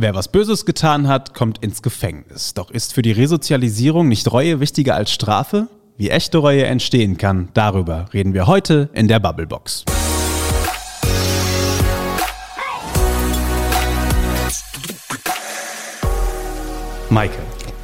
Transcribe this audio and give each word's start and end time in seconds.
Wer 0.00 0.14
was 0.14 0.28
Böses 0.28 0.64
getan 0.64 1.08
hat, 1.08 1.34
kommt 1.34 1.58
ins 1.58 1.82
Gefängnis. 1.82 2.54
Doch 2.54 2.70
ist 2.70 2.94
für 2.94 3.02
die 3.02 3.10
Resozialisierung 3.10 4.06
nicht 4.06 4.30
Reue 4.30 4.60
wichtiger 4.60 4.94
als 4.94 5.10
Strafe? 5.10 5.66
Wie 5.96 6.08
echte 6.08 6.38
Reue 6.38 6.64
entstehen 6.66 7.16
kann, 7.16 7.48
darüber 7.52 8.06
reden 8.14 8.32
wir 8.32 8.46
heute 8.46 8.90
in 8.92 9.08
der 9.08 9.18
Bubblebox. 9.18 9.84
Maike. 17.10 17.38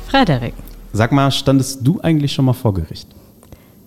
Frederik. 0.06 0.54
Sag 0.92 1.10
mal, 1.10 1.32
standest 1.32 1.84
du 1.84 2.00
eigentlich 2.00 2.32
schon 2.32 2.44
mal 2.44 2.52
vor 2.52 2.74
Gericht? 2.74 3.08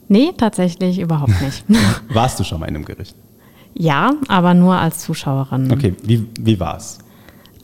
Nee, 0.09 0.34
tatsächlich 0.38 1.00
überhaupt 1.00 1.41
nicht. 1.41 1.64
Warst 2.09 2.41
du 2.41 2.44
schon 2.44 2.59
mal 2.59 2.66
in 2.66 2.75
einem 2.75 2.84
Gericht? 2.84 3.16
Ja, 3.73 4.16
aber 4.28 4.54
nur 4.54 4.75
als 4.75 5.00
Zuschauerin. 5.00 5.71
Okay, 5.71 5.96
wie, 6.04 6.28
wie 6.38 6.59
war's? 6.59 6.98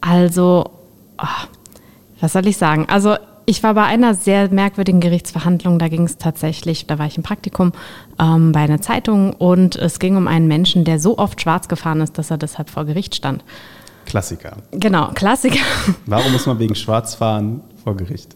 Also, 0.06 0.70
oh, 1.18 1.48
was 2.20 2.34
soll 2.34 2.46
ich 2.46 2.58
sagen? 2.58 2.88
Also, 2.90 3.16
ich 3.46 3.64
war 3.64 3.74
bei 3.74 3.84
einer 3.84 4.16
sehr 4.16 4.50
merkwürdigen 4.50 5.00
Gerichtsverhandlung. 5.00 5.80
Da 5.80 5.88
ging 5.88 6.04
es 6.04 6.18
tatsächlich, 6.18 6.88
da 6.88 7.00
war 7.00 7.06
ich 7.06 7.16
im 7.16 7.24
Praktikum 7.24 7.72
ähm, 8.20 8.52
bei 8.52 8.60
einer 8.60 8.82
Zeitung 8.82 9.32
und 9.32 9.78
es 9.78 10.00
ging 10.00 10.18
um 10.18 10.28
einen 10.28 10.48
Menschen, 10.48 10.84
der 10.84 11.00
so 11.00 11.18
oft 11.18 11.42
schwarz 11.42 11.70
gefahren 11.70 12.02
ist, 12.02 12.18
dass 12.18 12.32
er 12.32 12.38
deshalb 12.38 12.70
vor 12.70 12.84
Gericht 12.84 13.16
stand. 13.16 13.46
Klassiker. 14.06 14.58
Genau, 14.72 15.10
Klassiker. 15.14 15.64
Warum 16.06 16.34
muss 16.34 16.46
man 16.46 16.60
wegen 16.60 16.76
Schwarzfahren 16.76 17.62
vor 17.82 17.96
Gericht? 17.96 18.36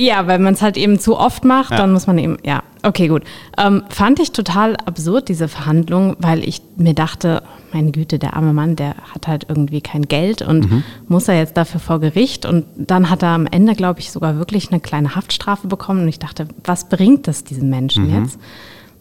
Ja, 0.00 0.28
weil 0.28 0.38
man 0.38 0.54
es 0.54 0.62
halt 0.62 0.76
eben 0.76 1.00
zu 1.00 1.18
oft 1.18 1.44
macht, 1.44 1.72
ja. 1.72 1.78
dann 1.78 1.92
muss 1.92 2.06
man 2.06 2.18
eben, 2.18 2.36
ja, 2.44 2.62
okay, 2.84 3.08
gut. 3.08 3.24
Ähm, 3.56 3.82
fand 3.88 4.20
ich 4.20 4.30
total 4.30 4.76
absurd, 4.76 5.28
diese 5.28 5.48
Verhandlung, 5.48 6.14
weil 6.20 6.46
ich 6.46 6.62
mir 6.76 6.94
dachte, 6.94 7.42
meine 7.72 7.90
Güte, 7.90 8.20
der 8.20 8.34
arme 8.34 8.52
Mann, 8.52 8.76
der 8.76 8.94
hat 9.12 9.26
halt 9.26 9.46
irgendwie 9.48 9.80
kein 9.80 10.02
Geld 10.02 10.40
und 10.40 10.70
mhm. 10.70 10.84
muss 11.08 11.26
er 11.26 11.36
jetzt 11.36 11.56
dafür 11.56 11.80
vor 11.80 11.98
Gericht. 11.98 12.46
Und 12.46 12.64
dann 12.76 13.10
hat 13.10 13.22
er 13.22 13.30
am 13.30 13.46
Ende, 13.46 13.74
glaube 13.74 13.98
ich, 13.98 14.12
sogar 14.12 14.38
wirklich 14.38 14.70
eine 14.70 14.80
kleine 14.80 15.16
Haftstrafe 15.16 15.66
bekommen. 15.66 16.02
Und 16.02 16.08
ich 16.08 16.20
dachte, 16.20 16.46
was 16.64 16.88
bringt 16.88 17.26
das 17.26 17.42
diesen 17.42 17.68
Menschen 17.68 18.06
mhm. 18.06 18.22
jetzt? 18.22 18.38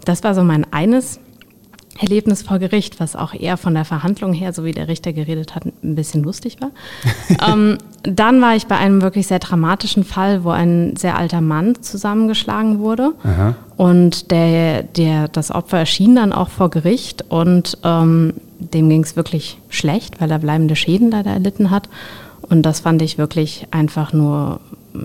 Das 0.03 0.23
war 0.23 0.33
so 0.33 0.43
mein 0.43 0.65
eines 0.73 1.19
Erlebnis 1.99 2.43
vor 2.43 2.59
Gericht, 2.59 2.99
was 2.99 3.15
auch 3.15 3.33
eher 3.33 3.57
von 3.57 3.73
der 3.73 3.85
Verhandlung 3.85 4.33
her, 4.33 4.53
so 4.53 4.63
wie 4.63 4.71
der 4.71 4.87
Richter 4.87 5.13
geredet 5.13 5.55
hat, 5.55 5.65
ein 5.65 5.95
bisschen 5.95 6.23
lustig 6.23 6.57
war. 6.61 6.71
ähm, 7.53 7.77
dann 8.03 8.41
war 8.41 8.55
ich 8.55 8.67
bei 8.67 8.77
einem 8.77 9.01
wirklich 9.01 9.27
sehr 9.27 9.39
dramatischen 9.39 10.03
Fall, 10.03 10.43
wo 10.43 10.49
ein 10.49 10.95
sehr 10.95 11.17
alter 11.17 11.41
Mann 11.41 11.81
zusammengeschlagen 11.81 12.79
wurde. 12.79 13.13
Aha. 13.23 13.55
Und 13.75 14.31
der, 14.31 14.83
der, 14.83 15.27
das 15.27 15.51
Opfer 15.51 15.79
erschien 15.79 16.15
dann 16.15 16.33
auch 16.33 16.49
vor 16.49 16.69
Gericht 16.69 17.25
und 17.29 17.77
ähm, 17.83 18.33
dem 18.59 18.89
ging 18.89 19.03
es 19.03 19.15
wirklich 19.15 19.59
schlecht, 19.69 20.19
weil 20.19 20.31
er 20.31 20.39
bleibende 20.39 20.75
Schäden 20.75 21.11
leider 21.11 21.31
erlitten 21.31 21.69
hat. 21.69 21.89
Und 22.41 22.63
das 22.63 22.79
fand 22.79 23.01
ich 23.01 23.17
wirklich 23.17 23.67
einfach 23.71 24.13
nur 24.13 24.61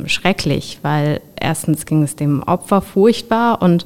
schrecklich, 0.06 0.78
weil 0.82 1.20
erstens 1.36 1.86
ging 1.86 2.02
es 2.02 2.16
dem 2.16 2.42
Opfer 2.42 2.80
furchtbar 2.80 3.62
und 3.62 3.84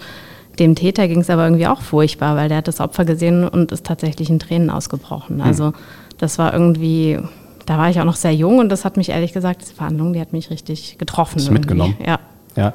dem 0.59 0.75
Täter 0.75 1.09
ging 1.09 1.21
es 1.21 1.31
aber 1.31 1.45
irgendwie 1.45 1.67
auch 1.67 1.81
furchtbar, 1.81 2.37
weil 2.37 2.49
der 2.49 2.59
hat 2.59 2.69
das 2.69 2.81
Opfer 2.81 3.05
gesehen 3.05 3.47
und 3.47 3.73
ist 3.73 3.85
tatsächlich 3.85 4.31
in 4.31 4.39
Tränen 4.39 4.71
ausgebrochen. 4.71 5.39
Hm. 5.39 5.47
Also 5.47 5.73
das 6.19 6.39
war 6.39 6.53
irgendwie, 6.53 7.19
da 7.67 7.79
war 7.79 7.91
ich 7.91 8.01
auch 8.01 8.05
noch 8.05 8.17
sehr 8.17 8.35
jung 8.35 8.59
und 8.59 8.69
das 8.69 8.85
hat 8.85 8.97
mich 8.97 9.11
ehrlich 9.11 9.33
gesagt, 9.33 9.63
diese 9.63 9.75
Verhandlung, 9.75 10.13
die 10.13 10.21
hat 10.21 10.33
mich 10.33 10.51
richtig 10.51 10.99
getroffen. 10.99 11.37
Hast 11.37 11.51
mitgenommen? 11.51 11.97
Ja. 12.05 12.19
ja. 12.57 12.75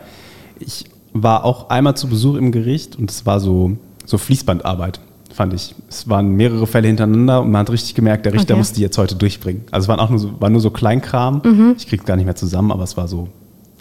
Ich 0.60 0.86
war 1.14 1.44
auch 1.44 1.70
einmal 1.70 1.96
zu 1.96 2.08
Besuch 2.08 2.36
im 2.36 2.52
Gericht 2.52 2.96
und 2.96 3.10
es 3.12 3.26
war 3.26 3.40
so, 3.40 3.78
so 4.06 4.18
Fließbandarbeit, 4.18 5.00
fand 5.34 5.54
ich. 5.54 5.76
Es 5.90 6.08
waren 6.08 6.32
mehrere 6.36 6.68
Fälle 6.68 6.88
hintereinander 6.88 7.42
und 7.42 7.52
man 7.52 7.62
hat 7.62 7.72
richtig 7.72 7.96
gemerkt, 7.96 8.26
der 8.26 8.34
Richter 8.34 8.54
okay. 8.54 8.60
muss 8.60 8.74
die 8.74 8.82
jetzt 8.82 8.98
heute 8.98 9.16
durchbringen. 9.16 9.64
Also 9.72 9.86
es 9.86 9.88
waren 9.90 10.00
auch 10.00 10.10
nur 10.10 10.20
so, 10.20 10.40
war 10.40 10.50
nur 10.50 10.62
so 10.62 10.70
Kleinkram. 10.70 11.42
Mhm. 11.44 11.76
Ich 11.78 11.88
krieg's 11.88 12.06
gar 12.06 12.16
nicht 12.16 12.26
mehr 12.26 12.36
zusammen, 12.36 12.72
aber 12.72 12.84
es 12.84 12.96
war 12.96 13.08
so, 13.08 13.28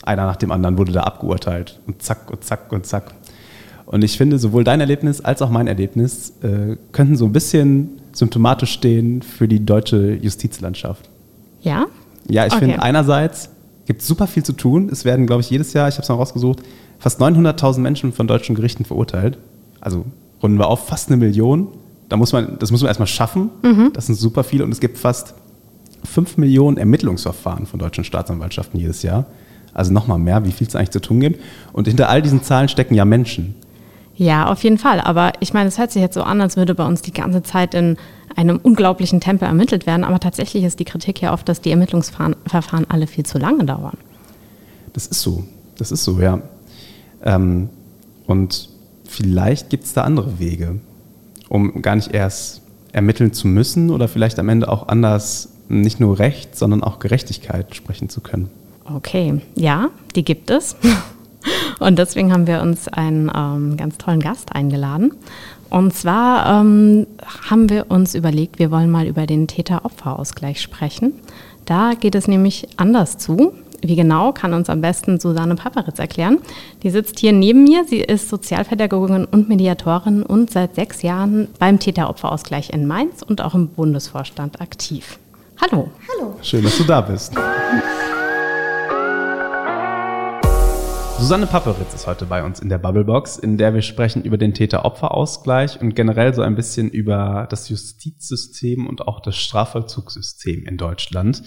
einer 0.03 0.27
nach 0.27 0.37
dem 0.37 0.51
anderen 0.51 0.79
wurde 0.79 0.93
da 0.93 1.03
abgeurteilt. 1.03 1.79
Und 1.87 2.03
zack 2.03 2.31
und 2.31 2.45
zack 2.45 2.73
und 2.73 2.87
zack. 2.87 3.15
Und 3.91 4.05
ich 4.05 4.17
finde, 4.17 4.39
sowohl 4.39 4.63
dein 4.63 4.79
Erlebnis 4.79 5.21
als 5.21 5.43
auch 5.43 5.51
mein 5.51 5.67
Erlebnis 5.67 6.35
äh, 6.43 6.77
könnten 6.93 7.17
so 7.17 7.25
ein 7.25 7.33
bisschen 7.33 8.01
symptomatisch 8.13 8.71
stehen 8.71 9.21
für 9.21 9.49
die 9.49 9.67
deutsche 9.67 10.13
Justizlandschaft. 10.13 11.11
Ja? 11.61 11.87
Ja, 12.29 12.47
ich 12.47 12.53
okay. 12.53 12.67
finde, 12.67 12.83
einerseits 12.85 13.51
gibt 13.87 14.03
es 14.03 14.07
super 14.07 14.29
viel 14.29 14.45
zu 14.45 14.53
tun. 14.53 14.91
Es 14.93 15.05
werden, 15.05 15.27
glaube 15.27 15.41
ich, 15.41 15.51
jedes 15.51 15.73
Jahr, 15.73 15.89
ich 15.89 15.97
habe 15.97 16.05
es 16.05 16.09
mal 16.09 16.15
rausgesucht, 16.15 16.61
fast 17.01 17.21
900.000 17.21 17.81
Menschen 17.81 18.13
von 18.13 18.29
deutschen 18.29 18.55
Gerichten 18.55 18.85
verurteilt. 18.85 19.39
Also 19.81 20.05
runden 20.41 20.57
wir 20.57 20.69
auf, 20.69 20.87
fast 20.87 21.09
eine 21.09 21.17
Million. 21.17 21.67
Da 22.09 22.17
muss 22.17 22.33
man, 22.33 22.61
das 22.61 22.71
muss 22.71 22.83
man 22.83 22.89
erstmal 22.91 23.09
schaffen. 23.09 23.51
Mhm. 23.63 23.91
Das 23.93 24.07
sind 24.07 24.15
super 24.15 24.45
viele. 24.45 24.63
Und 24.63 24.71
es 24.71 24.79
gibt 24.79 24.99
fast 24.99 25.35
5 26.05 26.37
Millionen 26.37 26.77
Ermittlungsverfahren 26.77 27.67
von 27.67 27.81
deutschen 27.81 28.05
Staatsanwaltschaften 28.05 28.79
jedes 28.79 29.03
Jahr. 29.03 29.27
Also 29.75 29.93
nochmal 29.93 30.21
mehr, 30.21 30.45
wie 30.45 30.53
viel 30.53 30.69
es 30.69 30.77
eigentlich 30.77 30.91
zu 30.91 31.01
tun 31.01 31.19
gibt. 31.19 31.43
Und 31.73 31.89
hinter 31.89 32.09
all 32.09 32.23
diesen 32.23 32.45
Zahlen 32.45 32.69
stecken 32.69 32.95
ja 32.95 33.05
Menschen. 33.05 33.57
Ja, 34.21 34.49
auf 34.49 34.63
jeden 34.65 34.77
Fall. 34.77 35.01
Aber 35.01 35.33
ich 35.41 35.55
meine, 35.55 35.69
es 35.69 35.79
hört 35.79 35.93
sich 35.93 36.03
jetzt 36.03 36.13
so 36.13 36.23
an, 36.23 36.43
als 36.43 36.59
würde 36.59 36.75
bei 36.75 36.85
uns 36.85 37.01
die 37.01 37.11
ganze 37.11 37.43
Zeit 37.43 37.73
in 37.73 37.97
einem 38.37 38.61
unglaublichen 38.63 39.19
Tempo 39.19 39.47
ermittelt 39.47 39.87
werden. 39.87 40.05
Aber 40.05 40.21
tatsächlich 40.21 40.63
ist 40.63 40.79
die 40.79 40.85
Kritik 40.85 41.23
ja 41.23 41.33
oft, 41.33 41.49
dass 41.49 41.63
die 41.63 41.71
Ermittlungsverfahren 41.71 42.85
alle 42.91 43.07
viel 43.07 43.25
zu 43.25 43.39
lange 43.39 43.65
dauern. 43.65 43.97
Das 44.93 45.07
ist 45.07 45.23
so. 45.23 45.45
Das 45.79 45.91
ist 45.91 46.05
so, 46.05 46.21
ja. 46.21 46.43
Ähm, 47.25 47.71
und 48.27 48.69
vielleicht 49.07 49.71
gibt 49.71 49.85
es 49.85 49.95
da 49.95 50.03
andere 50.03 50.39
Wege, 50.39 50.81
um 51.49 51.81
gar 51.81 51.97
nicht 51.97 52.13
erst 52.13 52.61
ermitteln 52.93 53.33
zu 53.33 53.49
müssen 53.49 53.89
oder 53.89 54.07
vielleicht 54.07 54.39
am 54.39 54.51
Ende 54.51 54.69
auch 54.69 54.89
anders 54.89 55.49
nicht 55.71 55.99
nur 55.99 56.19
Recht, 56.19 56.59
sondern 56.59 56.83
auch 56.83 56.99
Gerechtigkeit 56.99 57.75
sprechen 57.75 58.11
zu 58.11 58.21
können. 58.21 58.51
Okay, 58.85 59.41
ja, 59.55 59.89
die 60.15 60.27
gibt 60.27 60.51
es. 60.51 60.77
Und 61.81 61.99
deswegen 61.99 62.33
haben 62.33 62.47
wir 62.47 62.61
uns 62.61 62.87
einen 62.89 63.31
ähm, 63.35 63.77
ganz 63.77 63.99
tollen 63.99 64.21
Gast 64.21 64.55
eingeladen. 64.55 65.13
Und 65.71 65.95
zwar 65.95 66.61
ähm, 66.61 67.07
haben 67.51 67.71
wir 67.71 67.91
uns 67.91 68.15
überlegt, 68.15 68.59
wir 68.59 68.71
wollen 68.71 68.91
mal 68.91 69.07
über 69.07 69.27
den 69.27 69.47
Täter-Opfer-Ausgleich 69.47 70.61
sprechen. 70.61 71.15
Da 71.65 71.95
geht 71.99 72.15
es 72.15 72.29
nämlich 72.29 72.69
anders 72.77 73.19
zu. 73.19 73.55
Wie 73.83 73.97
genau, 73.97 74.33
kann 74.33 74.53
uns 74.53 74.69
am 74.69 74.83
besten 74.83 75.19
Susanne 75.21 75.55
Paparitz 75.55 75.99
erklären. 75.99 76.39
Die 76.83 76.91
sitzt 76.91 77.19
hier 77.19 77.33
neben 77.33 77.65
mir. 77.65 77.85
Sie 77.85 78.01
ist 78.01 78.29
Sozialpädagogin 78.29 79.25
und 79.25 79.49
Mediatorin 79.49 80.23
und 80.23 80.51
seit 80.51 80.75
sechs 80.75 81.01
Jahren 81.03 81.49
beim 81.59 81.79
Täter-Opfer-Ausgleich 81.79 82.71
in 82.71 82.87
Mainz 82.87 83.23
und 83.23 83.41
auch 83.41 83.55
im 83.55 83.69
Bundesvorstand 83.69 84.61
aktiv. 84.61 85.19
Hallo. 85.63 85.91
Hallo. 86.13 86.35
Schön, 86.43 86.65
dass 86.65 86.77
du 86.77 86.85
da 86.85 87.01
bist. 87.01 87.33
Susanne 91.21 91.47
Papperitz 91.47 91.93
ist 91.93 92.07
heute 92.07 92.25
bei 92.25 92.43
uns 92.43 92.61
in 92.61 92.71
der 92.71 92.79
Bubblebox, 92.79 93.37
in 93.37 93.59
der 93.59 93.75
wir 93.75 93.83
sprechen 93.83 94.25
über 94.25 94.39
den 94.39 94.55
Täter-Opfer-Ausgleich 94.55 95.79
und 95.79 95.95
generell 95.95 96.33
so 96.33 96.41
ein 96.41 96.55
bisschen 96.55 96.89
über 96.89 97.47
das 97.51 97.69
Justizsystem 97.69 98.87
und 98.87 99.07
auch 99.07 99.21
das 99.21 99.37
Strafvollzugssystem 99.37 100.65
in 100.65 100.79
Deutschland. 100.79 101.43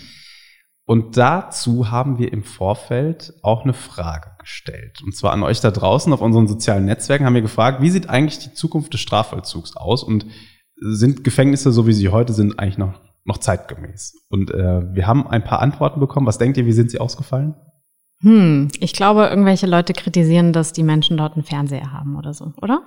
Und 0.86 1.18
dazu 1.18 1.90
haben 1.90 2.20
wir 2.20 2.32
im 2.32 2.44
Vorfeld 2.44 3.34
auch 3.42 3.64
eine 3.64 3.74
Frage 3.74 4.30
gestellt. 4.38 5.02
Und 5.04 5.16
zwar 5.16 5.34
an 5.34 5.42
euch 5.42 5.60
da 5.60 5.72
draußen 5.72 6.14
auf 6.14 6.22
unseren 6.22 6.48
sozialen 6.48 6.86
Netzwerken 6.86 7.26
haben 7.26 7.34
wir 7.34 7.42
gefragt, 7.42 7.82
wie 7.82 7.90
sieht 7.90 8.08
eigentlich 8.08 8.38
die 8.38 8.54
Zukunft 8.54 8.94
des 8.94 9.02
Strafvollzugs 9.02 9.76
aus 9.76 10.04
und 10.04 10.28
sind 10.76 11.24
Gefängnisse, 11.24 11.72
so 11.72 11.88
wie 11.88 11.94
sie 11.94 12.10
heute 12.10 12.34
sind, 12.34 12.60
eigentlich 12.60 12.78
noch, 12.78 13.02
noch 13.26 13.40
zeitgemäß? 13.40 14.24
Und 14.30 14.52
äh, 14.52 14.94
wir 14.94 15.08
haben 15.08 15.26
ein 15.26 15.44
paar 15.44 15.62
Antworten 15.64 16.00
bekommen. 16.00 16.28
Was 16.28 16.38
denkt 16.38 16.58
ihr, 16.58 16.68
wie 16.68 16.74
sind 16.74 16.92
sie 16.92 17.00
ausgefallen? 17.00 17.56
Hm, 18.22 18.70
ich 18.80 18.94
glaube, 18.94 19.26
irgendwelche 19.26 19.68
Leute 19.68 19.94
kritisieren, 19.94 20.54
dass 20.54 20.74
die 20.74 20.84
Menschen 20.84 21.18
dort 21.18 21.34
einen 21.34 21.44
Fernseher 21.44 21.92
haben 21.92 22.16
oder 22.16 22.34
so, 22.34 22.54
oder? 22.62 22.84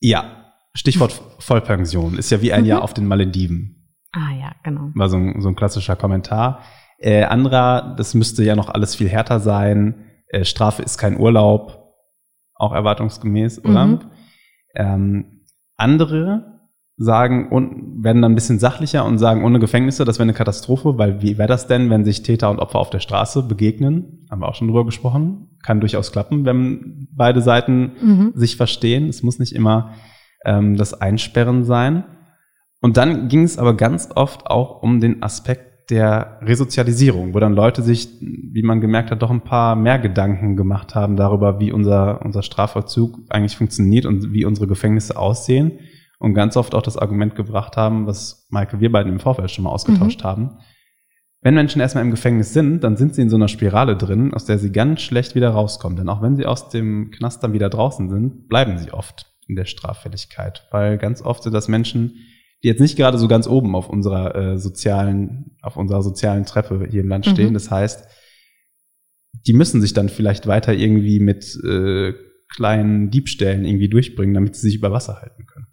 Ja, 0.00 0.52
Stichwort 0.74 1.22
Vollpension 1.38 2.18
ist 2.18 2.30
ja 2.30 2.42
wie 2.42 2.52
ein 2.52 2.62
mhm. 2.62 2.68
Jahr 2.68 2.82
auf 2.82 2.94
den 2.94 3.06
Malediven. 3.06 3.96
Ah 4.12 4.32
ja, 4.38 4.52
genau. 4.62 4.90
War 4.94 5.08
so 5.08 5.16
ein, 5.16 5.40
so 5.40 5.48
ein 5.48 5.56
klassischer 5.56 5.96
Kommentar. 5.96 6.60
Äh, 6.98 7.24
anderer, 7.24 7.94
das 7.96 8.14
müsste 8.14 8.42
ja 8.44 8.56
noch 8.56 8.68
alles 8.68 8.94
viel 8.94 9.08
härter 9.08 9.40
sein. 9.40 10.06
Äh, 10.28 10.44
Strafe 10.44 10.82
ist 10.82 10.98
kein 10.98 11.18
Urlaub, 11.18 11.94
auch 12.54 12.72
erwartungsgemäß, 12.72 13.64
oder? 13.64 13.86
Mhm. 13.86 14.00
Ähm, 14.74 15.44
andere 15.76 16.51
sagen 17.02 17.48
und 17.48 18.02
werden 18.04 18.22
dann 18.22 18.32
ein 18.32 18.34
bisschen 18.34 18.58
sachlicher 18.58 19.04
und 19.04 19.18
sagen, 19.18 19.44
ohne 19.44 19.58
Gefängnisse, 19.58 20.04
das 20.04 20.18
wäre 20.18 20.24
eine 20.24 20.34
Katastrophe, 20.34 20.98
weil 20.98 21.22
wie 21.22 21.38
wäre 21.38 21.48
das 21.48 21.66
denn, 21.66 21.90
wenn 21.90 22.04
sich 22.04 22.22
Täter 22.22 22.50
und 22.50 22.58
Opfer 22.58 22.78
auf 22.78 22.90
der 22.90 23.00
Straße 23.00 23.42
begegnen? 23.42 24.26
Haben 24.30 24.40
wir 24.40 24.48
auch 24.48 24.54
schon 24.54 24.68
drüber 24.68 24.84
gesprochen. 24.84 25.48
Kann 25.62 25.80
durchaus 25.80 26.12
klappen, 26.12 26.44
wenn 26.44 27.08
beide 27.14 27.42
Seiten 27.42 27.92
mhm. 28.00 28.32
sich 28.34 28.56
verstehen. 28.56 29.08
Es 29.08 29.22
muss 29.22 29.38
nicht 29.38 29.52
immer 29.52 29.94
ähm, 30.44 30.76
das 30.76 30.94
Einsperren 31.00 31.64
sein. 31.64 32.04
Und 32.80 32.96
dann 32.96 33.28
ging 33.28 33.42
es 33.42 33.58
aber 33.58 33.76
ganz 33.76 34.10
oft 34.14 34.46
auch 34.46 34.82
um 34.82 35.00
den 35.00 35.22
Aspekt 35.22 35.90
der 35.90 36.38
Resozialisierung, 36.42 37.34
wo 37.34 37.40
dann 37.40 37.54
Leute 37.54 37.82
sich, 37.82 38.08
wie 38.20 38.62
man 38.62 38.80
gemerkt 38.80 39.10
hat, 39.10 39.22
doch 39.22 39.30
ein 39.30 39.42
paar 39.42 39.76
mehr 39.76 39.98
Gedanken 39.98 40.56
gemacht 40.56 40.94
haben 40.94 41.16
darüber, 41.16 41.58
wie 41.60 41.72
unser, 41.72 42.24
unser 42.24 42.42
Strafvollzug 42.42 43.18
eigentlich 43.28 43.56
funktioniert 43.56 44.06
und 44.06 44.32
wie 44.32 44.44
unsere 44.44 44.68
Gefängnisse 44.68 45.16
aussehen 45.16 45.72
und 46.22 46.34
ganz 46.34 46.56
oft 46.56 46.76
auch 46.76 46.82
das 46.82 46.96
Argument 46.96 47.34
gebracht 47.34 47.76
haben, 47.76 48.06
was 48.06 48.46
Michael 48.48 48.78
wir 48.78 48.92
beiden 48.92 49.12
im 49.12 49.18
Vorfeld 49.18 49.50
schon 49.50 49.64
mal 49.64 49.70
ausgetauscht 49.70 50.20
mhm. 50.20 50.24
haben. 50.24 50.58
wenn 51.40 51.54
Menschen 51.54 51.80
erstmal 51.80 52.04
im 52.04 52.12
Gefängnis 52.12 52.52
sind, 52.52 52.84
dann 52.84 52.96
sind 52.96 53.16
sie 53.16 53.22
in 53.22 53.28
so 53.28 53.34
einer 53.34 53.48
Spirale 53.48 53.96
drin, 53.96 54.32
aus 54.32 54.44
der 54.44 54.58
sie 54.58 54.70
ganz 54.70 55.00
schlecht 55.00 55.34
wieder 55.34 55.50
rauskommen. 55.50 55.98
Denn 55.98 56.08
auch 56.08 56.22
wenn 56.22 56.36
sie 56.36 56.46
aus 56.46 56.68
dem 56.68 57.10
Knast 57.10 57.42
dann 57.42 57.52
wieder 57.52 57.68
draußen 57.68 58.08
sind, 58.08 58.46
bleiben 58.46 58.78
sie 58.78 58.92
oft 58.92 59.26
in 59.48 59.56
der 59.56 59.64
Straffälligkeit. 59.64 60.68
Weil 60.70 60.96
ganz 60.96 61.22
oft 61.22 61.42
sind 61.42 61.52
das 61.52 61.66
Menschen, 61.66 62.12
die 62.62 62.68
jetzt 62.68 62.80
nicht 62.80 62.96
gerade 62.96 63.18
so 63.18 63.26
ganz 63.26 63.48
oben 63.48 63.74
auf 63.74 63.88
unserer 63.88 64.36
äh, 64.36 64.58
sozialen, 64.58 65.56
auf 65.60 65.76
unserer 65.76 66.04
sozialen 66.04 66.46
Treppe 66.46 66.86
hier 66.88 67.00
im 67.00 67.08
Land 67.08 67.26
stehen. 67.26 67.48
Mhm. 67.48 67.54
Das 67.54 67.68
heißt, 67.72 68.06
die 69.44 69.54
müssen 69.54 69.80
sich 69.80 69.92
dann 69.92 70.08
vielleicht 70.08 70.46
weiter 70.46 70.72
irgendwie 70.72 71.18
mit 71.18 71.58
äh, 71.64 72.12
kleinen 72.48 73.10
Diebstählen 73.10 73.64
irgendwie 73.64 73.88
durchbringen, 73.88 74.34
damit 74.34 74.54
sie 74.54 74.68
sich 74.68 74.76
über 74.76 74.92
Wasser 74.92 75.20
halten 75.20 75.46
können. 75.46 75.66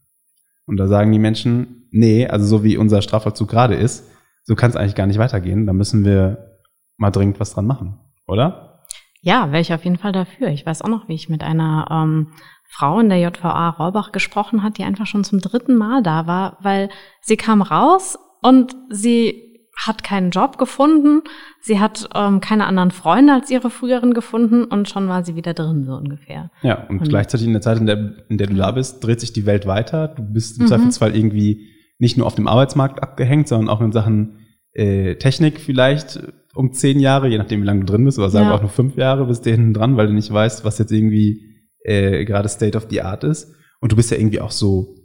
Und 0.69 0.77
da 0.77 0.87
sagen 0.87 1.11
die 1.11 1.17
Menschen, 1.17 1.87
nee, 1.89 2.27
also 2.27 2.45
so 2.45 2.63
wie 2.63 2.77
unser 2.77 3.01
Strafvollzug 3.01 3.49
gerade 3.49 3.73
ist, 3.73 4.07
so 4.43 4.53
kann 4.53 4.69
es 4.69 4.75
eigentlich 4.75 4.93
gar 4.93 5.07
nicht 5.07 5.17
weitergehen. 5.17 5.65
Da 5.65 5.73
müssen 5.73 6.05
wir 6.05 6.59
mal 6.95 7.09
dringend 7.09 7.39
was 7.39 7.55
dran 7.55 7.65
machen, 7.65 7.99
oder? 8.27 8.85
Ja, 9.23 9.51
wäre 9.51 9.61
ich 9.61 9.73
auf 9.73 9.83
jeden 9.83 9.97
Fall 9.97 10.11
dafür. 10.11 10.49
Ich 10.49 10.67
weiß 10.67 10.83
auch 10.83 10.87
noch, 10.87 11.09
wie 11.09 11.15
ich 11.15 11.27
mit 11.27 11.43
einer 11.43 11.87
ähm, 11.89 12.33
Frau 12.69 12.99
in 12.99 13.09
der 13.09 13.17
JVA 13.17 13.69
Rohrbach 13.69 14.11
gesprochen 14.11 14.61
hat, 14.61 14.77
die 14.77 14.83
einfach 14.83 15.07
schon 15.07 15.23
zum 15.23 15.39
dritten 15.39 15.75
Mal 15.75 16.03
da 16.03 16.27
war, 16.27 16.59
weil 16.61 16.89
sie 17.21 17.35
kam 17.35 17.63
raus 17.63 18.19
und 18.43 18.75
sie 18.91 19.48
hat 19.85 20.03
keinen 20.03 20.31
Job 20.31 20.57
gefunden, 20.57 21.21
sie 21.61 21.79
hat 21.79 22.09
ähm, 22.13 22.41
keine 22.41 22.65
anderen 22.65 22.91
Freunde 22.91 23.33
als 23.33 23.49
ihre 23.49 23.69
früheren 23.69 24.13
gefunden 24.13 24.65
und 24.65 24.89
schon 24.89 25.07
war 25.07 25.23
sie 25.23 25.35
wieder 25.35 25.53
drin, 25.53 25.85
so 25.85 25.93
ungefähr. 25.93 26.51
Ja, 26.61 26.85
und, 26.87 26.99
und 26.99 27.09
gleichzeitig 27.09 27.47
in 27.47 27.53
der 27.53 27.61
Zeit, 27.61 27.77
in 27.77 27.85
der, 27.85 28.15
in 28.27 28.37
der 28.37 28.47
du 28.47 28.55
da 28.55 28.71
bist, 28.71 29.03
dreht 29.03 29.21
sich 29.21 29.31
die 29.31 29.45
Welt 29.45 29.65
weiter. 29.65 30.09
Du 30.09 30.21
bist 30.21 30.57
im 30.57 30.65
mhm. 30.65 30.67
Zweifelsfall 30.67 31.15
irgendwie 31.15 31.69
nicht 31.97 32.17
nur 32.17 32.27
auf 32.27 32.35
dem 32.35 32.47
Arbeitsmarkt 32.47 33.01
abgehängt, 33.01 33.47
sondern 33.47 33.69
auch 33.69 33.81
in 33.81 33.91
Sachen 33.91 34.39
äh, 34.73 35.15
Technik 35.15 35.59
vielleicht 35.59 36.19
um 36.55 36.73
zehn 36.73 36.99
Jahre, 36.99 37.27
je 37.27 37.37
nachdem, 37.37 37.61
wie 37.61 37.65
lange 37.65 37.81
du 37.81 37.85
drin 37.85 38.05
bist, 38.05 38.19
oder 38.19 38.29
sagen 38.29 38.47
wir 38.47 38.55
auch 38.55 38.61
nur 38.61 38.69
fünf 38.69 38.97
Jahre 38.97 39.27
bist 39.27 39.45
du 39.45 39.51
hinten 39.51 39.73
dran, 39.73 39.97
weil 39.97 40.07
du 40.07 40.13
nicht 40.13 40.31
weißt, 40.31 40.65
was 40.65 40.77
jetzt 40.77 40.91
irgendwie 40.91 41.65
äh, 41.83 42.25
gerade 42.25 42.49
State 42.49 42.77
of 42.77 42.87
the 42.89 43.01
Art 43.01 43.23
ist. 43.23 43.53
Und 43.79 43.91
du 43.91 43.95
bist 43.95 44.11
ja 44.11 44.17
irgendwie 44.17 44.41
auch 44.41 44.51
so 44.51 44.95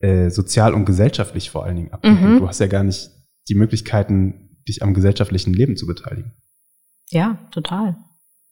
äh, 0.00 0.30
sozial 0.30 0.74
und 0.74 0.86
gesellschaftlich 0.86 1.50
vor 1.50 1.64
allen 1.64 1.76
Dingen 1.76 1.92
abhängig. 1.92 2.20
Mhm. 2.20 2.38
Du 2.38 2.48
hast 2.48 2.58
ja 2.58 2.66
gar 2.66 2.82
nicht 2.82 3.10
die 3.48 3.54
Möglichkeiten, 3.54 4.58
dich 4.66 4.82
am 4.82 4.94
gesellschaftlichen 4.94 5.52
Leben 5.52 5.76
zu 5.76 5.86
beteiligen. 5.86 6.32
Ja, 7.10 7.38
total. 7.50 7.96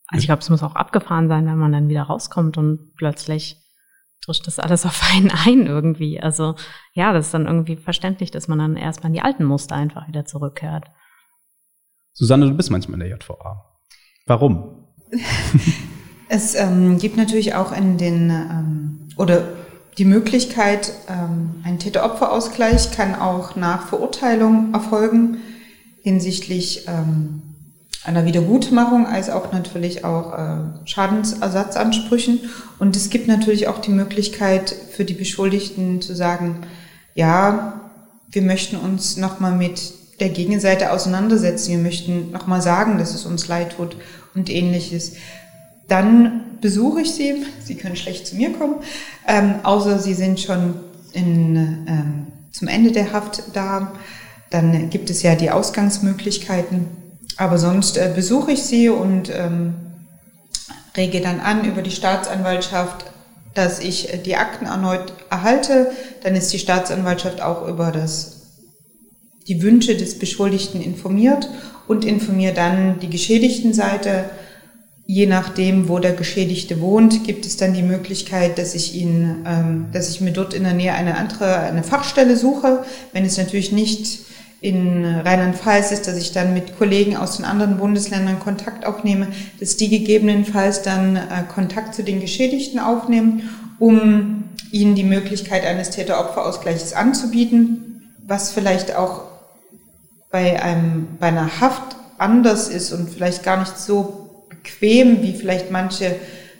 Also 0.08 0.20
ich 0.20 0.26
glaube, 0.26 0.42
es 0.42 0.50
muss 0.50 0.62
auch 0.62 0.74
abgefahren 0.74 1.28
sein, 1.28 1.46
wenn 1.46 1.58
man 1.58 1.72
dann 1.72 1.88
wieder 1.88 2.02
rauskommt 2.02 2.58
und 2.58 2.94
plötzlich 2.96 3.56
drischt 4.24 4.46
das 4.46 4.58
alles 4.58 4.84
auf 4.86 5.02
einen 5.12 5.30
ein 5.30 5.66
irgendwie. 5.66 6.20
Also 6.20 6.54
ja, 6.92 7.12
das 7.12 7.26
ist 7.26 7.34
dann 7.34 7.46
irgendwie 7.46 7.76
verständlich, 7.76 8.30
dass 8.30 8.48
man 8.48 8.58
dann 8.58 8.76
erstmal 8.76 9.08
in 9.08 9.14
die 9.14 9.22
alten 9.22 9.44
Muster 9.44 9.74
einfach 9.74 10.08
wieder 10.08 10.24
zurückkehrt. 10.24 10.84
Susanne, 12.12 12.46
du 12.46 12.54
bist 12.54 12.70
manchmal 12.70 13.00
in 13.00 13.08
der 13.08 13.16
JVA. 13.16 13.80
Warum? 14.26 14.86
es 16.28 16.54
ähm, 16.54 16.98
gibt 16.98 17.16
natürlich 17.16 17.54
auch 17.54 17.72
in 17.72 17.96
den, 17.96 18.30
ähm, 18.30 19.08
oder 19.16 19.48
die 19.98 20.04
Möglichkeit, 20.04 20.92
ähm, 21.08 21.62
ein 21.64 21.78
Täter-Opfer-Ausgleich 21.78 22.92
kann 22.92 23.14
auch 23.14 23.56
nach 23.56 23.88
Verurteilung 23.88 24.72
erfolgen 24.72 25.38
hinsichtlich 26.02 26.86
ähm, 26.88 27.42
einer 28.04 28.24
Wiedergutmachung 28.24 29.06
als 29.06 29.30
auch 29.30 29.52
natürlich 29.52 30.04
auch 30.04 30.36
äh, 30.36 30.56
Schadensersatzansprüchen. 30.86 32.40
Und 32.78 32.96
es 32.96 33.10
gibt 33.10 33.28
natürlich 33.28 33.68
auch 33.68 33.78
die 33.78 33.92
Möglichkeit 33.92 34.74
für 34.90 35.04
die 35.04 35.14
Beschuldigten 35.14 36.00
zu 36.00 36.14
sagen, 36.14 36.62
ja, 37.14 37.80
wir 38.30 38.42
möchten 38.42 38.76
uns 38.76 39.16
nochmal 39.18 39.52
mit 39.52 39.92
der 40.20 40.30
Gegenseite 40.30 40.92
auseinandersetzen, 40.92 41.72
wir 41.72 41.78
möchten 41.78 42.30
nochmal 42.32 42.62
sagen, 42.62 42.98
dass 42.98 43.14
es 43.14 43.26
uns 43.26 43.46
leid 43.48 43.76
tut 43.76 43.96
und 44.34 44.48
ähnliches. 44.48 45.12
Dann 45.88 46.58
besuche 46.60 47.02
ich 47.02 47.12
sie, 47.12 47.44
sie 47.62 47.74
können 47.74 47.96
schlecht 47.96 48.26
zu 48.26 48.36
mir 48.36 48.52
kommen, 48.52 48.76
ähm, 49.26 49.56
außer 49.62 49.98
sie 49.98 50.14
sind 50.14 50.40
schon 50.40 50.74
in, 51.12 51.56
ähm, 51.86 52.26
zum 52.52 52.68
Ende 52.68 52.92
der 52.92 53.12
Haft 53.12 53.42
da. 53.54 53.92
Dann 54.50 54.90
gibt 54.90 55.10
es 55.10 55.22
ja 55.22 55.34
die 55.34 55.50
Ausgangsmöglichkeiten 55.50 57.02
aber 57.36 57.58
sonst 57.58 57.96
äh, 57.96 58.12
besuche 58.14 58.52
ich 58.52 58.62
sie 58.62 58.88
und 58.88 59.30
ähm, 59.30 59.74
rege 60.96 61.20
dann 61.20 61.40
an 61.40 61.64
über 61.64 61.82
die 61.82 61.90
Staatsanwaltschaft, 61.90 63.06
dass 63.54 63.80
ich 63.80 64.12
äh, 64.12 64.18
die 64.18 64.36
Akten 64.36 64.66
erneut 64.66 65.12
erhalte. 65.30 65.90
Dann 66.22 66.34
ist 66.34 66.52
die 66.52 66.58
Staatsanwaltschaft 66.58 67.40
auch 67.40 67.66
über 67.66 67.90
das, 67.90 68.42
die 69.48 69.62
Wünsche 69.62 69.96
des 69.96 70.18
Beschuldigten 70.18 70.82
informiert 70.82 71.48
und 71.88 72.04
informiert 72.04 72.56
dann 72.56 73.00
die 73.00 73.10
Geschädigtenseite. 73.10 74.24
Je 75.04 75.26
nachdem, 75.26 75.88
wo 75.88 75.98
der 75.98 76.12
Geschädigte 76.12 76.80
wohnt, 76.80 77.24
gibt 77.24 77.44
es 77.44 77.56
dann 77.56 77.74
die 77.74 77.82
Möglichkeit, 77.82 78.56
dass 78.56 78.74
ich 78.74 78.94
ihn, 78.94 79.44
ähm, 79.46 79.86
dass 79.92 80.10
ich 80.10 80.20
mir 80.20 80.32
dort 80.32 80.54
in 80.54 80.62
der 80.62 80.74
Nähe 80.74 80.94
eine 80.94 81.16
andere, 81.16 81.58
eine 81.58 81.82
Fachstelle 81.82 82.36
suche. 82.36 82.84
Wenn 83.12 83.24
es 83.24 83.36
natürlich 83.36 83.72
nicht 83.72 84.20
in 84.60 85.04
Rheinland-Pfalz 85.04 85.90
ist, 85.90 86.06
dass 86.06 86.16
ich 86.16 86.30
dann 86.30 86.54
mit 86.54 86.78
Kollegen 86.78 87.16
aus 87.16 87.36
den 87.36 87.44
anderen 87.44 87.78
Bundesländern 87.78 88.38
Kontakt 88.38 88.86
aufnehme, 88.86 89.26
dass 89.58 89.76
die 89.76 89.88
gegebenenfalls 89.88 90.82
dann 90.82 91.16
äh, 91.16 91.20
Kontakt 91.52 91.96
zu 91.96 92.04
den 92.04 92.20
Geschädigten 92.20 92.78
aufnehmen, 92.78 93.50
um 93.80 94.44
ihnen 94.70 94.94
die 94.94 95.02
Möglichkeit 95.02 95.66
eines 95.66 95.90
Täter-Opfer-Ausgleichs 95.90 96.92
anzubieten, 96.92 98.08
was 98.24 98.52
vielleicht 98.52 98.94
auch 98.94 99.22
bei, 100.30 100.62
einem, 100.62 101.08
bei 101.18 101.26
einer 101.26 101.60
Haft 101.60 101.96
anders 102.18 102.68
ist 102.68 102.92
und 102.92 103.10
vielleicht 103.10 103.42
gar 103.42 103.58
nicht 103.58 103.76
so 103.76 104.21
bequem, 104.62 105.22
wie 105.22 105.32
vielleicht 105.32 105.70
manche 105.70 106.16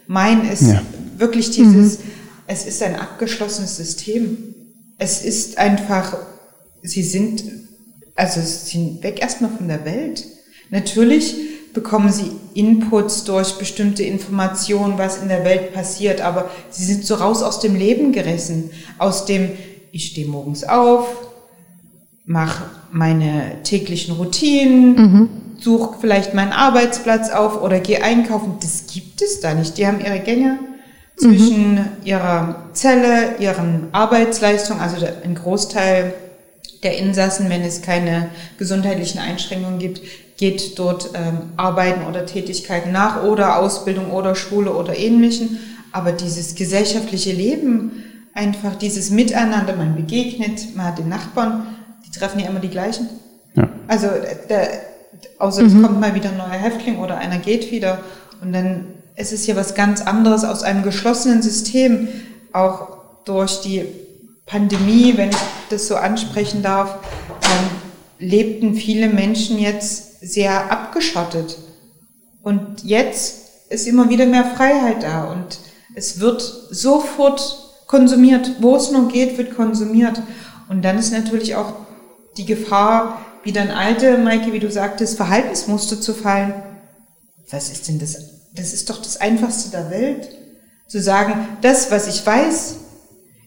meinen, 0.07 0.51
ist 0.51 0.63
ja. 0.63 0.83
wirklich 1.17 1.51
dieses, 1.51 1.99
mhm. 1.99 2.05
es 2.47 2.67
ist 2.67 2.83
ein 2.83 2.97
abgeschlossenes 2.97 3.77
System. 3.77 4.55
Es 4.99 5.25
ist 5.25 5.59
einfach, 5.59 6.17
sie 6.83 7.03
sind 7.03 7.43
also 8.15 8.41
sie 8.41 8.79
sind 8.79 9.03
weg 9.03 9.21
erstmal 9.21 9.51
von 9.51 9.69
der 9.69 9.85
Welt. 9.85 10.25
Natürlich 10.71 11.35
bekommen 11.73 12.13
sie 12.13 12.33
Inputs 12.55 13.25
durch 13.25 13.59
bestimmte 13.59 14.03
Informationen, 14.03 14.99
was 14.99 15.23
in 15.23 15.29
der 15.29 15.45
Welt 15.45 15.73
passiert, 15.73 16.21
aber 16.21 16.51
sie 16.71 16.85
sind 16.85 17.05
so 17.05 17.15
raus 17.15 17.43
aus 17.43 17.61
dem 17.61 17.75
Leben 17.75 18.13
gerissen, 18.13 18.71
aus 18.99 19.25
dem 19.25 19.51
ich 19.91 20.07
stehe 20.07 20.27
morgens 20.27 20.65
auf, 20.65 21.07
mache 22.25 22.65
meine 22.93 23.63
täglichen 23.63 24.15
Routinen, 24.17 24.95
mhm. 24.95 25.29
Suche 25.63 25.97
vielleicht 26.01 26.35
meinen 26.35 26.53
Arbeitsplatz 26.53 27.31
auf 27.31 27.63
oder 27.63 27.81
gehe 27.81 28.03
einkaufen. 28.03 28.57
Das 28.61 28.87
gibt 28.87 29.23
es 29.23 29.41
da 29.41 29.55
nicht. 29.55 29.79
Die 29.79 29.87
haben 29.87 30.01
ihre 30.01 30.21
Gänge 30.21 30.59
zwischen 31.17 31.75
mhm. 31.75 31.87
ihrer 32.05 32.67
Zelle, 32.73 33.37
ihren 33.39 33.89
Arbeitsleistungen, 33.93 34.83
also 34.83 35.07
ein 35.25 35.35
Großteil 35.35 36.15
der 36.83 36.99
Insassen, 36.99 37.49
wenn 37.49 37.63
es 37.63 37.83
keine 37.83 38.31
gesundheitlichen 38.59 39.21
Einschränkungen 39.21 39.79
gibt, 39.79 40.01
geht 40.37 40.79
dort 40.79 41.11
ähm, 41.15 41.53
Arbeiten 41.57 42.05
oder 42.07 42.27
Tätigkeiten 42.27 42.91
nach 42.91 43.23
oder 43.23 43.59
Ausbildung 43.59 44.11
oder 44.11 44.35
Schule 44.35 44.75
oder 44.75 44.99
ähnlichen. 44.99 45.61
Aber 45.93 46.11
dieses 46.11 46.55
gesellschaftliche 46.55 47.33
Leben, 47.33 48.03
einfach 48.35 48.75
dieses 48.75 49.11
Miteinander, 49.11 49.77
man 49.77 49.95
begegnet, 49.95 50.75
man 50.75 50.87
hat 50.87 50.99
den 50.99 51.09
Nachbarn, 51.09 51.67
die 52.05 52.19
treffen 52.19 52.41
ja 52.41 52.49
immer 52.49 52.61
die 52.61 52.71
gleichen. 52.71 53.09
Ja. 53.55 53.69
Also 53.87 54.09
der, 54.49 54.69
außer 55.39 55.63
mhm. 55.63 55.67
es 55.77 55.83
kommt 55.83 56.01
mal 56.01 56.15
wieder 56.15 56.31
ein 56.31 56.37
neuer 56.37 56.51
Häftling 56.51 56.99
oder 56.99 57.19
einer 57.19 57.39
geht 57.39 57.71
wieder 57.71 57.99
und 58.41 58.53
dann 58.53 58.87
es 59.15 59.33
ist 59.33 59.47
ja 59.47 59.57
was 59.57 59.75
ganz 59.75 60.01
anderes 60.01 60.45
aus 60.45 60.63
einem 60.63 60.83
geschlossenen 60.83 61.43
System, 61.43 62.09
auch 62.53 62.89
durch 63.25 63.61
die 63.61 63.85
Pandemie, 64.47 65.15
wenn 65.17 65.31
ich 65.31 65.37
das 65.71 65.87
so 65.87 65.97
ansprechen 65.97 66.63
darf, 66.63 66.99
ähm, 67.43 67.71
lebten 68.19 68.75
viele 68.75 69.09
Menschen 69.09 69.59
jetzt 69.59 70.21
sehr 70.21 70.71
abgeschottet. 70.71 71.59
Und 72.43 72.83
jetzt 72.85 73.71
ist 73.71 73.87
immer 73.87 74.09
wieder 74.09 74.27
mehr 74.27 74.45
Freiheit 74.45 75.03
da 75.03 75.25
und 75.25 75.59
es 75.95 76.21
wird 76.21 76.43
sofort 76.71 77.85
konsumiert. 77.87 78.57
Wo 78.61 78.77
es 78.77 78.91
nur 78.91 79.09
geht, 79.09 79.39
wird 79.39 79.55
konsumiert. 79.55 80.21
Und 80.69 80.83
dann 80.83 80.99
ist 80.99 81.13
natürlich 81.13 81.55
auch 81.55 81.75
die 82.37 82.47
Gefahr, 82.47 83.21
wieder 83.45 83.63
ein 83.63 83.71
alte, 83.71 84.19
Maike, 84.19 84.53
wie 84.53 84.59
du 84.59 84.71
sagtest, 84.71 85.17
Verhaltensmuster 85.17 86.01
zu 86.01 86.15
fallen. 86.15 86.55
Was 87.51 87.71
ist 87.71 87.89
denn 87.89 87.99
das? 87.99 88.17
Das 88.55 88.73
ist 88.73 88.91
doch 88.91 89.01
das 89.01 89.19
Einfachste 89.19 89.71
der 89.71 89.91
Welt. 89.91 90.29
Zu 90.89 91.01
sagen, 91.01 91.49
das, 91.63 91.91
was 91.91 92.07
ich 92.07 92.25
weiß, 92.25 92.77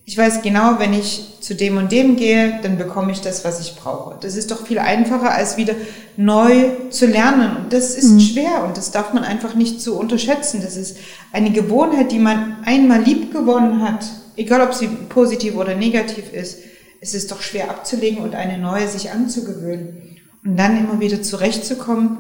ich 0.08 0.16
weiß 0.16 0.44
genau, 0.44 0.78
wenn 0.78 0.94
ich 0.94 1.40
zu 1.42 1.56
dem 1.56 1.78
und 1.78 1.92
dem 1.92 2.16
gehe, 2.16 2.60
dann 2.62 2.78
bekomme 2.78 3.12
ich 3.12 3.22
das, 3.22 3.44
was 3.44 3.60
ich 3.60 3.76
brauche. 3.76 4.18
Das 4.22 4.36
ist 4.36 4.52
doch 4.52 4.66
viel 4.66 4.78
einfacher, 4.78 5.32
als 5.32 5.58
wieder 5.58 5.74
neu 6.16 6.70
zu 6.92 7.08
lernen. 7.08 7.58
Und 7.58 7.74
das 7.74 7.96
ist 7.96 8.12
mhm. 8.12 8.20
schwer 8.20 8.64
und 8.64 8.78
das 8.78 8.92
darf 8.92 9.14
man 9.14 9.24
einfach 9.24 9.56
nicht 9.56 9.82
so 9.82 9.96
unterschätzen. 9.96 10.62
Das 10.64 10.78
ist 10.78 10.98
eine 11.32 11.52
Gewohnheit, 11.52 12.12
die 12.12 12.20
man 12.20 12.58
einmal 12.66 13.02
lieb 13.02 13.34
gewonnen 13.34 13.82
hat, 13.82 14.06
egal 14.36 14.62
ob 14.62 14.76
sie 14.76 14.88
positiv 14.88 15.56
oder 15.56 15.74
negativ 15.74 16.32
ist. 16.32 16.60
Es 17.02 17.14
ist 17.14 17.32
doch 17.32 17.42
schwer 17.42 17.70
abzulegen 17.70 18.24
und 18.24 18.36
eine 18.36 18.58
neue 18.58 18.88
sich 18.88 19.12
anzugewöhnen. 19.12 20.18
und 20.44 20.58
dann 20.58 20.78
immer 20.78 21.00
wieder 21.00 21.22
zurechtzukommen. 21.22 22.20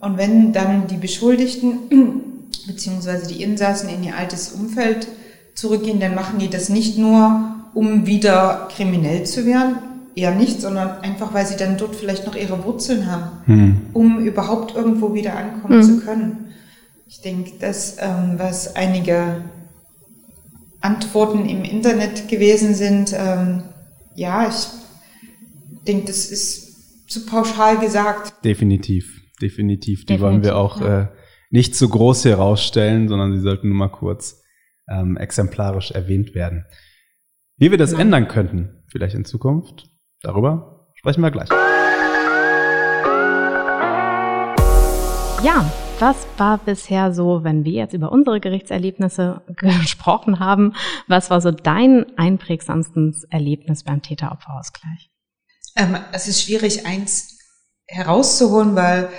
Und 0.00 0.18
wenn 0.18 0.52
dann 0.52 0.86
die 0.86 0.96
Beschuldigten 0.96 1.78
beziehungsweise 2.66 3.26
die 3.26 3.42
Insassen 3.42 3.88
in 3.88 4.02
ihr 4.02 4.16
altes 4.16 4.52
Umfeld 4.52 5.08
zurückgehen, 5.54 6.00
dann 6.00 6.14
machen 6.14 6.38
die 6.38 6.50
das 6.50 6.68
nicht 6.68 6.98
nur, 6.98 7.54
um 7.74 8.06
wieder 8.06 8.68
kriminell 8.74 9.24
zu 9.24 9.46
werden, 9.46 9.76
eher 10.14 10.34
nicht, 10.34 10.60
sondern 10.60 11.00
einfach, 11.00 11.34
weil 11.34 11.46
sie 11.46 11.56
dann 11.56 11.76
dort 11.76 11.96
vielleicht 11.96 12.26
noch 12.26 12.36
ihre 12.36 12.64
Wurzeln 12.64 13.10
haben, 13.10 13.30
hm. 13.46 13.76
um 13.92 14.18
überhaupt 14.20 14.74
irgendwo 14.74 15.14
wieder 15.14 15.36
ankommen 15.36 15.80
hm. 15.80 15.82
zu 15.82 16.00
können. 16.00 16.52
Ich 17.08 17.20
denke, 17.20 17.52
das, 17.60 17.96
ähm, 18.00 18.34
was 18.38 18.76
einige 18.76 19.42
Antworten 20.80 21.48
im 21.48 21.64
Internet 21.64 22.28
gewesen 22.28 22.74
sind, 22.74 23.14
ähm, 23.16 23.62
ja, 24.14 24.48
ich 24.48 24.66
denke, 25.86 26.06
das 26.06 26.26
ist 26.26 27.10
zu 27.10 27.26
pauschal 27.26 27.78
gesagt. 27.78 28.44
Definitiv, 28.44 29.20
definitiv. 29.40 30.00
Die 30.00 30.06
definitiv, 30.06 30.20
wollen 30.20 30.42
wir 30.42 30.56
auch 30.56 30.80
ja. 30.80 31.02
äh, 31.02 31.08
nicht 31.50 31.76
zu 31.76 31.88
groß 31.88 32.24
herausstellen, 32.24 33.08
sondern 33.08 33.32
sie 33.32 33.40
sollten 33.40 33.68
nur 33.68 33.76
mal 33.76 33.88
kurz 33.88 34.42
ähm, 34.88 35.16
exemplarisch 35.16 35.90
erwähnt 35.90 36.34
werden. 36.34 36.64
Wie 37.56 37.70
wir 37.70 37.78
das 37.78 37.92
ja. 37.92 37.98
ändern 37.98 38.28
könnten, 38.28 38.82
vielleicht 38.88 39.14
in 39.14 39.24
Zukunft, 39.24 39.88
darüber 40.22 40.88
sprechen 40.94 41.20
wir 41.20 41.30
gleich. 41.30 41.48
Ja, 45.44 45.70
was 46.00 46.16
war 46.38 46.58
bisher 46.58 47.12
so, 47.12 47.44
wenn 47.44 47.64
wir 47.64 47.72
jetzt 47.72 47.94
über 47.94 48.10
unsere 48.10 48.40
Gerichtserlebnisse 48.40 49.42
gesprochen 49.56 50.40
haben? 50.40 50.74
Was 51.06 51.30
war 51.30 51.40
so 51.40 51.50
dein 51.50 52.06
einprägsamstes 52.18 53.24
Erlebnis 53.30 53.84
beim 53.84 54.02
Täter-Opfer-Ausgleich? 54.02 55.10
Ähm, 55.76 55.96
es 56.12 56.28
ist 56.28 56.42
schwierig, 56.42 56.86
eins 56.86 57.38
herauszuholen, 57.86 58.74
weil 58.76 59.10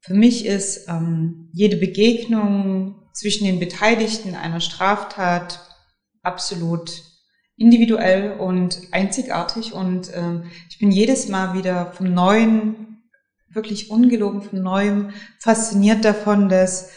für 0.00 0.14
mich 0.14 0.46
ist 0.46 0.88
ähm, 0.88 1.48
jede 1.52 1.76
Begegnung 1.76 3.08
zwischen 3.12 3.46
den 3.46 3.60
Beteiligten 3.60 4.34
einer 4.34 4.60
Straftat 4.60 5.60
absolut 6.22 7.02
individuell 7.56 8.32
und 8.38 8.80
einzigartig 8.90 9.72
und 9.72 10.10
ähm, 10.14 10.50
ich 10.68 10.78
bin 10.78 10.90
jedes 10.90 11.28
Mal 11.28 11.54
wieder 11.54 11.92
vom 11.92 12.12
Neuen, 12.12 12.93
wirklich 13.54 13.90
ungelogen 13.90 14.42
vom 14.42 14.62
Neuem 14.62 15.10
fasziniert 15.38 16.04
davon, 16.04 16.48
dass 16.48 16.90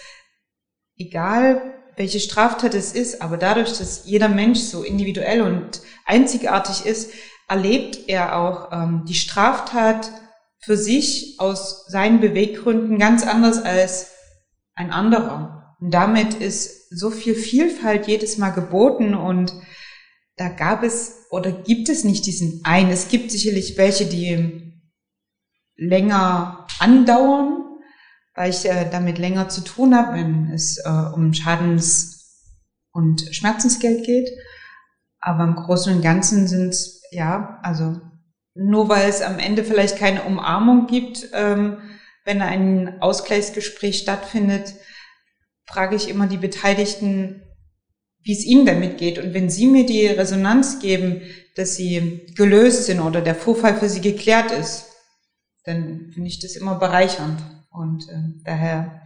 egal 0.97 1.73
welche 1.95 2.19
Straftat 2.19 2.75
es 2.75 2.93
ist, 2.93 3.21
aber 3.21 3.37
dadurch, 3.37 3.77
dass 3.77 4.05
jeder 4.05 4.29
Mensch 4.29 4.59
so 4.59 4.83
individuell 4.83 5.41
und 5.41 5.81
einzigartig 6.05 6.85
ist, 6.85 7.11
erlebt 7.47 8.07
er 8.07 8.37
auch 8.37 8.71
ähm, 8.71 9.03
die 9.07 9.15
Straftat 9.15 10.11
für 10.59 10.77
sich 10.77 11.35
aus 11.39 11.85
seinen 11.87 12.19
Beweggründen 12.19 12.99
ganz 12.99 13.25
anders 13.25 13.63
als 13.63 14.11
ein 14.75 14.91
anderer. 14.91 15.75
Und 15.79 15.91
damit 15.91 16.35
ist 16.35 16.89
so 16.89 17.09
viel 17.09 17.35
Vielfalt 17.35 18.07
jedes 18.07 18.37
Mal 18.37 18.51
geboten 18.51 19.15
und 19.15 19.53
da 20.35 20.49
gab 20.49 20.83
es 20.83 21.25
oder 21.31 21.51
gibt 21.51 21.89
es 21.89 22.03
nicht 22.03 22.25
diesen 22.25 22.61
einen. 22.63 22.91
Es 22.91 23.07
gibt 23.07 23.31
sicherlich 23.31 23.77
welche, 23.77 24.05
die 24.05 24.66
länger 25.77 26.67
andauern, 26.79 27.63
weil 28.35 28.49
ich 28.49 28.65
äh, 28.65 28.89
damit 28.89 29.17
länger 29.17 29.49
zu 29.49 29.61
tun 29.61 29.95
habe, 29.95 30.17
wenn 30.17 30.51
es 30.51 30.77
äh, 30.77 30.89
um 30.89 31.33
Schadens- 31.33 32.45
und 32.91 33.21
Schmerzensgeld 33.33 34.05
geht. 34.05 34.29
Aber 35.19 35.43
im 35.43 35.55
Großen 35.55 35.93
und 35.95 36.01
Ganzen 36.01 36.47
sind 36.47 36.69
es, 36.69 37.01
ja, 37.11 37.59
also 37.63 38.01
nur 38.53 38.89
weil 38.89 39.07
es 39.09 39.21
am 39.21 39.39
Ende 39.39 39.63
vielleicht 39.63 39.97
keine 39.97 40.23
Umarmung 40.23 40.87
gibt, 40.87 41.29
ähm, 41.33 41.77
wenn 42.25 42.41
ein 42.41 43.01
Ausgleichsgespräch 43.01 43.99
stattfindet, 43.99 44.73
frage 45.65 45.95
ich 45.95 46.09
immer 46.09 46.27
die 46.27 46.37
Beteiligten, 46.37 47.43
wie 48.21 48.33
es 48.33 48.45
ihnen 48.45 48.65
damit 48.65 48.97
geht. 48.97 49.19
Und 49.19 49.33
wenn 49.33 49.49
sie 49.49 49.67
mir 49.67 49.85
die 49.85 50.07
Resonanz 50.07 50.79
geben, 50.79 51.21
dass 51.55 51.75
sie 51.75 52.25
gelöst 52.35 52.85
sind 52.85 52.99
oder 52.99 53.21
der 53.21 53.35
Vorfall 53.35 53.77
für 53.77 53.89
sie 53.89 54.01
geklärt 54.01 54.51
ist, 54.51 54.86
dann 55.67 56.11
finde 56.11 56.27
ich 56.27 56.39
das 56.39 56.55
immer 56.55 56.75
bereichernd. 56.75 57.39
Und 57.69 58.07
äh, 58.09 58.41
daher 58.43 59.03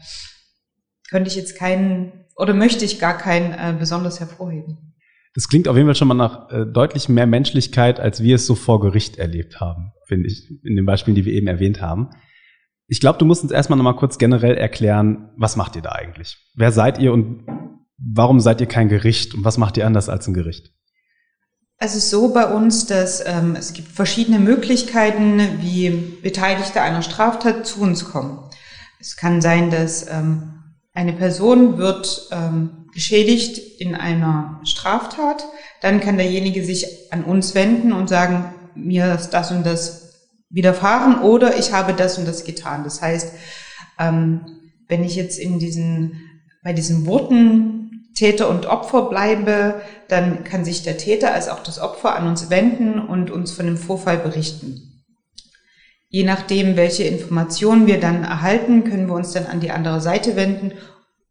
könnte 1.09 1.29
ich 1.29 1.35
jetzt 1.35 1.57
keinen 1.57 2.25
oder 2.37 2.53
möchte 2.53 2.85
ich 2.85 2.99
gar 2.99 3.17
keinen 3.17 3.51
äh, 3.51 3.75
besonders 3.77 4.19
hervorheben. 4.19 4.93
Das 5.33 5.47
klingt 5.47 5.67
auf 5.67 5.75
jeden 5.75 5.87
Fall 5.87 5.95
schon 5.95 6.07
mal 6.07 6.13
nach 6.13 6.49
äh, 6.51 6.65
deutlich 6.65 7.09
mehr 7.09 7.25
Menschlichkeit, 7.25 7.99
als 7.99 8.21
wir 8.21 8.35
es 8.35 8.45
so 8.45 8.55
vor 8.55 8.79
Gericht 8.79 9.17
erlebt 9.17 9.59
haben, 9.59 9.91
finde 10.05 10.27
ich, 10.27 10.49
in 10.63 10.75
den 10.75 10.85
Beispielen, 10.85 11.15
die 11.15 11.25
wir 11.25 11.33
eben 11.33 11.47
erwähnt 11.47 11.81
haben. 11.81 12.09
Ich 12.87 12.99
glaube, 12.99 13.17
du 13.17 13.25
musst 13.25 13.43
uns 13.43 13.51
erstmal 13.51 13.77
nochmal 13.77 13.95
kurz 13.95 14.17
generell 14.17 14.55
erklären, 14.55 15.29
was 15.37 15.55
macht 15.55 15.75
ihr 15.75 15.81
da 15.81 15.91
eigentlich? 15.91 16.37
Wer 16.55 16.71
seid 16.71 16.99
ihr 16.99 17.13
und 17.13 17.45
warum 17.97 18.39
seid 18.39 18.59
ihr 18.59 18.67
kein 18.67 18.89
Gericht 18.89 19.33
und 19.33 19.45
was 19.45 19.57
macht 19.57 19.77
ihr 19.77 19.87
anders 19.87 20.09
als 20.09 20.27
ein 20.27 20.33
Gericht? 20.33 20.73
Es 21.83 21.95
ist 21.95 22.11
so 22.11 22.27
bei 22.27 22.45
uns, 22.45 22.85
dass 22.85 23.25
ähm, 23.25 23.55
es 23.57 23.73
gibt 23.73 23.87
verschiedene 23.87 24.37
Möglichkeiten, 24.37 25.41
wie 25.61 25.89
Beteiligte 26.21 26.79
einer 26.79 27.01
Straftat 27.01 27.65
zu 27.65 27.81
uns 27.81 28.05
kommen. 28.05 28.37
Es 28.99 29.17
kann 29.17 29.41
sein, 29.41 29.71
dass 29.71 30.07
ähm, 30.07 30.61
eine 30.93 31.13
Person 31.13 31.79
wird 31.79 32.27
ähm, 32.31 32.85
geschädigt 32.93 33.81
in 33.81 33.95
einer 33.95 34.61
Straftat, 34.63 35.43
dann 35.81 36.01
kann 36.01 36.17
derjenige 36.17 36.63
sich 36.63 36.85
an 37.11 37.23
uns 37.23 37.55
wenden 37.55 37.93
und 37.93 38.09
sagen, 38.09 38.53
mir 38.75 39.15
ist 39.15 39.31
das 39.31 39.49
und 39.49 39.65
das 39.65 40.19
widerfahren 40.51 41.21
oder 41.21 41.57
ich 41.57 41.73
habe 41.73 41.93
das 41.93 42.19
und 42.19 42.27
das 42.27 42.43
getan. 42.43 42.83
Das 42.83 43.01
heißt, 43.01 43.33
ähm, 43.97 44.41
wenn 44.87 45.03
ich 45.03 45.15
jetzt 45.15 45.39
in 45.39 45.57
diesen, 45.57 46.21
bei 46.63 46.73
diesen 46.73 47.07
Worten 47.07 47.80
Täter 48.13 48.49
und 48.49 48.65
Opfer 48.65 49.03
bleibe, 49.03 49.81
dann 50.07 50.43
kann 50.43 50.65
sich 50.65 50.83
der 50.83 50.97
Täter 50.97 51.33
als 51.33 51.49
auch 51.49 51.63
das 51.63 51.79
Opfer 51.79 52.15
an 52.15 52.27
uns 52.27 52.49
wenden 52.49 52.99
und 52.99 53.31
uns 53.31 53.51
von 53.51 53.65
dem 53.65 53.77
Vorfall 53.77 54.17
berichten. 54.17 55.03
Je 56.09 56.23
nachdem, 56.23 56.75
welche 56.75 57.03
Informationen 57.03 57.87
wir 57.87 57.99
dann 57.99 58.23
erhalten, 58.23 58.83
können 58.83 59.07
wir 59.07 59.15
uns 59.15 59.31
dann 59.31 59.45
an 59.45 59.61
die 59.61 59.71
andere 59.71 60.01
Seite 60.01 60.35
wenden, 60.35 60.73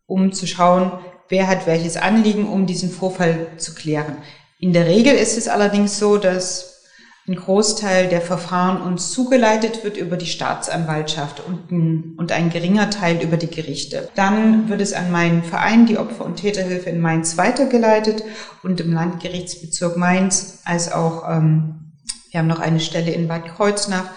um 0.07 0.33
zu 0.33 0.47
schauen, 0.47 0.93
wer 1.29 1.47
hat 1.47 1.67
welches 1.67 1.97
Anliegen, 1.97 2.49
um 2.49 2.67
diesen 2.67 2.91
Vorfall 2.91 3.49
zu 3.59 3.75
klären. 3.75 4.17
In 4.59 4.73
der 4.73 4.87
Regel 4.87 5.15
ist 5.15 5.37
es 5.37 5.49
allerdings 5.49 5.99
so, 5.99 6.17
dass 6.17 6.80
ein 7.29 7.37
Großteil 7.37 8.09
der 8.09 8.23
Verfahren 8.23 8.81
uns 8.81 9.13
zugeleitet 9.13 9.85
wird 9.85 9.97
über 9.97 10.17
die 10.17 10.27
Staatsanwaltschaft 10.27 11.43
und 11.47 11.71
ein, 11.71 12.15
und 12.17 12.33
ein 12.33 12.51
geringer 12.51 12.89
Teil 12.91 13.23
über 13.23 13.37
die 13.37 13.51
Gerichte. 13.51 14.09
Dann 14.15 14.69
wird 14.69 14.81
es 14.81 14.95
an 14.95 15.11
meinen 15.11 15.45
Verein, 15.45 15.87
die 15.87 15.99
Opfer- 15.99 16.25
und 16.25 16.37
Täterhilfe 16.37 16.89
in 16.89 17.01
Mainz, 17.01 17.37
weitergeleitet 17.37 18.25
und 18.63 18.81
im 18.81 18.93
Landgerichtsbezirk 18.93 19.97
Mainz 19.97 20.61
als 20.65 20.91
auch, 20.91 21.29
ähm, 21.29 21.93
wir 22.31 22.41
haben 22.41 22.47
noch 22.47 22.61
eine 22.61 22.81
Stelle 22.81 23.11
in 23.11 23.29
Bad 23.29 23.47
Kreuznach, 23.47 24.11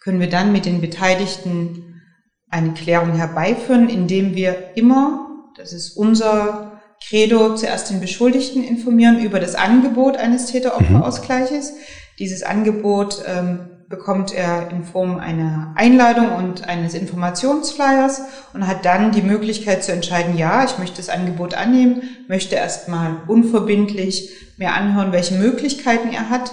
können 0.00 0.20
wir 0.20 0.28
dann 0.28 0.52
mit 0.52 0.66
den 0.66 0.80
Beteiligten 0.80 2.02
eine 2.50 2.72
Klärung 2.72 3.12
herbeiführen, 3.12 3.88
indem 3.88 4.34
wir 4.34 4.76
immer, 4.76 5.28
das 5.56 5.72
ist 5.72 5.96
unser 5.96 6.80
Credo, 7.06 7.54
zuerst 7.54 7.90
den 7.90 8.00
Beschuldigten 8.00 8.64
informieren 8.64 9.20
über 9.20 9.38
das 9.38 9.54
Angebot 9.54 10.16
eines 10.16 10.46
Täter-Opfer-Ausgleiches. 10.46 11.72
Mhm 11.72 11.76
dieses 12.18 12.42
Angebot 12.42 13.22
ähm, 13.26 13.70
bekommt 13.88 14.34
er 14.34 14.70
in 14.70 14.84
Form 14.84 15.18
einer 15.18 15.72
Einladung 15.76 16.32
und 16.32 16.68
eines 16.68 16.94
Informationsflyers 16.94 18.22
und 18.52 18.66
hat 18.66 18.84
dann 18.84 19.12
die 19.12 19.22
Möglichkeit 19.22 19.82
zu 19.82 19.92
entscheiden, 19.92 20.36
ja, 20.36 20.64
ich 20.64 20.78
möchte 20.78 20.98
das 20.98 21.08
Angebot 21.08 21.54
annehmen, 21.54 22.02
möchte 22.28 22.56
erstmal 22.56 23.22
unverbindlich 23.26 24.30
mir 24.58 24.72
anhören, 24.72 25.12
welche 25.12 25.34
Möglichkeiten 25.34 26.12
er 26.12 26.28
hat. 26.28 26.52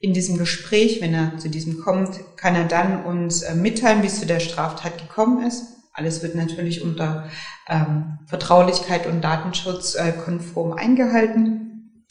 In 0.00 0.14
diesem 0.14 0.38
Gespräch, 0.38 1.00
wenn 1.00 1.14
er 1.14 1.36
zu 1.38 1.48
diesem 1.48 1.80
kommt, 1.80 2.20
kann 2.36 2.54
er 2.54 2.64
dann 2.64 3.04
uns 3.04 3.42
äh, 3.42 3.54
mitteilen, 3.54 4.02
wie 4.02 4.06
es 4.06 4.18
zu 4.18 4.26
der 4.26 4.40
Straftat 4.40 4.98
gekommen 4.98 5.46
ist. 5.46 5.64
Alles 5.92 6.22
wird 6.22 6.34
natürlich 6.34 6.82
unter 6.82 7.28
ähm, 7.68 8.18
Vertraulichkeit 8.26 9.06
und 9.06 9.22
Datenschutz 9.22 9.94
äh, 9.94 10.12
konform 10.12 10.72
eingehalten. 10.72 12.02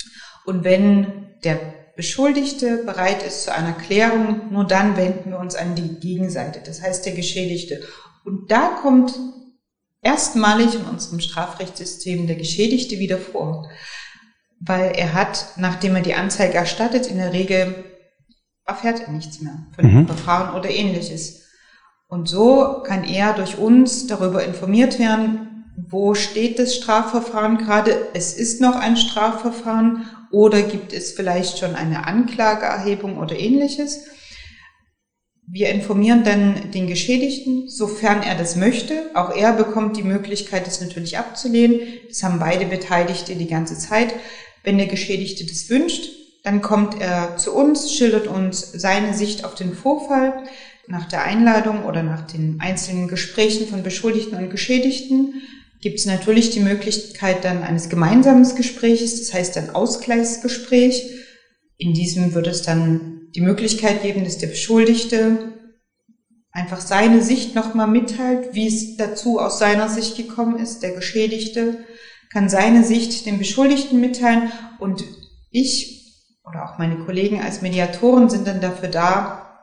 Und 0.46 0.64
wenn 0.64 1.08
der 1.44 1.60
Beschuldigte 1.96 2.84
bereit 2.84 3.24
ist 3.24 3.44
zu 3.44 3.54
einer 3.54 3.74
Klärung, 3.74 4.52
nur 4.52 4.66
dann 4.66 4.98
wenden 4.98 5.32
wir 5.32 5.40
uns 5.40 5.56
an 5.56 5.76
die 5.76 6.00
Gegenseite, 6.00 6.62
das 6.64 6.82
heißt 6.82 7.06
der 7.06 7.14
Geschädigte. 7.14 7.82
Und 8.24 8.52
da 8.52 8.80
kommt 8.82 9.14
erstmalig 10.02 10.76
in 10.76 10.86
unserem 10.86 11.20
Strafrechtssystem 11.20 12.28
der 12.28 12.36
Geschädigte 12.36 13.00
wieder 13.00 13.18
vor, 13.18 13.70
weil 14.60 14.94
er 14.96 15.14
hat, 15.14 15.54
nachdem 15.58 15.96
er 15.96 16.02
die 16.02 16.14
Anzeige 16.14 16.56
erstattet, 16.56 17.08
in 17.08 17.18
der 17.18 17.34
Regel 17.34 17.84
erfährt 18.66 19.02
er 19.02 19.12
nichts 19.12 19.42
mehr 19.42 19.68
von 19.76 19.86
dem 19.86 19.96
mhm. 20.02 20.08
Verfahren 20.08 20.56
oder 20.56 20.70
ähnliches. 20.70 21.42
Und 22.08 22.28
so 22.28 22.84
kann 22.84 23.04
er 23.04 23.34
durch 23.34 23.58
uns 23.58 24.08
darüber 24.08 24.44
informiert 24.44 25.00
werden, 25.00 25.48
wo 25.90 26.14
steht 26.14 26.60
das 26.60 26.76
Strafverfahren 26.76 27.58
gerade? 27.58 28.10
Es 28.14 28.34
ist 28.34 28.62
noch 28.62 28.76
ein 28.76 28.98
Strafverfahren 28.98 30.06
oder 30.32 30.64
gibt 30.64 30.94
es 30.94 31.12
vielleicht 31.12 31.60
schon 31.60 31.76
eine 31.76 32.08
Anklageerhebung 32.08 33.18
oder 33.18 33.38
ähnliches? 33.38 34.06
wir 35.52 35.70
informieren 35.70 36.24
dann 36.24 36.72
den 36.72 36.88
Geschädigten, 36.88 37.68
sofern 37.68 38.24
er 38.24 38.36
das 38.36 38.56
möchte. 38.56 39.12
Auch 39.14 39.36
er 39.36 39.52
bekommt 39.52 39.98
die 39.98 40.04
Möglichkeit, 40.04 40.66
das 40.66 40.80
natürlich 40.80 41.18
abzulehnen. 41.18 41.82
Das 42.08 42.24
haben 42.24 42.40
beide 42.40 42.66
Beteiligte 42.66 43.36
die 43.36 43.48
ganze 43.48 43.78
Zeit. 43.78 44.14
Wenn 44.64 44.78
der 44.78 44.88
Geschädigte 44.88 45.46
das 45.46 45.70
wünscht, 45.70 46.10
dann 46.44 46.62
kommt 46.62 47.00
er 47.00 47.36
zu 47.36 47.54
uns, 47.54 47.92
schildert 47.92 48.28
uns 48.28 48.72
seine 48.72 49.14
Sicht 49.14 49.44
auf 49.44 49.54
den 49.54 49.74
Vorfall 49.74 50.44
nach 50.88 51.06
der 51.06 51.24
Einladung 51.24 51.84
oder 51.84 52.02
nach 52.02 52.26
den 52.26 52.58
einzelnen 52.62 53.08
Gesprächen 53.08 53.68
von 53.68 53.84
Beschuldigten 53.84 54.38
und 54.38 54.50
Geschädigten 54.50 55.42
gibt 55.82 56.00
es 56.00 56.06
natürlich 56.06 56.52
die 56.52 56.60
Möglichkeit 56.60 57.44
dann 57.44 57.64
eines 57.64 57.90
gemeinsamen 57.90 58.48
Gespräches, 58.56 59.20
das 59.20 59.34
heißt 59.34 59.58
ein 59.58 59.72
Ausgleichsgespräch. 59.72 61.12
In 61.78 61.94
diesem 61.94 62.34
wird 62.34 62.48
es 62.48 62.62
dann 62.62 63.30
die 63.36 63.42
Möglichkeit 63.42 64.04
geben, 64.04 64.24
dass 64.24 64.38
der 64.38 64.48
Beschuldigte 64.48 65.54
einfach 66.52 66.82
seine 66.82 67.22
Sicht 67.22 67.56
nochmal 67.56 67.88
mitteilt, 67.88 68.54
wie 68.54 68.68
es 68.68 68.98
dazu 68.98 69.40
aus 69.40 69.58
seiner 69.58 69.90
Sicht 69.90 70.18
gekommen 70.18 70.60
ist. 70.60 70.84
Der 70.84 70.92
Geschädigte 70.92 71.86
kann 72.32 72.50
seine 72.50 72.84
Sicht 72.84 73.26
dem 73.26 73.40
Beschuldigten 73.40 74.00
mitteilen 74.00 74.52
und 74.80 75.04
ich 75.50 76.02
oder 76.44 76.66
auch 76.66 76.78
meine 76.78 77.00
Kollegen 77.06 77.42
als 77.42 77.62
Mediatoren 77.62 78.30
sind 78.30 78.48
dann 78.48 78.62
dafür 78.62 78.90
da, 78.90 79.60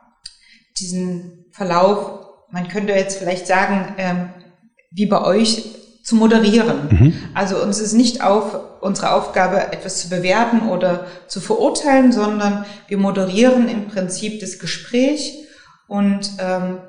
diesen 0.79 1.45
Verlauf, 1.51 2.25
man 2.51 2.67
könnte 2.67 2.93
jetzt 2.93 3.17
vielleicht 3.17 3.47
sagen, 3.47 3.93
ähm, 3.97 4.29
wie 4.91 5.05
bei 5.05 5.21
euch 5.21 5.75
zu 6.09 6.15
moderieren. 6.15 6.87
Mhm. 6.89 7.13
Also 7.35 7.61
uns 7.61 7.79
ist 7.79 7.93
nicht 7.93 8.23
auf 8.23 8.81
unsere 8.81 9.13
Aufgabe, 9.13 9.71
etwas 9.71 10.01
zu 10.01 10.09
bewerten 10.09 10.67
oder 10.67 11.05
zu 11.27 11.39
verurteilen, 11.39 12.11
sondern 12.11 12.65
wir 12.87 12.97
moderieren 12.97 13.69
im 13.69 13.87
Prinzip 13.89 14.39
das 14.39 14.57
Gespräch 14.57 15.37
und 15.87 16.31
ähm, 16.39 16.79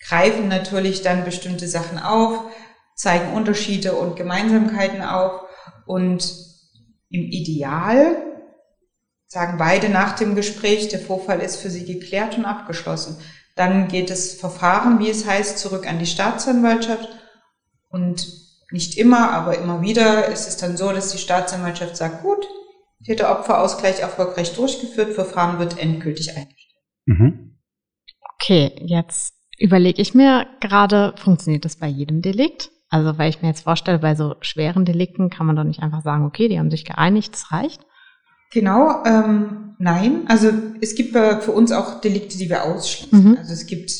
greifen 0.00 0.48
natürlich 0.48 1.02
dann 1.02 1.26
bestimmte 1.26 1.68
Sachen 1.68 1.98
auf, 1.98 2.44
zeigen 2.96 3.34
Unterschiede 3.34 3.92
und 3.92 4.16
Gemeinsamkeiten 4.16 5.02
auf 5.02 5.42
und 5.84 6.34
im 7.10 7.24
Ideal 7.24 8.16
sagen 9.26 9.58
beide 9.58 9.90
nach 9.90 10.12
dem 10.12 10.34
Gespräch, 10.34 10.88
der 10.88 11.00
Vorfall 11.00 11.40
ist 11.40 11.56
für 11.56 11.68
sie 11.68 11.84
geklärt 11.84 12.38
und 12.38 12.46
abgeschlossen. 12.46 13.18
Dann 13.56 13.88
geht 13.88 14.08
das 14.08 14.32
Verfahren, 14.32 15.00
wie 15.00 15.10
es 15.10 15.26
heißt, 15.26 15.58
zurück 15.58 15.86
an 15.86 15.98
die 15.98 16.06
Staatsanwaltschaft 16.06 17.10
und 17.92 18.26
nicht 18.72 18.98
immer, 18.98 19.30
aber 19.30 19.58
immer 19.58 19.82
wieder 19.82 20.26
ist 20.28 20.48
es 20.48 20.56
dann 20.56 20.76
so, 20.76 20.92
dass 20.92 21.12
die 21.12 21.18
Staatsanwaltschaft 21.18 21.96
sagt, 21.96 22.22
gut, 22.22 22.46
Täter-Opfer-Ausgleich 23.04 24.00
erfolgreich 24.00 24.54
durchgeführt, 24.54 25.12
Verfahren 25.12 25.58
wird 25.58 25.78
endgültig 25.78 26.30
eingestellt. 26.30 26.82
Mhm. 27.06 27.58
Okay, 28.40 28.72
jetzt 28.80 29.34
überlege 29.58 30.00
ich 30.00 30.14
mir 30.14 30.46
gerade, 30.60 31.14
funktioniert 31.16 31.64
das 31.64 31.76
bei 31.76 31.86
jedem 31.86 32.22
Delikt? 32.22 32.70
Also, 32.88 33.16
weil 33.18 33.30
ich 33.30 33.40
mir 33.40 33.48
jetzt 33.48 33.62
vorstelle, 33.62 33.98
bei 33.98 34.14
so 34.14 34.34
schweren 34.40 34.84
Delikten 34.84 35.30
kann 35.30 35.46
man 35.46 35.56
doch 35.56 35.64
nicht 35.64 35.80
einfach 35.80 36.02
sagen, 36.02 36.26
okay, 36.26 36.48
die 36.48 36.58
haben 36.58 36.70
sich 36.70 36.84
geeinigt, 36.84 37.32
das 37.32 37.50
reicht. 37.50 37.80
Genau, 38.52 39.02
ähm, 39.06 39.76
nein. 39.78 40.24
Also 40.28 40.50
es 40.80 40.94
gibt 40.94 41.12
für 41.12 41.52
uns 41.52 41.72
auch 41.72 42.02
Delikte, 42.02 42.36
die 42.36 42.50
wir 42.50 42.64
ausschließen. 42.64 43.30
Mhm. 43.30 43.38
Also 43.38 43.52
es 43.52 43.66
gibt 43.66 43.90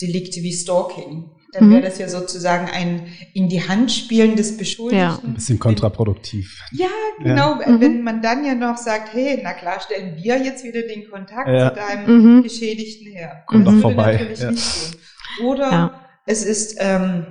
Delikte 0.00 0.40
wie 0.40 0.52
Stalking. 0.52 1.30
Dann 1.52 1.68
mhm. 1.68 1.72
wäre 1.72 1.82
das 1.82 1.98
ja 1.98 2.08
sozusagen 2.08 2.68
ein 2.70 3.06
in 3.32 3.48
die 3.48 3.66
Hand 3.66 3.90
spielen 3.90 4.36
des 4.36 4.56
Beschuldigten. 4.56 4.98
Ja. 4.98 5.18
Ein 5.22 5.34
bisschen 5.34 5.58
kontraproduktiv. 5.58 6.62
Ja, 6.72 6.88
genau. 7.22 7.60
Ja. 7.60 7.80
Wenn 7.80 7.98
mhm. 7.98 8.04
man 8.04 8.20
dann 8.22 8.44
ja 8.44 8.54
noch 8.54 8.76
sagt, 8.76 9.14
hey, 9.14 9.40
na 9.42 9.54
klar, 9.54 9.80
stellen 9.80 10.16
wir 10.16 10.42
jetzt 10.42 10.62
wieder 10.64 10.82
den 10.82 11.10
Kontakt 11.10 11.48
ja. 11.48 11.70
zu 11.70 11.76
deinem 11.76 12.36
mhm. 12.36 12.42
Geschädigten 12.42 13.12
her. 13.12 13.44
Kommt 13.46 13.66
das 13.66 13.74
doch 13.74 13.80
vorbei. 13.80 14.12
natürlich 14.12 14.40
ja. 14.40 14.50
nicht 14.50 14.92
gehen. 14.92 15.46
Oder 15.46 16.00
es 16.26 16.44
ist 16.44 16.76
ähm, 16.78 17.26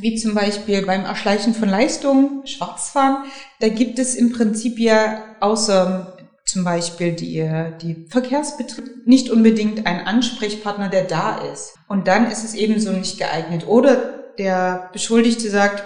wie 0.00 0.16
zum 0.16 0.34
Beispiel 0.34 0.84
beim 0.86 1.04
Erschleichen 1.04 1.54
von 1.54 1.68
Leistungen, 1.68 2.46
Schwarzfahren, 2.46 3.24
da 3.60 3.68
gibt 3.68 3.98
es 3.98 4.14
im 4.14 4.32
Prinzip 4.32 4.78
ja 4.78 5.36
außer 5.40 6.11
zum 6.52 6.64
Beispiel 6.64 7.12
die, 7.12 7.48
die 7.80 8.06
Verkehrsbetrieb 8.10 9.06
nicht 9.06 9.30
unbedingt 9.30 9.86
ein 9.86 10.06
Ansprechpartner, 10.06 10.90
der 10.90 11.04
da 11.04 11.38
ist. 11.50 11.74
Und 11.88 12.08
dann 12.08 12.30
ist 12.30 12.44
es 12.44 12.52
ebenso 12.54 12.92
nicht 12.92 13.18
geeignet. 13.18 13.66
Oder 13.66 13.96
der 14.38 14.90
Beschuldigte 14.92 15.48
sagt, 15.48 15.82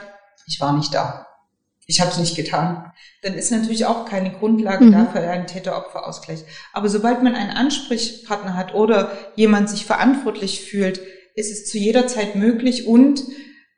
ich 0.48 0.60
war 0.60 0.76
nicht 0.76 0.92
da. 0.92 1.26
Ich 1.86 2.00
habe 2.00 2.10
es 2.10 2.18
nicht 2.18 2.34
getan. 2.34 2.92
Dann 3.22 3.34
ist 3.34 3.52
natürlich 3.52 3.86
auch 3.86 4.06
keine 4.06 4.32
Grundlage 4.32 4.86
mhm. 4.86 4.92
dafür 4.92 5.30
ein 5.30 5.46
Täter-Opfer-Ausgleich. 5.46 6.44
Aber 6.72 6.88
sobald 6.88 7.22
man 7.22 7.36
einen 7.36 7.50
Ansprechpartner 7.50 8.56
hat 8.56 8.74
oder 8.74 9.12
jemand 9.36 9.70
sich 9.70 9.86
verantwortlich 9.86 10.62
fühlt, 10.62 11.00
ist 11.36 11.52
es 11.52 11.70
zu 11.70 11.78
jeder 11.78 12.08
Zeit 12.08 12.34
möglich 12.34 12.88
und 12.88 13.22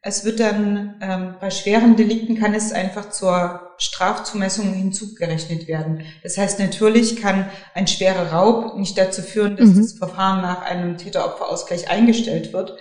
es 0.00 0.24
wird 0.24 0.40
dann 0.40 0.96
ähm, 1.02 1.34
bei 1.38 1.50
schweren 1.50 1.96
Delikten 1.96 2.38
kann 2.38 2.54
es 2.54 2.72
einfach 2.72 3.10
zur 3.10 3.67
Strafzumessung 3.78 4.72
hinzugerechnet 4.72 5.68
werden. 5.68 6.02
Das 6.22 6.36
heißt, 6.36 6.58
natürlich 6.58 7.16
kann 7.16 7.48
ein 7.74 7.86
schwerer 7.86 8.32
Raub 8.32 8.76
nicht 8.76 8.98
dazu 8.98 9.22
führen, 9.22 9.56
dass 9.56 9.70
mhm. 9.70 9.76
das 9.76 9.92
Verfahren 9.94 10.42
nach 10.42 10.62
einem 10.62 10.98
Täter-Opfer-Ausgleich 10.98 11.88
eingestellt 11.88 12.52
wird, 12.52 12.76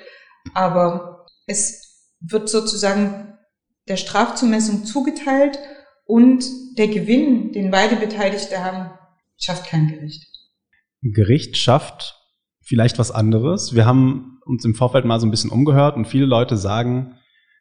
aber 0.54 1.26
es 1.46 2.12
wird 2.20 2.50
sozusagen 2.50 3.38
der 3.88 3.98
Strafzumessung 3.98 4.86
zugeteilt 4.86 5.60
und 6.06 6.46
der 6.78 6.88
Gewinn, 6.88 7.52
den 7.52 7.72
beide 7.72 7.96
Beteiligte 7.96 8.64
haben, 8.64 8.92
schafft 9.38 9.68
kein 9.68 9.88
Gericht. 9.88 10.26
Gericht 11.02 11.58
schafft 11.58 12.20
vielleicht 12.62 13.00
was 13.00 13.12
anderes. 13.12 13.76
Wir 13.76 13.86
haben 13.86 14.40
uns 14.46 14.66
im 14.66 14.76
Vorfeld 14.76 15.06
mal 15.06 15.20
so 15.20 15.28
ein 15.28 15.32
bisschen 15.32 15.52
umgehört 15.52 15.96
und 15.96 16.06
viele 16.06 16.26
Leute 16.26 16.58
sagen, 16.58 17.16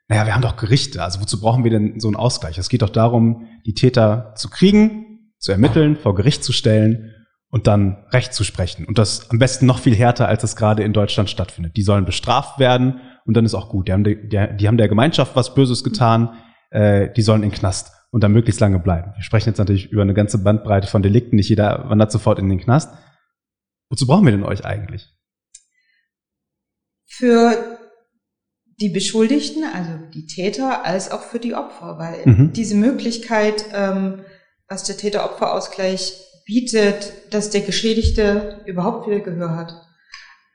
naja, 0.09 0.27
wir 0.27 0.35
haben 0.35 0.42
doch 0.42 0.57
Gerichte, 0.57 1.03
also 1.03 1.21
wozu 1.21 1.40
brauchen 1.40 1.64
wir 1.64 1.71
denn 1.71 1.99
so 1.99 2.09
einen 2.09 2.16
Ausgleich? 2.16 2.59
Es 2.59 2.69
geht 2.69 2.83
doch 2.83 2.90
darum, 2.90 3.49
die 3.66 3.75
Täter 3.75 4.35
zu 4.37 4.49
kriegen, 4.49 5.33
zu 5.38 5.53
ermitteln, 5.53 5.97
vor 5.97 6.14
Gericht 6.14 6.45
zu 6.45 6.53
stellen 6.53 7.12
und 7.49 7.66
dann 7.66 8.05
Recht 8.12 8.33
zu 8.33 8.45
sprechen. 8.45 8.87
Und 8.87 8.99
das 8.99 9.31
am 9.31 9.38
besten 9.38 9.66
noch 9.66 9.81
viel 9.81 9.97
härter, 9.97 10.29
als 10.29 10.45
es 10.45 10.57
gerade 10.57 10.85
in 10.85 10.92
Deutschland 10.92 11.29
stattfindet. 11.31 11.77
Die 11.77 11.83
sollen 11.83 12.05
bestraft 12.05 12.59
werden 12.59 13.01
und 13.25 13.37
dann 13.37 13.45
ist 13.45 13.55
auch 13.55 13.69
gut. 13.69 13.88
Die 13.88 13.92
haben, 13.92 14.05
die, 14.05 14.29
die 14.29 14.69
haben 14.69 14.77
der 14.77 14.88
Gemeinschaft 14.88 15.35
was 15.35 15.55
Böses 15.55 15.83
getan, 15.83 16.37
äh, 16.71 17.12
die 17.12 17.23
sollen 17.23 17.42
in 17.42 17.51
den 17.51 17.59
Knast 17.59 17.92
und 18.11 18.23
dann 18.23 18.33
möglichst 18.33 18.61
lange 18.61 18.79
bleiben. 18.79 19.12
Wir 19.16 19.23
sprechen 19.23 19.49
jetzt 19.49 19.59
natürlich 19.59 19.90
über 19.90 20.03
eine 20.03 20.14
ganze 20.14 20.42
Bandbreite 20.42 20.87
von 20.87 21.03
Delikten, 21.03 21.37
nicht 21.37 21.49
jeder 21.49 21.88
wandert 21.88 22.12
sofort 22.12 22.38
in 22.38 22.49
den 22.49 22.61
Knast. 22.61 22.95
Wozu 23.88 24.07
brauchen 24.07 24.25
wir 24.25 24.33
denn 24.33 24.45
euch 24.45 24.64
eigentlich? 24.64 25.12
Für 27.07 27.76
die 28.79 28.91
Beschuldigten, 28.91 29.65
also 29.65 29.91
die 30.12 30.27
Täter, 30.27 30.85
als 30.85 31.11
auch 31.11 31.23
für 31.23 31.39
die 31.39 31.55
Opfer, 31.55 31.99
weil 31.99 32.23
mhm. 32.27 32.53
diese 32.53 32.75
Möglichkeit, 32.75 33.67
ähm, 33.73 34.25
was 34.69 34.85
der 34.85 34.97
Täter-Opfer-Ausgleich 34.97 36.23
bietet, 36.45 37.12
dass 37.31 37.51
der 37.51 37.62
Geschädigte 37.62 38.62
überhaupt 38.67 39.07
wieder 39.07 39.21
Gehör 39.21 39.57
hat. 39.57 39.75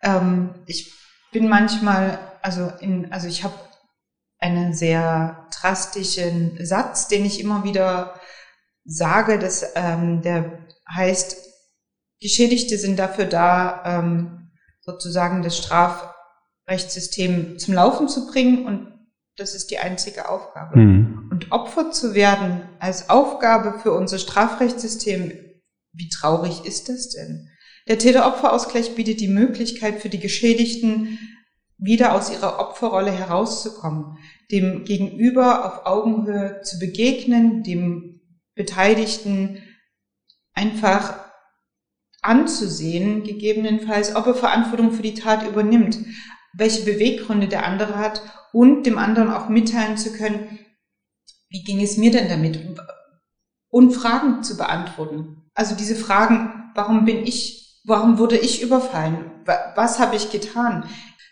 Ähm, 0.04 0.56
ich 0.68 0.94
bin 1.32 1.50
manchmal, 1.50 2.20
also 2.42 2.72
in, 2.80 3.12
also 3.12 3.28
ich 3.28 3.44
habe 3.44 3.56
einen 4.40 4.74
sehr 4.74 5.48
drastischen 5.60 6.64
Satz, 6.66 7.08
den 7.08 7.26
ich 7.26 7.40
immer 7.40 7.64
wieder 7.64 8.20
sage, 8.86 9.40
dass 9.40 9.66
ähm, 9.76 10.22
der 10.22 10.66
heißt, 10.94 11.38
Geschädigte 12.20 12.78
sind 12.78 13.00
dafür 13.00 13.26
da, 13.26 13.84
ähm, 13.86 14.52
sozusagen 14.82 15.42
das 15.42 15.58
Strafrechtssystem 16.63 17.60
zum 17.60 17.74
Laufen 17.74 18.08
zu 18.08 18.28
bringen 18.28 18.65
und 18.65 18.88
das 19.38 19.56
ist 19.56 19.71
die 19.71 19.80
einzige 19.80 20.30
Aufgabe. 20.30 20.78
Mhm. 20.78 21.30
Und 21.32 21.52
Opfer 21.52 21.91
zu 21.91 22.13
werden 22.13 22.62
als 22.80 23.10
Aufgabe 23.10 23.80
für 23.80 23.93
unser 23.93 24.19
Strafrechtssystem, 24.19 25.32
wie 25.93 26.10
traurig 26.10 26.65
ist 26.65 26.89
das 26.89 27.10
denn? 27.10 27.50
Der 27.88 27.97
Täter-Opfer-Ausgleich 27.97 28.95
bietet 28.95 29.19
die 29.19 29.28
Möglichkeit 29.28 30.02
für 30.02 30.10
die 30.10 30.19
Geschädigten, 30.19 31.17
wieder 31.78 32.13
aus 32.13 32.32
ihrer 32.32 32.60
Opferrolle 32.60 33.12
herauszukommen, 33.12 34.17
dem 34.52 34.86
Gegenüber 34.86 35.65
auf 35.65 35.86
Augenhöhe 35.88 36.62
zu 36.62 36.78
begegnen, 36.78 37.63
dem 37.63 38.21
Beteiligten 38.54 39.63
einfach 40.54 41.32
anzusehen, 42.21 43.24
gegebenenfalls, 43.24 44.15
ob 44.15 44.28
er 44.28 44.36
Verantwortung 44.36 44.91
für 44.91 45.02
die 45.02 45.15
Tat 45.15 45.47
übernimmt, 45.47 45.97
welche 46.54 46.84
Beweggründe 46.84 47.48
der 47.48 47.66
andere 47.66 47.98
hat 47.98 48.22
und 48.52 48.86
dem 48.86 48.98
anderen 48.98 49.32
auch 49.32 49.50
mitteilen 49.50 49.98
zu 49.98 50.12
können, 50.12 50.60
wie 51.50 51.64
ging 51.64 51.82
es 51.82 51.98
mir 51.98 52.12
denn 52.12 52.30
damit? 52.30 52.60
Und 53.70 53.92
Fragen 53.92 54.44
zu 54.44 54.58
beantworten. 54.58 55.50
Also 55.54 55.76
diese 55.76 55.96
Fragen, 55.96 56.72
warum 56.76 57.06
bin 57.06 57.26
ich, 57.26 57.82
warum 57.86 58.18
wurde 58.18 58.38
ich 58.38 58.62
überfallen? 58.62 59.32
Was 59.76 60.00
habe 60.00 60.16
ich 60.16 60.32
getan? 60.32 60.86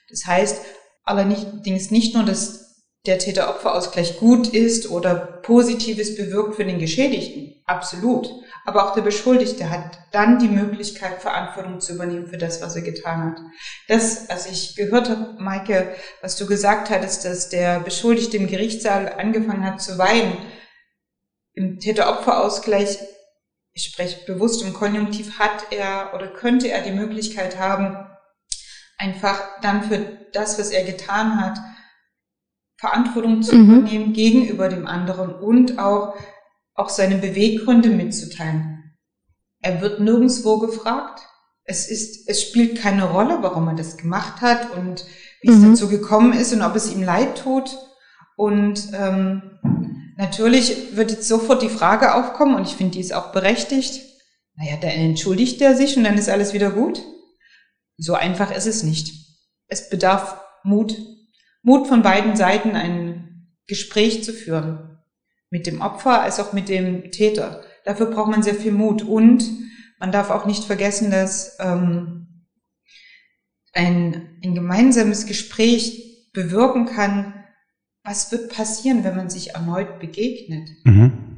Das 0.10 0.26
heißt 0.26 0.66
allerdings 1.04 1.92
nicht 1.92 2.16
nur 2.16 2.24
das 2.24 2.69
der 3.06 3.18
Täter-Opfer-Ausgleich 3.18 4.18
gut 4.18 4.50
ist 4.50 4.90
oder 4.92 5.16
Positives 5.16 6.16
bewirkt 6.16 6.56
für 6.56 6.66
den 6.66 6.80
Geschädigten. 6.80 7.64
Absolut. 7.66 8.30
Aber 8.66 8.86
auch 8.86 8.94
der 8.94 9.04
Beschuldigte 9.04 9.70
hat 9.70 10.00
dann 10.12 10.40
die 10.40 10.48
Möglichkeit, 10.48 11.22
Verantwortung 11.22 11.80
zu 11.80 11.94
übernehmen 11.94 12.28
für 12.28 12.38
das, 12.38 12.62
was 12.62 12.76
er 12.76 12.82
getan 12.82 13.32
hat. 13.32 13.42
Das, 13.88 14.30
als 14.30 14.48
ich 14.48 14.76
gehört 14.76 15.10
habe, 15.10 15.42
Maike, 15.42 15.96
was 16.22 16.36
du 16.36 16.46
gesagt 16.46 16.90
hattest, 16.90 17.26
dass 17.26 17.50
der 17.50 17.80
Beschuldigte 17.80 18.38
im 18.38 18.48
Gerichtssaal 18.48 19.14
angefangen 19.14 19.66
hat 19.66 19.82
zu 19.82 19.98
weinen, 19.98 20.38
im 21.54 21.80
Täter-Opfer-Ausgleich, 21.80 23.00
ich 23.74 23.84
spreche 23.84 24.26
bewusst 24.26 24.62
im 24.62 24.74
Konjunktiv, 24.74 25.40
hat 25.40 25.72
er 25.72 26.14
oder 26.16 26.28
könnte 26.28 26.70
er 26.70 26.82
die 26.82 26.92
Möglichkeit 26.92 27.58
haben, 27.58 27.98
einfach 28.98 29.62
dann 29.62 29.84
für 29.84 30.00
das, 30.34 30.60
was 30.60 30.72
er 30.72 30.84
getan 30.84 31.40
hat, 31.40 31.58
Verantwortung 32.80 33.42
zu 33.42 33.56
mhm. 33.56 33.80
übernehmen 33.80 34.14
gegenüber 34.14 34.70
dem 34.70 34.88
anderen 34.88 35.34
und 35.34 35.80
auch, 35.80 36.16
auch 36.76 36.90
seine 36.90 37.18
Beweggründe 37.18 37.90
mitzuteilen. 37.90 38.96
Er 39.62 39.82
wird 39.82 40.00
nirgendswo 40.00 40.60
gefragt. 40.60 41.22
Es 41.66 41.90
ist, 41.90 42.30
es 42.30 42.42
spielt 42.42 42.80
keine 42.80 43.04
Rolle, 43.04 43.40
warum 43.42 43.68
er 43.68 43.76
das 43.76 43.98
gemacht 43.98 44.42
hat 44.42 44.72
und 44.76 45.06
wie 45.42 45.52
mhm. 45.52 45.74
es 45.74 45.80
dazu 45.80 45.90
gekommen 45.90 46.34
ist 46.34 46.54
und 46.54 46.62
ob 46.62 46.76
es 46.76 46.92
ihm 46.92 47.04
leid 47.04 47.44
tut. 47.44 47.78
Und 48.38 48.90
ähm, 48.94 49.60
natürlich 50.18 50.96
wird 50.96 51.12
jetzt 51.12 51.28
sofort 51.28 51.62
die 51.62 51.70
Frage 51.70 52.16
aufkommen, 52.16 52.56
und 52.56 52.66
ich 52.66 52.76
finde, 52.76 52.94
die 52.94 53.02
ist 53.02 53.14
auch 53.14 53.34
berechtigt. 53.34 54.02
Naja, 54.56 54.78
dann 54.82 54.92
entschuldigt 54.92 55.62
er 55.62 55.76
sich 55.76 55.98
und 55.98 56.06
dann 56.06 56.18
ist 56.18 56.30
alles 56.30 56.54
wieder 56.54 56.72
gut. 56.72 57.02
So 57.98 58.14
einfach 58.14 58.56
ist 58.56 58.66
es 58.66 58.84
nicht. 58.84 59.14
Es 59.68 59.90
bedarf 59.90 60.40
Mut, 60.64 60.98
Mut 61.62 61.88
von 61.88 62.02
beiden 62.02 62.36
Seiten, 62.36 62.76
ein 62.76 63.48
Gespräch 63.68 64.24
zu 64.24 64.34
führen. 64.34 64.98
Mit 65.52 65.66
dem 65.66 65.82
Opfer 65.82 66.22
als 66.22 66.40
auch 66.40 66.54
mit 66.54 66.70
dem 66.70 67.12
Täter. 67.12 67.62
Dafür 67.86 68.08
braucht 68.08 68.30
man 68.30 68.44
sehr 68.44 68.56
viel 68.56 68.72
Mut. 68.72 69.02
Und 69.02 69.44
man 70.00 70.12
darf 70.12 70.30
auch 70.30 70.46
nicht 70.46 70.64
vergessen, 70.66 71.12
dass 71.12 71.58
ähm, 71.60 72.46
ein, 73.74 74.40
ein 74.44 74.56
gemeinsames 74.56 75.26
Gespräch 75.26 76.32
bewirken 76.34 76.86
kann, 76.86 77.34
was 78.04 78.32
wird 78.32 78.52
passieren, 78.54 79.04
wenn 79.04 79.16
man 79.16 79.30
sich 79.30 79.52
erneut 79.56 80.00
begegnet. 80.00 80.70
Mhm. 80.84 81.30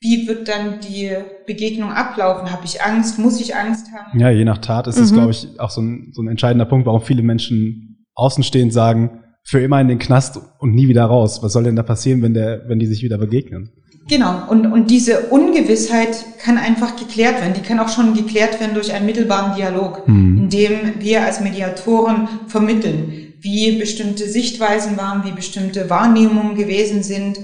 Wie 0.00 0.28
wird 0.28 0.48
dann 0.48 0.80
die 0.80 1.10
Begegnung 1.46 1.90
ablaufen? 1.90 2.52
Habe 2.52 2.64
ich 2.64 2.82
Angst? 2.82 3.18
Muss 3.18 3.40
ich 3.40 3.56
Angst 3.56 3.86
haben? 3.92 4.18
Ja, 4.18 4.30
je 4.30 4.44
nach 4.44 4.58
Tat 4.58 4.86
ist 4.86 4.98
es, 4.98 5.10
mhm. 5.10 5.16
glaube 5.16 5.30
ich, 5.32 5.58
auch 5.58 5.70
so 5.70 5.80
ein, 5.80 6.12
so 6.12 6.22
ein 6.22 6.28
entscheidender 6.28 6.66
Punkt, 6.66 6.86
warum 6.86 7.00
viele 7.00 7.22
Menschen 7.22 8.06
außenstehend 8.14 8.72
sagen, 8.72 9.22
für 9.46 9.60
immer 9.60 9.80
in 9.80 9.86
den 9.86 10.00
Knast 10.00 10.40
und 10.58 10.74
nie 10.74 10.88
wieder 10.88 11.04
raus. 11.04 11.40
Was 11.40 11.52
soll 11.52 11.62
denn 11.62 11.76
da 11.76 11.84
passieren, 11.84 12.20
wenn, 12.20 12.34
der, 12.34 12.68
wenn 12.68 12.80
die 12.80 12.86
sich 12.86 13.02
wieder 13.02 13.16
begegnen? 13.16 13.70
Genau, 14.08 14.48
und, 14.50 14.66
und 14.66 14.90
diese 14.90 15.28
Ungewissheit 15.30 16.24
kann 16.42 16.58
einfach 16.58 16.96
geklärt 16.96 17.40
werden. 17.40 17.54
Die 17.54 17.62
kann 17.62 17.78
auch 17.78 17.88
schon 17.88 18.14
geklärt 18.14 18.60
werden 18.60 18.74
durch 18.74 18.92
einen 18.92 19.06
mittelbaren 19.06 19.56
Dialog, 19.56 20.06
hm. 20.06 20.38
in 20.38 20.50
dem 20.50 21.00
wir 21.00 21.24
als 21.24 21.40
Mediatoren 21.40 22.28
vermitteln, 22.48 23.34
wie 23.40 23.78
bestimmte 23.78 24.28
Sichtweisen 24.28 24.96
waren, 24.96 25.24
wie 25.24 25.32
bestimmte 25.32 25.88
Wahrnehmungen 25.90 26.56
gewesen 26.56 27.04
sind. 27.04 27.38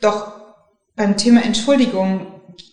Doch 0.00 0.32
beim 0.94 1.16
Thema 1.16 1.44
Entschuldigung 1.44 2.26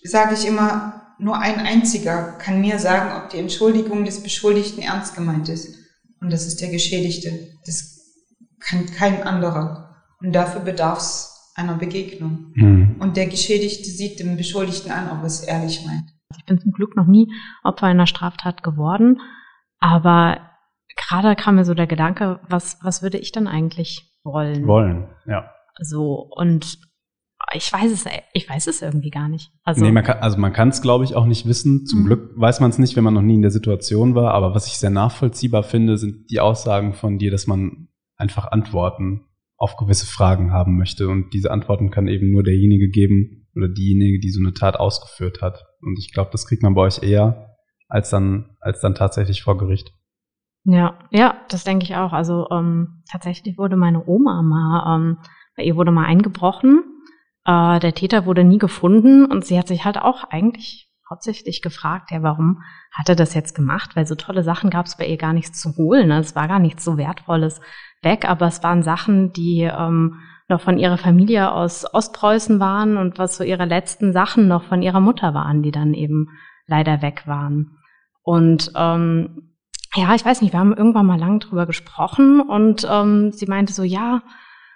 sage 0.04 0.36
ich 0.36 0.48
immer, 0.48 1.02
nur 1.18 1.40
ein 1.40 1.56
einziger 1.56 2.36
kann 2.40 2.62
mir 2.62 2.78
sagen, 2.78 3.10
ob 3.18 3.32
die 3.32 3.38
Entschuldigung 3.38 4.06
des 4.06 4.22
Beschuldigten 4.22 4.84
ernst 4.84 5.16
gemeint 5.16 5.50
ist. 5.50 5.76
Und 6.22 6.32
das 6.32 6.46
ist 6.46 6.62
der 6.62 6.70
Geschädigte. 6.70 7.32
Das 7.66 7.95
kann 8.68 8.86
kein 8.86 9.24
anderer. 9.24 9.96
Und 10.22 10.34
dafür 10.34 10.62
bedarf 10.62 11.00
es 11.00 11.54
einer 11.56 11.76
Begegnung. 11.76 12.52
Mhm. 12.54 12.96
Und 13.00 13.18
der 13.18 13.28
Geschädigte 13.28 13.90
sieht 13.90 14.20
dem 14.20 14.38
Beschuldigten 14.38 14.92
an, 14.92 15.10
ob 15.10 15.20
er 15.20 15.26
es 15.26 15.42
ehrlich 15.42 15.86
meint. 15.86 16.12
Ich 16.38 16.46
bin 16.46 16.60
zum 16.60 16.72
Glück 16.72 16.96
noch 16.96 17.08
nie 17.08 17.32
Opfer 17.64 17.88
einer 17.88 18.08
Straftat 18.08 18.64
geworden, 18.64 19.22
aber 19.80 20.40
gerade 20.96 21.36
kam 21.36 21.56
mir 21.56 21.66
so 21.66 21.74
der 21.74 21.88
Gedanke, 21.88 22.40
was, 22.50 22.78
was 22.82 23.02
würde 23.02 23.18
ich 23.18 23.32
dann 23.32 23.48
eigentlich 23.48 24.20
wollen? 24.24 24.68
Wollen, 24.68 25.08
ja. 25.26 25.50
So, 25.80 26.30
und 26.36 26.80
ich 27.54 27.72
weiß 27.72 27.92
es, 27.92 28.06
ich 28.34 28.50
weiß 28.50 28.68
es 28.68 28.82
irgendwie 28.82 29.12
gar 29.12 29.30
nicht. 29.30 29.52
Also, 29.64 29.84
nee, 29.84 29.92
man 29.92 30.04
kann, 30.04 30.20
also 30.20 30.38
man 30.38 30.54
kann 30.54 30.70
es, 30.70 30.82
glaube 30.82 31.04
ich, 31.04 31.16
auch 31.16 31.26
nicht 31.26 31.46
wissen. 31.46 31.86
Zum 31.86 32.02
mhm. 32.02 32.06
Glück 32.06 32.32
weiß 32.36 32.60
man 32.60 32.70
es 32.72 32.80
nicht, 32.80 32.96
wenn 32.96 33.04
man 33.04 33.14
noch 33.14 33.22
nie 33.22 33.36
in 33.36 33.42
der 33.42 33.52
Situation 33.52 34.16
war. 34.16 34.34
Aber 34.34 34.56
was 34.56 34.68
ich 34.68 34.78
sehr 34.78 34.90
nachvollziehbar 34.90 35.64
finde, 35.64 35.98
sind 35.98 36.32
die 36.32 36.40
Aussagen 36.40 36.94
von 36.94 37.18
dir, 37.20 37.32
dass 37.32 37.46
man 37.46 37.90
einfach 38.18 38.52
Antworten 38.52 39.26
auf 39.58 39.78
gewisse 39.78 40.06
Fragen 40.06 40.52
haben 40.52 40.78
möchte. 40.78 41.08
Und 41.08 41.34
diese 41.34 41.52
Antworten 41.52 41.92
kann 41.92 42.08
eben 42.08 42.32
nur 42.32 42.44
derjenige 42.44 42.90
geben 42.90 43.48
oder 43.56 43.70
diejenige, 43.70 44.20
die 44.20 44.32
so 44.32 44.42
eine 44.42 44.54
Tat 44.54 44.78
ausgeführt 44.78 45.42
hat. 45.42 45.64
Und 45.82 45.98
ich 46.00 46.14
glaube, 46.14 46.30
das 46.32 46.46
kriegt 46.46 46.64
man 46.64 46.74
bei 46.74 46.82
euch 46.82 47.02
eher 47.04 47.56
als 47.88 48.10
dann, 48.10 48.58
als 48.60 48.82
dann 48.82 48.96
tatsächlich 48.96 49.44
vor 49.44 49.58
Gericht. 49.58 49.92
Ja, 50.66 51.00
ja, 51.12 51.36
das 51.50 51.64
denke 51.64 51.86
ich 51.86 51.96
auch. 51.96 52.12
Also 52.12 52.48
ähm, 52.50 53.04
tatsächlich 53.10 53.58
wurde 53.58 53.76
meine 53.76 54.06
Oma 54.08 54.42
mal, 54.42 54.96
ähm, 54.96 55.18
bei 55.56 55.64
ihr 55.64 55.76
wurde 55.76 55.92
mal 55.92 56.06
eingebrochen. 56.06 56.84
Äh, 57.46 57.80
der 57.80 57.94
Täter 57.94 58.26
wurde 58.26 58.44
nie 58.44 58.58
gefunden 58.58 59.26
und 59.26 59.46
sie 59.46 59.60
hat 59.60 59.68
sich 59.68 59.86
halt 59.86 60.00
auch 60.00 60.24
eigentlich 60.26 60.90
hauptsächlich 61.10 61.62
gefragt, 61.62 62.10
ja, 62.10 62.24
warum 62.24 62.64
hat 62.92 63.10
er 63.10 63.16
das 63.16 63.36
jetzt 63.36 63.54
gemacht? 63.54 63.96
Weil 63.96 64.08
so 64.08 64.16
tolle 64.16 64.44
Sachen 64.44 64.72
gab 64.72 64.88
es 64.88 64.98
bei 64.98 65.06
ihr 65.06 65.18
gar 65.18 65.34
nichts 65.34 65.62
zu 65.62 65.76
holen. 65.78 66.08
Ne? 66.08 66.20
Es 66.20 66.36
war 66.36 66.48
gar 66.48 66.60
nichts 66.60 66.84
so 66.84 66.98
Wertvolles 66.98 67.62
weg, 68.06 68.30
aber 68.30 68.48
es 68.48 68.64
waren 68.64 68.84
Sachen, 68.84 69.34
die 69.34 69.64
ähm, 69.64 70.20
noch 70.48 70.62
von 70.62 70.78
ihrer 70.78 70.98
Familie 70.98 71.52
aus 71.52 71.92
Ostpreußen 71.94 72.60
waren 72.60 72.96
und 72.98 73.18
was 73.18 73.36
so 73.36 73.44
ihre 73.44 73.66
letzten 73.66 74.14
Sachen 74.14 74.48
noch 74.48 74.64
von 74.64 74.82
ihrer 74.82 75.02
Mutter 75.02 75.34
waren, 75.34 75.62
die 75.64 75.72
dann 75.72 75.94
eben 75.94 76.30
leider 76.68 77.02
weg 77.02 77.24
waren. 77.26 77.78
Und 78.24 78.72
ähm, 78.76 79.52
ja, 79.96 80.14
ich 80.16 80.26
weiß 80.26 80.42
nicht, 80.42 80.54
wir 80.54 80.60
haben 80.60 80.76
irgendwann 80.76 81.06
mal 81.06 81.20
lang 81.20 81.40
drüber 81.40 81.66
gesprochen 81.66 82.42
und 82.42 82.88
ähm, 82.90 83.32
sie 83.32 83.46
meinte 83.48 83.74
so, 83.74 83.84
ja, 83.84 84.22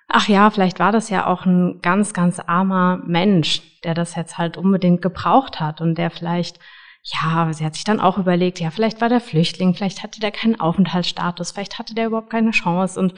ach 0.07 0.27
ja, 0.27 0.49
vielleicht 0.49 0.79
war 0.79 0.91
das 0.91 1.09
ja 1.09 1.27
auch 1.27 1.45
ein 1.45 1.79
ganz, 1.81 2.13
ganz 2.13 2.39
armer 2.39 3.01
Mensch, 3.05 3.61
der 3.83 3.93
das 3.93 4.15
jetzt 4.15 4.37
halt 4.37 4.57
unbedingt 4.57 5.01
gebraucht 5.01 5.59
hat 5.59 5.81
und 5.81 5.97
der 5.97 6.09
vielleicht 6.09 6.59
ja, 7.01 7.51
sie 7.53 7.65
hat 7.65 7.75
sich 7.75 7.83
dann 7.83 7.99
auch 7.99 8.17
überlegt, 8.17 8.59
ja, 8.59 8.71
vielleicht 8.71 9.01
war 9.01 9.09
der 9.09 9.21
Flüchtling, 9.21 9.73
vielleicht 9.73 10.03
hatte 10.03 10.19
der 10.19 10.31
keinen 10.31 10.59
Aufenthaltsstatus, 10.59 11.51
vielleicht 11.51 11.79
hatte 11.79 11.95
der 11.95 12.07
überhaupt 12.07 12.29
keine 12.29 12.51
Chance 12.51 12.99
und 12.99 13.13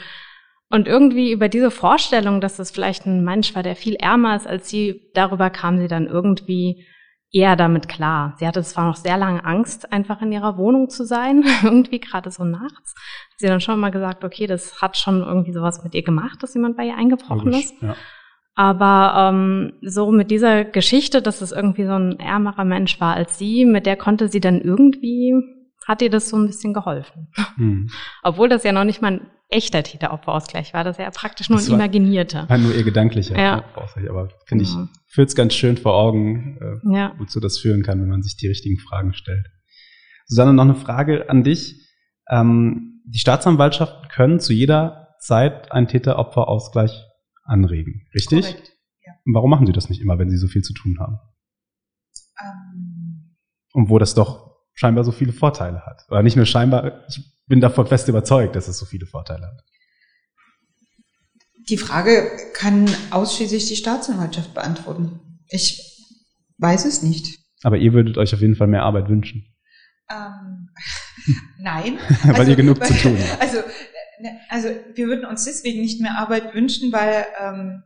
und 0.74 0.88
irgendwie 0.88 1.34
über 1.34 1.50
diese 1.50 1.70
Vorstellung, 1.70 2.40
dass 2.40 2.58
es 2.58 2.72
vielleicht 2.72 3.06
ein 3.06 3.26
Mensch 3.26 3.54
war, 3.56 3.62
der 3.62 3.76
viel 3.76 3.96
ärmer 3.96 4.38
ist 4.38 4.48
als 4.48 4.70
sie, 4.70 5.12
darüber 5.14 5.50
kam 5.50 5.78
sie 5.78 5.90
dann 5.90 6.08
irgendwie 6.08 6.86
eher 7.30 7.58
damit 7.58 7.90
klar. 7.90 8.36
Sie 8.38 8.48
hatte 8.48 8.64
zwar 8.64 8.86
noch 8.86 8.96
sehr 8.96 9.18
lange 9.18 9.44
Angst, 9.44 9.92
einfach 9.92 10.22
in 10.22 10.32
ihrer 10.32 10.58
Wohnung 10.58 10.90
zu 10.90 11.06
sein, 11.06 11.44
irgendwie 11.64 12.00
gerade 12.00 12.32
so 12.32 12.46
nachts. 12.46 12.94
Hat 12.96 13.40
sie 13.40 13.48
dann 13.48 13.60
schon 13.62 13.80
mal 13.80 13.92
gesagt, 13.92 14.24
okay, 14.24 14.48
das 14.48 14.82
hat 14.82 14.98
schon 14.98 15.22
irgendwie 15.22 15.52
sowas 15.52 15.84
mit 15.84 15.94
ihr 15.94 16.04
gemacht, 16.04 16.42
dass 16.42 16.54
jemand 16.54 16.78
bei 16.78 16.86
ihr 16.86 16.96
eingebrochen 16.96 17.52
Logisch, 17.52 17.66
ist. 17.66 17.82
Ja. 17.82 17.96
Aber 18.56 19.30
ähm, 19.30 19.74
so 19.82 20.12
mit 20.12 20.30
dieser 20.30 20.66
Geschichte, 20.66 21.22
dass 21.22 21.42
es 21.42 21.52
irgendwie 21.52 21.86
so 21.86 21.94
ein 21.94 22.20
ärmerer 22.20 22.66
Mensch 22.66 23.00
war 23.00 23.16
als 23.16 23.38
sie, 23.38 23.66
mit 23.66 23.86
der 23.86 23.96
konnte 23.96 24.28
sie 24.28 24.42
dann 24.42 24.60
irgendwie, 24.62 25.34
hat 25.88 26.02
ihr 26.02 26.10
das 26.10 26.30
so 26.30 26.38
ein 26.38 26.48
bisschen 26.48 26.74
geholfen. 26.74 27.30
Mhm. 27.56 27.90
Obwohl 28.24 28.50
das 28.50 28.64
ja 28.64 28.72
noch 28.72 28.84
nicht 28.84 29.02
mal 29.02 29.14
ein 29.14 29.28
echter 29.50 29.84
Täter-Opfer-Ausgleich 29.84 30.74
war, 30.74 30.84
das 30.84 30.98
ja 30.98 31.10
praktisch 31.12 31.50
nur 31.50 31.60
das 31.60 31.70
ein 31.70 31.76
imaginierter. 31.76 32.48
War 32.50 32.58
nur 32.58 32.74
ihr 32.74 32.84
gedanklicher 32.84 33.38
ja. 33.38 33.64
Aber 33.76 34.30
finde 34.46 34.64
ich, 34.64 34.74
ja. 34.74 34.88
führt 35.08 35.30
es 35.30 35.36
ganz 35.36 35.54
schön 35.54 35.78
vor 35.78 35.94
Augen, 35.96 36.58
äh, 36.62 36.96
ja. 36.96 37.14
wozu 37.18 37.40
das 37.40 37.58
führen 37.58 37.84
kann, 37.84 38.02
wenn 38.02 38.10
man 38.10 38.22
sich 38.22 38.38
die 38.38 38.48
richtigen 38.48 38.78
Fragen 38.78 39.14
stellt. 39.14 39.46
Susanne, 40.26 40.54
noch 40.54 40.64
eine 40.64 40.76
Frage 40.76 41.30
an 41.30 41.44
dich. 41.44 41.76
Ähm, 42.30 43.02
die 43.06 43.20
Staatsanwaltschaften 43.20 44.08
können 44.10 44.40
zu 44.40 44.54
jeder 44.54 45.10
Zeit 45.20 45.72
einen 45.72 45.88
Täter-Opfer-Ausgleich 45.88 47.11
anregen, 47.44 48.08
richtig? 48.14 48.42
Korrekt, 48.42 48.78
ja. 49.06 49.14
Warum 49.26 49.50
machen 49.50 49.66
Sie 49.66 49.74
das 49.74 49.90
nicht 49.90 50.02
immer, 50.02 50.20
wenn 50.20 50.30
Sie 50.30 50.38
so 50.38 50.48
viel 50.48 50.62
zu 50.62 50.74
tun 50.74 51.00
haben? 51.00 51.20
Ähm. 52.40 53.36
Und 53.74 53.90
wo 53.90 54.00
das 54.00 54.14
doch 54.14 54.52
scheinbar 54.74 55.04
so 55.04 55.12
viele 55.12 55.34
Vorteile 55.34 55.86
hat. 55.86 56.06
Oder 56.10 56.24
nicht 56.24 56.36
nur 56.36 56.46
scheinbar, 56.46 57.06
ich 57.08 57.22
bin 57.48 57.62
davon 57.62 57.88
fest 57.88 58.08
überzeugt, 58.08 58.56
dass 58.56 58.68
es 58.68 58.78
so 58.78 58.86
viele 58.86 59.06
Vorteile 59.06 59.48
hat. 59.48 59.64
Die 61.70 61.78
Frage 61.78 62.30
kann 62.54 62.90
ausschließlich 63.12 63.68
die 63.68 63.76
Staatsanwaltschaft 63.76 64.54
beantworten. 64.54 65.20
Ich 65.48 65.80
weiß 66.58 66.86
es 66.86 67.04
nicht. 67.04 67.40
Aber 67.64 67.78
ihr 67.78 67.94
würdet 67.94 68.18
euch 68.18 68.34
auf 68.34 68.42
jeden 68.42 68.56
Fall 68.56 68.68
mehr 68.68 68.84
Arbeit 68.84 69.10
wünschen. 69.10 69.46
Ähm, 70.10 70.70
nein. 71.60 72.00
weil 72.24 72.36
also, 72.36 72.52
ihr 72.52 72.58
genug 72.58 72.84
zu 72.84 72.94
tun 72.94 73.18
habt. 73.18 73.42
Also 73.42 73.58
also 74.50 74.70
wir 74.94 75.08
würden 75.08 75.26
uns 75.26 75.46
deswegen 75.46 75.82
nicht 75.82 76.02
mehr 76.02 76.18
Arbeit 76.18 76.54
wünschen, 76.54 76.92
weil 76.92 77.26
ähm, 77.40 77.84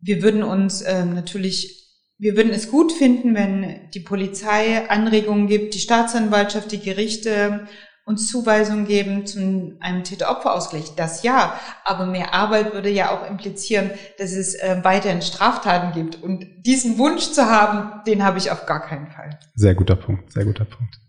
wir 0.00 0.22
würden 0.22 0.42
uns 0.42 0.82
ähm, 0.86 1.14
natürlich, 1.14 1.90
wir 2.18 2.36
würden 2.36 2.52
es 2.52 2.70
gut 2.70 2.92
finden, 2.92 3.34
wenn 3.34 3.90
die 3.94 4.00
Polizei 4.00 4.88
Anregungen 4.88 5.46
gibt, 5.46 5.74
die 5.74 5.80
Staatsanwaltschaft, 5.80 6.70
die 6.72 6.80
Gerichte 6.80 7.66
uns 8.06 8.30
Zuweisungen 8.30 8.86
geben 8.86 9.26
zu 9.26 9.76
einem 9.80 10.04
Täter-Opfer-Ausgleich. 10.04 10.94
Das 10.94 11.24
ja, 11.24 11.58
aber 11.84 12.06
mehr 12.06 12.32
Arbeit 12.34 12.72
würde 12.72 12.88
ja 12.88 13.10
auch 13.10 13.28
implizieren, 13.28 13.90
dass 14.18 14.32
es 14.32 14.54
äh, 14.54 14.78
weiterhin 14.84 15.22
Straftaten 15.22 15.92
gibt. 15.92 16.22
Und 16.22 16.46
diesen 16.64 16.98
Wunsch 16.98 17.32
zu 17.32 17.46
haben, 17.46 18.04
den 18.06 18.22
habe 18.22 18.38
ich 18.38 18.52
auf 18.52 18.64
gar 18.64 18.80
keinen 18.80 19.08
Fall. 19.08 19.40
Sehr 19.56 19.74
guter 19.74 19.96
Punkt, 19.96 20.32
sehr 20.32 20.44
guter 20.44 20.64
Punkt. 20.64 21.00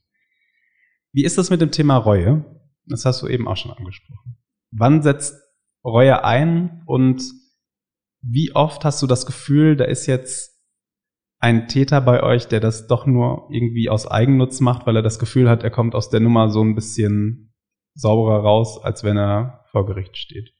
Wie 1.13 1.23
ist 1.23 1.37
das 1.37 1.51
mit 1.51 1.61
dem 1.61 1.71
Thema 1.71 1.97
Reue? 1.97 2.45
Das 2.89 3.05
hast 3.05 3.21
du 3.21 3.27
eben 3.27 3.47
auch 3.47 3.57
schon 3.57 3.71
angesprochen. 3.71 4.37
Wann 4.71 5.01
setzt 5.01 5.35
Reue 5.83 6.23
ein 6.23 6.83
und 6.85 7.21
wie 8.21 8.53
oft 8.53 8.83
hast 8.83 9.01
du 9.01 9.07
das 9.07 9.25
Gefühl, 9.25 9.75
da 9.75 9.85
ist 9.85 10.05
jetzt 10.05 10.57
ein 11.39 11.67
Täter 11.67 12.01
bei 12.01 12.23
euch, 12.23 12.47
der 12.47 12.59
das 12.59 12.87
doch 12.87 13.05
nur 13.05 13.47
irgendwie 13.51 13.89
aus 13.89 14.07
Eigennutz 14.07 14.59
macht, 14.59 14.85
weil 14.87 14.95
er 14.95 15.03
das 15.03 15.19
Gefühl 15.19 15.49
hat, 15.49 15.63
er 15.63 15.69
kommt 15.69 15.95
aus 15.95 16.09
der 16.09 16.19
Nummer 16.19 16.49
so 16.49 16.61
ein 16.61 16.75
bisschen 16.75 17.53
sauberer 17.93 18.41
raus, 18.41 18.79
als 18.83 19.03
wenn 19.03 19.17
er 19.17 19.65
vor 19.71 19.85
Gericht 19.85 20.17
steht? 20.17 20.53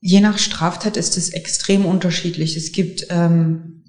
Je 0.00 0.20
nach 0.20 0.38
Straftat 0.38 0.96
ist 0.96 1.16
es 1.16 1.30
extrem 1.30 1.84
unterschiedlich. 1.84 2.56
Es 2.56 2.72
gibt 2.72 3.06
ähm, 3.10 3.84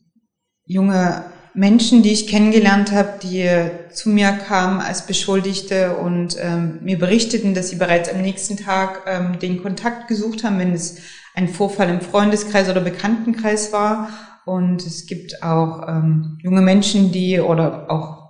junge 0.65 1.25
Menschen, 1.53 2.03
die 2.03 2.11
ich 2.11 2.27
kennengelernt 2.27 2.91
habe, 2.91 3.19
die 3.23 3.49
zu 3.93 4.09
mir 4.09 4.31
kamen 4.31 4.81
als 4.81 5.05
Beschuldigte 5.05 5.95
und 5.97 6.35
ähm, 6.39 6.79
mir 6.81 6.97
berichteten, 6.97 7.53
dass 7.53 7.69
sie 7.69 7.75
bereits 7.75 8.09
am 8.09 8.21
nächsten 8.21 8.57
Tag 8.57 9.03
ähm, 9.07 9.39
den 9.39 9.61
Kontakt 9.61 10.07
gesucht 10.07 10.43
haben, 10.43 10.59
wenn 10.59 10.73
es 10.73 10.97
ein 11.33 11.47
Vorfall 11.47 11.89
im 11.89 12.01
Freundeskreis 12.01 12.69
oder 12.69 12.81
Bekanntenkreis 12.81 13.71
war. 13.73 14.09
Und 14.45 14.85
es 14.85 15.05
gibt 15.05 15.43
auch 15.43 15.87
ähm, 15.87 16.37
junge 16.41 16.61
Menschen, 16.61 17.11
die 17.11 17.39
oder 17.39 17.89
auch 17.91 18.21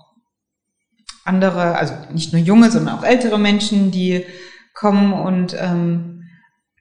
andere, 1.23 1.75
also 1.75 1.93
nicht 2.13 2.33
nur 2.33 2.41
junge, 2.41 2.71
sondern 2.71 2.97
auch 2.97 3.03
ältere 3.03 3.39
Menschen, 3.39 3.91
die 3.91 4.25
kommen 4.73 5.13
und 5.13 5.55
ähm, 5.59 6.23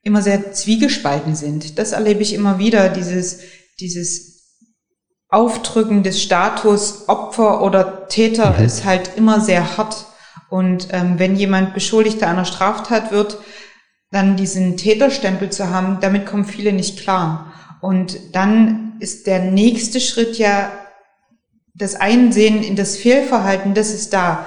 immer 0.03 0.23
sehr 0.23 0.53
zwiegespalten 0.53 1.35
sind. 1.35 1.79
Das 1.79 1.93
erlebe 1.93 2.23
ich 2.23 2.35
immer 2.35 2.59
wieder, 2.59 2.88
dieses, 2.88 3.40
dieses 3.81 4.39
Aufdrücken 5.31 6.03
des 6.03 6.23
Status 6.23 7.09
Opfer 7.09 7.62
oder 7.62 8.09
Täter 8.09 8.59
mhm. 8.59 8.64
ist 8.64 8.85
halt 8.85 9.16
immer 9.16 9.40
sehr 9.40 9.77
hart. 9.77 10.07
Und 10.49 10.88
ähm, 10.90 11.19
wenn 11.19 11.37
jemand 11.37 11.75
Beschuldigter 11.75 12.29
einer 12.29 12.45
Straftat 12.45 13.12
wird, 13.12 13.38
dann 14.11 14.37
diesen 14.37 14.77
Täterstempel 14.77 15.51
zu 15.51 15.71
haben, 15.71 15.99
damit 16.01 16.27
kommen 16.27 16.45
viele 16.45 16.73
nicht 16.73 16.99
klar. 16.99 17.53
Und 17.81 18.35
dann 18.35 18.95
ist 18.99 19.27
der 19.27 19.40
nächste 19.40 20.01
Schritt 20.01 20.37
ja 20.37 20.73
das 21.75 21.95
Einsehen 21.95 22.62
in 22.62 22.77
das 22.77 22.97
Fehlverhalten, 22.97 23.75
das 23.75 23.90
ist 23.90 24.12
da. 24.12 24.47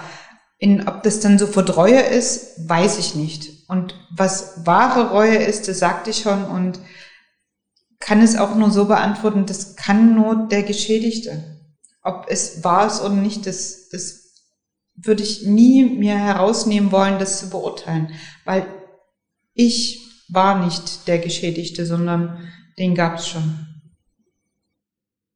In, 0.60 0.88
ob 0.88 1.04
das 1.04 1.19
dann 1.19 1.39
so 1.39 1.48
Reue 1.76 2.00
ist, 2.00 2.69
weiß 2.69 3.00
ich 3.00 3.15
nicht. 3.15 3.67
Und 3.67 3.96
was 4.15 4.65
wahre 4.65 5.10
Reue 5.10 5.38
ist, 5.38 5.67
das 5.67 5.80
sagte 5.80 6.12
ich 6.12 6.19
schon 6.19 6.46
und 6.46 6.80
kann 8.06 8.22
es 8.22 8.38
auch 8.38 8.56
nur 8.56 8.72
so 8.72 8.86
beantworten, 8.86 9.46
das 9.46 9.76
kann 9.76 10.16
nur 10.16 10.48
der 10.48 10.63
Geschädigte. 10.63 11.44
Ob 12.02 12.26
es 12.28 12.63
wahr 12.63 12.88
ist 12.88 13.02
oder 13.02 13.13
nicht, 13.16 13.48
das, 13.48 13.89
das 13.89 14.24
würde 14.96 15.24
ich 15.24 15.46
nie 15.46 15.84
mir 15.84 16.18
herausnehmen 16.18 16.92
wollen, 16.92 17.20
das 17.20 17.39
zu 17.39 17.50
beurteilen. 17.50 18.12
Weil 18.46 18.66
ich 19.54 20.26
war 20.30 20.63
nicht 20.63 21.08
der 21.08 21.20
Geschädigte, 21.20 21.86
sondern 21.86 22.50
den 22.78 22.96
gab 22.96 23.16
es 23.16 23.28
schon. 23.28 23.68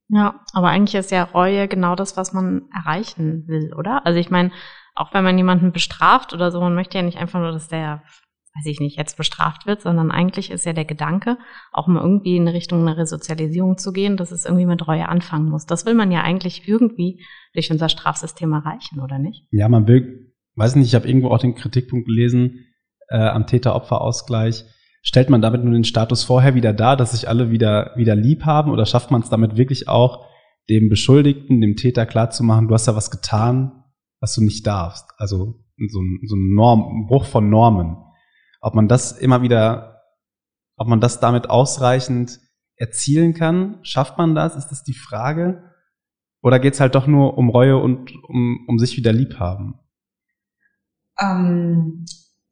Ja, 0.09 0.45
aber 0.53 0.69
eigentlich 0.69 0.95
ist 0.95 1.11
ja 1.11 1.23
Reue 1.23 1.67
genau 1.67 1.95
das, 1.95 2.15
was 2.15 2.31
man 2.31 2.69
erreichen 2.73 3.47
will, 3.47 3.73
oder? 3.73 4.05
Also 4.05 4.19
ich 4.19 4.29
meine, 4.29 4.51
auch 4.95 5.13
wenn 5.13 5.23
man 5.23 5.37
jemanden 5.37 5.73
bestraft 5.73 6.33
oder 6.33 6.49
so, 6.49 6.59
man 6.61 6.75
möchte 6.75 6.97
ja 6.97 7.03
nicht 7.03 7.17
einfach 7.17 7.39
nur, 7.39 7.51
dass 7.51 7.67
der 7.67 8.03
weiß 8.57 8.65
ich 8.65 8.79
nicht, 8.79 8.97
jetzt 8.97 9.17
bestraft 9.17 9.65
wird, 9.65 9.81
sondern 9.81 10.11
eigentlich 10.11 10.51
ist 10.51 10.65
ja 10.65 10.73
der 10.73 10.85
Gedanke, 10.85 11.37
auch 11.71 11.87
mal 11.87 12.01
irgendwie 12.01 12.37
in 12.37 12.47
Richtung 12.47 12.81
einer 12.81 12.97
Resozialisierung 12.97 13.77
zu 13.77 13.91
gehen, 13.91 14.17
dass 14.17 14.31
es 14.31 14.45
irgendwie 14.45 14.65
mit 14.65 14.87
Reue 14.87 15.07
anfangen 15.07 15.49
muss. 15.49 15.65
Das 15.65 15.85
will 15.85 15.93
man 15.93 16.11
ja 16.11 16.21
eigentlich 16.21 16.67
irgendwie 16.67 17.23
durch 17.53 17.71
unser 17.71 17.89
Strafsystem 17.89 18.51
erreichen, 18.51 18.99
oder 18.99 19.19
nicht? 19.19 19.45
Ja, 19.51 19.69
man 19.69 19.87
will, 19.87 20.33
weiß 20.55 20.75
nicht, 20.75 20.87
ich 20.87 20.95
habe 20.95 21.07
irgendwo 21.07 21.29
auch 21.29 21.39
den 21.39 21.55
Kritikpunkt 21.55 22.07
gelesen 22.07 22.65
äh, 23.09 23.17
am 23.17 23.45
Täter-Opfer-Ausgleich. 23.45 24.65
Stellt 25.03 25.29
man 25.29 25.41
damit 25.41 25.63
nur 25.63 25.73
den 25.73 25.83
Status 25.83 26.23
vorher 26.23 26.55
wieder 26.55 26.73
dar, 26.73 26.97
dass 26.97 27.11
sich 27.11 27.29
alle 27.29 27.51
wieder, 27.51 27.93
wieder 27.95 28.15
lieb 28.15 28.45
haben 28.45 28.71
oder 28.71 28.85
schafft 28.85 29.11
man 29.11 29.21
es 29.21 29.29
damit 29.29 29.55
wirklich 29.55 29.87
auch, 29.87 30.25
dem 30.69 30.89
Beschuldigten, 30.89 31.61
dem 31.61 31.75
Täter 31.75 32.05
klarzumachen, 32.05 32.67
du 32.67 32.73
hast 32.73 32.87
da 32.87 32.95
was 32.95 33.09
getan, 33.09 33.83
was 34.19 34.35
du 34.35 34.43
nicht 34.43 34.67
darfst. 34.67 35.05
Also 35.17 35.63
so 35.77 36.01
ein, 36.01 36.19
so 36.25 36.35
ein 36.35 36.53
Norm, 36.53 37.03
ein 37.03 37.07
Bruch 37.07 37.25
von 37.25 37.49
Normen. 37.49 37.95
Ob 38.61 38.73
man 38.73 38.87
das 38.87 39.11
immer 39.11 39.41
wieder, 39.41 40.03
ob 40.75 40.87
man 40.87 41.01
das 41.01 41.19
damit 41.19 41.49
ausreichend 41.49 42.39
erzielen 42.75 43.33
kann, 43.33 43.79
schafft 43.83 44.17
man 44.17 44.35
das? 44.35 44.55
Ist 44.55 44.67
das 44.67 44.83
die 44.83 44.93
Frage? 44.93 45.73
Oder 46.41 46.59
geht 46.59 46.75
es 46.75 46.79
halt 46.79 46.95
doch 46.95 47.07
nur 47.07 47.37
um 47.37 47.49
Reue 47.49 47.77
und 47.77 48.11
um, 48.27 48.65
um 48.67 48.79
sich 48.79 48.95
wieder 48.97 49.11
lieb 49.11 49.39
haben? 49.39 49.79
Ähm, 51.19 52.05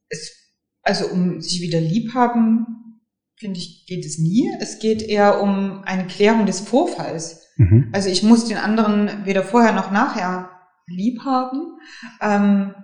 es, 0.10 0.54
also 0.82 1.08
um 1.08 1.42
sich 1.42 1.62
wieder 1.62 1.80
lieb 1.80 2.14
haben, 2.14 3.02
finde 3.38 3.60
ich, 3.60 3.86
geht 3.88 4.06
es 4.06 4.18
nie. 4.18 4.50
Es 4.60 4.80
geht 4.80 5.02
eher 5.02 5.42
um 5.42 5.84
eine 5.84 6.08
Klärung 6.08 6.46
des 6.46 6.62
Vorfalls. 6.62 7.46
Mhm. 7.58 7.90
Also 7.94 8.10
ich 8.10 8.24
muss 8.24 8.46
den 8.46 8.58
anderen 8.58 9.26
weder 9.26 9.44
vorher 9.44 9.74
noch 9.74 9.92
nachher 9.92 10.50
lieb 10.88 11.22
haben, 11.24 11.80
ähm, 12.22 12.76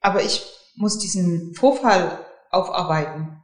aber 0.00 0.22
ich 0.22 0.42
muss 0.76 0.98
diesen 0.98 1.54
Vorfall 1.54 2.24
aufarbeiten, 2.50 3.40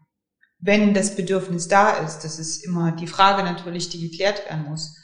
wenn 0.58 0.94
das 0.94 1.16
Bedürfnis 1.16 1.68
da 1.68 1.90
ist. 1.90 2.20
Das 2.20 2.38
ist 2.38 2.64
immer 2.64 2.92
die 2.92 3.06
Frage 3.06 3.42
natürlich, 3.42 3.88
die 3.88 4.08
geklärt 4.08 4.44
werden 4.48 4.64
muss. 4.68 4.96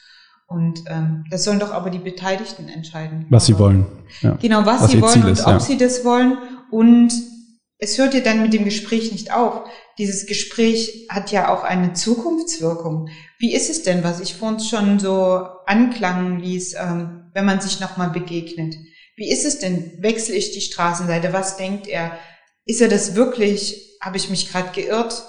Und 0.46 0.82
ähm, 0.88 1.24
das 1.30 1.44
sollen 1.44 1.60
doch 1.60 1.72
aber 1.72 1.88
die 1.88 1.98
Beteiligten 1.98 2.68
entscheiden. 2.68 3.26
Was 3.30 3.46
sie 3.46 3.58
wollen. 3.58 3.86
Ja. 4.20 4.36
Genau, 4.40 4.66
was, 4.66 4.82
was 4.82 4.90
sie 4.90 5.00
wollen 5.00 5.12
Ziel 5.12 5.24
und 5.24 5.32
ist, 5.32 5.46
ob 5.46 5.52
ja. 5.52 5.60
sie 5.60 5.78
das 5.78 6.04
wollen. 6.04 6.36
Und 6.70 7.12
es 7.78 7.98
hört 7.98 8.14
ja 8.14 8.20
dann 8.20 8.42
mit 8.42 8.52
dem 8.52 8.64
Gespräch 8.64 9.12
nicht 9.12 9.32
auf. 9.32 9.68
Dieses 9.98 10.26
Gespräch 10.26 11.06
hat 11.08 11.32
ja 11.32 11.52
auch 11.52 11.64
eine 11.64 11.94
Zukunftswirkung. 11.94 13.08
Wie 13.38 13.54
ist 13.54 13.70
es 13.70 13.82
denn, 13.82 14.04
was 14.04 14.20
ich 14.20 14.34
vorhin 14.34 14.60
schon 14.60 14.98
so 14.98 15.46
anklangen 15.66 16.38
ließ, 16.38 16.74
ähm, 16.74 17.30
wenn 17.34 17.44
man 17.44 17.60
sich 17.60 17.80
nochmal 17.80 18.10
begegnet? 18.10 18.76
Wie 19.16 19.30
ist 19.30 19.44
es 19.44 19.58
denn? 19.58 19.92
Wechsle 20.00 20.34
ich 20.34 20.52
die 20.52 20.60
Straßenseite? 20.60 21.32
Was 21.32 21.56
denkt 21.56 21.88
er? 21.88 22.12
Ist 22.66 22.80
er 22.80 22.88
das 22.88 23.14
wirklich? 23.14 23.91
Habe 24.02 24.16
ich 24.16 24.28
mich 24.28 24.50
gerade 24.50 24.72
geirrt? 24.72 25.24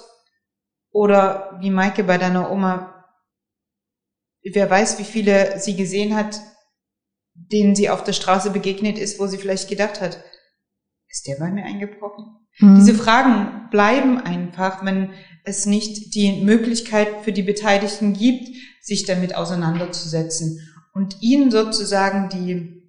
Oder 0.90 1.58
wie 1.60 1.70
Maike 1.70 2.04
bei 2.04 2.18
deiner 2.18 2.50
Oma, 2.50 3.04
wer 4.42 4.68
weiß, 4.68 4.98
wie 4.98 5.04
viele 5.04 5.58
sie 5.58 5.76
gesehen 5.76 6.14
hat, 6.14 6.40
denen 7.34 7.74
sie 7.74 7.90
auf 7.90 8.04
der 8.04 8.12
Straße 8.12 8.50
begegnet 8.50 8.98
ist, 8.98 9.18
wo 9.18 9.26
sie 9.26 9.38
vielleicht 9.38 9.68
gedacht 9.68 10.00
hat, 10.00 10.22
ist 11.08 11.26
der 11.26 11.36
bei 11.36 11.50
mir 11.50 11.64
eingebrochen? 11.64 12.46
Mhm. 12.58 12.76
Diese 12.76 12.94
Fragen 12.94 13.68
bleiben 13.70 14.18
einfach, 14.18 14.84
wenn 14.84 15.12
es 15.44 15.66
nicht 15.66 16.14
die 16.14 16.42
Möglichkeit 16.44 17.22
für 17.22 17.32
die 17.32 17.42
Beteiligten 17.42 18.12
gibt, 18.12 18.48
sich 18.80 19.04
damit 19.04 19.34
auseinanderzusetzen 19.34 20.60
und 20.92 21.22
ihnen 21.22 21.50
sozusagen 21.50 22.28
die 22.28 22.82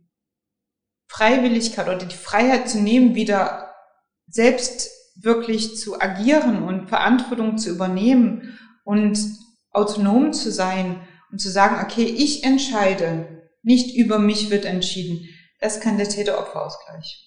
Freiwilligkeit 1.07 1.87
oder 1.87 2.05
die 2.05 2.15
Freiheit 2.15 2.69
zu 2.69 2.79
nehmen, 2.79 3.15
wieder 3.15 3.73
selbst 4.27 4.94
wirklich 5.15 5.77
zu 5.77 5.99
agieren 5.99 6.63
und 6.63 6.89
Verantwortung 6.89 7.57
zu 7.57 7.69
übernehmen 7.69 8.57
und 8.83 9.17
autonom 9.71 10.33
zu 10.33 10.51
sein 10.51 10.97
und 11.31 11.39
zu 11.39 11.49
sagen, 11.49 11.83
okay, 11.83 12.03
ich 12.03 12.43
entscheide, 12.43 13.27
nicht 13.63 13.97
über 13.97 14.19
mich 14.19 14.51
wird 14.51 14.65
entschieden. 14.65 15.27
Das 15.59 15.81
kann 15.81 15.97
der 15.97 16.09
Täter-Opfer-Ausgleich. 16.09 17.25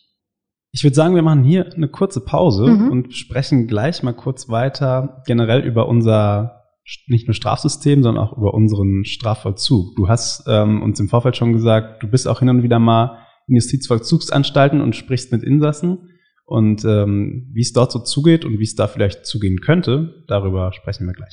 Ich 0.72 0.84
würde 0.84 0.94
sagen, 0.94 1.14
wir 1.14 1.22
machen 1.22 1.44
hier 1.44 1.72
eine 1.74 1.88
kurze 1.88 2.20
Pause 2.20 2.66
mhm. 2.66 2.90
und 2.90 3.14
sprechen 3.14 3.66
gleich 3.66 4.02
mal 4.02 4.12
kurz 4.12 4.48
weiter 4.48 5.22
generell 5.26 5.64
über 5.64 5.88
unser 5.88 6.58
nicht 7.06 7.26
nur 7.26 7.34
Strafsystem, 7.34 8.02
sondern 8.02 8.24
auch 8.24 8.36
über 8.36 8.54
unseren 8.54 9.04
Strafvollzug. 9.04 9.94
Du 9.96 10.08
hast 10.08 10.44
ähm, 10.46 10.82
uns 10.82 10.98
im 11.00 11.08
Vorfeld 11.08 11.36
schon 11.36 11.52
gesagt, 11.52 12.02
du 12.02 12.08
bist 12.08 12.26
auch 12.26 12.38
hin 12.38 12.48
und 12.48 12.62
wieder 12.62 12.78
mal 12.78 13.18
in 13.46 13.56
Justizvollzugsanstalten 13.56 14.80
und 14.80 14.96
sprichst 14.96 15.32
mit 15.32 15.42
Insassen. 15.42 16.10
Und 16.48 16.82
ähm, 16.86 17.46
wie 17.52 17.60
es 17.60 17.74
dort 17.74 17.92
so 17.92 17.98
zugeht 17.98 18.46
und 18.46 18.58
wie 18.58 18.64
es 18.64 18.74
da 18.74 18.88
vielleicht 18.88 19.26
zugehen 19.26 19.60
könnte, 19.60 20.24
darüber 20.28 20.72
sprechen 20.72 21.06
wir 21.06 21.12
gleich. 21.12 21.30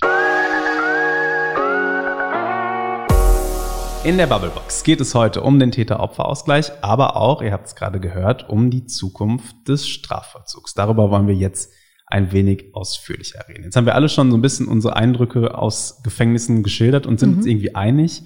In 4.04 4.17
der 4.17 4.28
Bubblebox 4.28 4.84
geht 4.84 4.99
es 4.99 5.15
heute 5.15 5.41
um 5.41 5.58
den 5.58 5.71
Täter-Opfer-Ausgleich, 5.71 6.73
aber 6.82 7.15
auch, 7.15 7.41
ihr 7.41 7.54
habt 7.54 7.67
es 7.67 7.75
gerade 7.75 8.01
gehört, 8.01 8.49
um 8.49 8.69
die 8.69 8.88
Zukunft 8.88 9.56
des 9.69 9.88
Strafvollzugs. 9.88 10.73
Darüber 10.73 11.10
wollen 11.10 11.28
wir 11.28 11.34
jetzt 11.34 11.71
ein 12.08 12.34
wenig 12.34 12.75
ausführlicher 12.75 13.47
reden. 13.47 13.63
Jetzt 13.63 13.78
haben 13.78 13.86
wir 13.86 13.95
alle 13.95 14.10
schon 14.10 14.32
so 14.32 14.38
ein 14.38 14.41
bisschen 14.41 14.67
unsere 14.67 14.97
Eindrücke 14.97 15.58
aus 15.58 16.04
Gefängnissen 16.04 16.62
geschildert 16.62 17.08
und 17.08 17.21
sind 17.21 17.32
mhm. 17.32 17.38
uns 17.38 17.45
irgendwie 17.45 17.73
einig. 17.73 18.21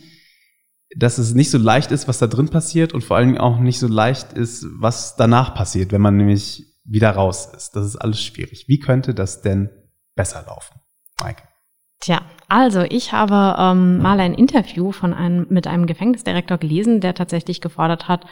dass 0.95 1.19
es 1.19 1.35
nicht 1.35 1.51
so 1.51 1.59
leicht 1.59 1.91
ist, 1.91 2.07
was 2.07 2.17
da 2.17 2.25
drin 2.25 2.49
passiert 2.49 2.93
und 2.93 3.03
vor 3.03 3.15
allen 3.15 3.27
Dingen 3.27 3.39
auch 3.39 3.59
nicht 3.59 3.77
so 3.77 3.87
leicht 3.87 4.33
ist, 4.33 4.65
was 4.79 5.15
danach 5.15 5.53
passiert, 5.53 5.91
wenn 5.91 6.01
man 6.01 6.17
nämlich 6.17 6.68
wieder 6.89 7.11
raus 7.11 7.51
ist. 7.55 7.75
Das 7.75 7.85
ist 7.85 7.95
alles 7.95 8.23
schwierig. 8.23 8.65
Wie 8.67 8.79
könnte 8.79 9.13
das 9.13 9.41
denn 9.41 9.69
besser 10.15 10.43
laufen, 10.45 10.79
Mike? 11.23 11.43
Tja, 12.01 12.21
also 12.47 12.81
ich 12.81 13.11
habe 13.11 13.55
ähm, 13.59 14.01
mal 14.01 14.19
ein 14.19 14.33
Interview 14.33 14.91
von 14.91 15.13
einem, 15.13 15.47
mit 15.49 15.67
einem 15.67 15.85
Gefängnisdirektor 15.85 16.57
gelesen, 16.57 17.01
der 17.01 17.13
tatsächlich 17.13 17.59
gefordert 17.59 18.07
hat, 18.07 18.25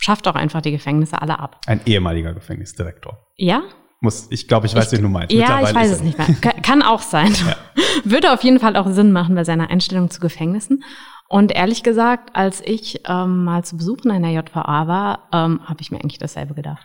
schafft 0.00 0.26
doch 0.26 0.34
einfach 0.34 0.60
die 0.60 0.72
Gefängnisse 0.72 1.20
alle 1.22 1.38
ab. 1.38 1.60
Ein 1.66 1.80
ehemaliger 1.86 2.34
Gefängnisdirektor. 2.34 3.28
Ja? 3.36 3.62
Muss, 4.00 4.26
ich 4.30 4.48
glaube, 4.48 4.66
ich 4.66 4.74
weiß, 4.74 4.92
ich, 4.92 4.98
wen 4.98 5.02
du 5.02 5.08
meinst. 5.08 5.32
Ja, 5.32 5.62
ich 5.62 5.74
weiß 5.74 5.92
es 5.92 6.02
nicht 6.02 6.18
mehr. 6.18 6.26
Kann 6.62 6.82
auch 6.82 7.00
sein. 7.00 7.32
Ja. 7.46 7.56
Würde 8.04 8.32
auf 8.32 8.42
jeden 8.42 8.58
Fall 8.58 8.76
auch 8.76 8.90
Sinn 8.90 9.12
machen 9.12 9.34
bei 9.34 9.44
seiner 9.44 9.70
Einstellung 9.70 10.10
zu 10.10 10.20
Gefängnissen. 10.20 10.82
Und 11.28 11.52
ehrlich 11.52 11.82
gesagt, 11.82 12.36
als 12.36 12.60
ich 12.60 13.00
ähm, 13.08 13.44
mal 13.44 13.64
zu 13.64 13.76
Besuch 13.76 14.04
in 14.04 14.10
einer 14.10 14.30
JVA 14.30 14.88
war, 14.88 15.28
ähm, 15.32 15.60
habe 15.64 15.80
ich 15.80 15.90
mir 15.90 15.98
eigentlich 15.98 16.18
dasselbe 16.18 16.54
gedacht. 16.54 16.84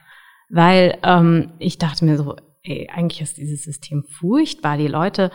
Weil 0.50 0.98
ähm, 1.04 1.54
ich 1.60 1.78
dachte 1.78 2.06
mir 2.06 2.18
so, 2.18 2.36
ey, 2.64 2.90
eigentlich 2.92 3.22
ist 3.22 3.38
dieses 3.38 3.64
System 3.64 4.04
furchtbar. 4.04 4.78
Die 4.78 4.88
Leute 4.88 5.32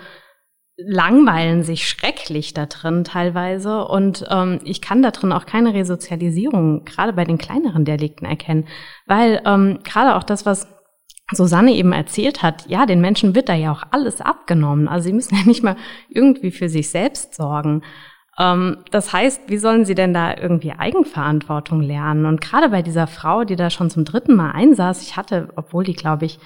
langweilen 0.77 1.63
sich 1.63 1.89
schrecklich 1.89 2.53
da 2.53 2.67
drin 2.67 3.05
teilweise 3.05 3.85
und 3.85 4.25
ähm, 4.29 4.59
ich 4.65 4.81
kann 4.81 5.03
da 5.03 5.13
drin 5.13 5.31
auch 5.31 5.47
keine 5.47 5.73
Resozialisierung 5.73 6.85
gerade 6.85 7.13
bei 7.13 7.25
den 7.25 7.39
kleineren 7.39 7.85
Delikten 7.85 8.27
erkennen, 8.27 8.67
weil 9.07 9.41
ähm, 9.47 9.79
gerade 9.85 10.17
auch 10.17 10.25
das, 10.25 10.47
was 10.47 10.67
Susanne 11.33 11.73
eben 11.73 11.93
erzählt 11.93 12.43
hat, 12.43 12.67
ja, 12.69 12.87
den 12.87 13.01
Menschen 13.01 13.35
wird 13.35 13.49
da 13.49 13.55
ja 13.55 13.73
auch 13.73 13.85
alles 13.93 14.21
abgenommen. 14.21 14.89
Also 14.89 15.07
sie 15.07 15.13
müssen 15.13 15.37
ja 15.37 15.45
nicht 15.45 15.63
mal 15.63 15.77
irgendwie 16.09 16.51
für 16.51 16.69
sich 16.69 16.91
selbst 16.91 17.35
sorgen. 17.35 17.83
Ähm, 18.39 18.79
das 18.91 19.13
heißt, 19.13 19.43
wie 19.49 19.59
sollen 19.59 19.85
sie 19.85 19.95
denn 19.95 20.13
da 20.15 20.37
irgendwie 20.37 20.73
Eigenverantwortung 20.73 21.81
lernen? 21.81 22.27
Und 22.27 22.41
gerade 22.41 22.69
bei 22.69 22.83
dieser 22.83 23.07
Frau, 23.07 23.45
die 23.45 23.57
da 23.57 23.71
schon 23.71 23.91
zum 23.91 24.05
dritten 24.05 24.35
Mal 24.35 24.51
einsaß, 24.51 25.03
ich 25.03 25.17
hatte, 25.17 25.49
obwohl 25.57 25.85
die, 25.85 25.95
glaube 25.95 26.25
ich, 26.25 26.39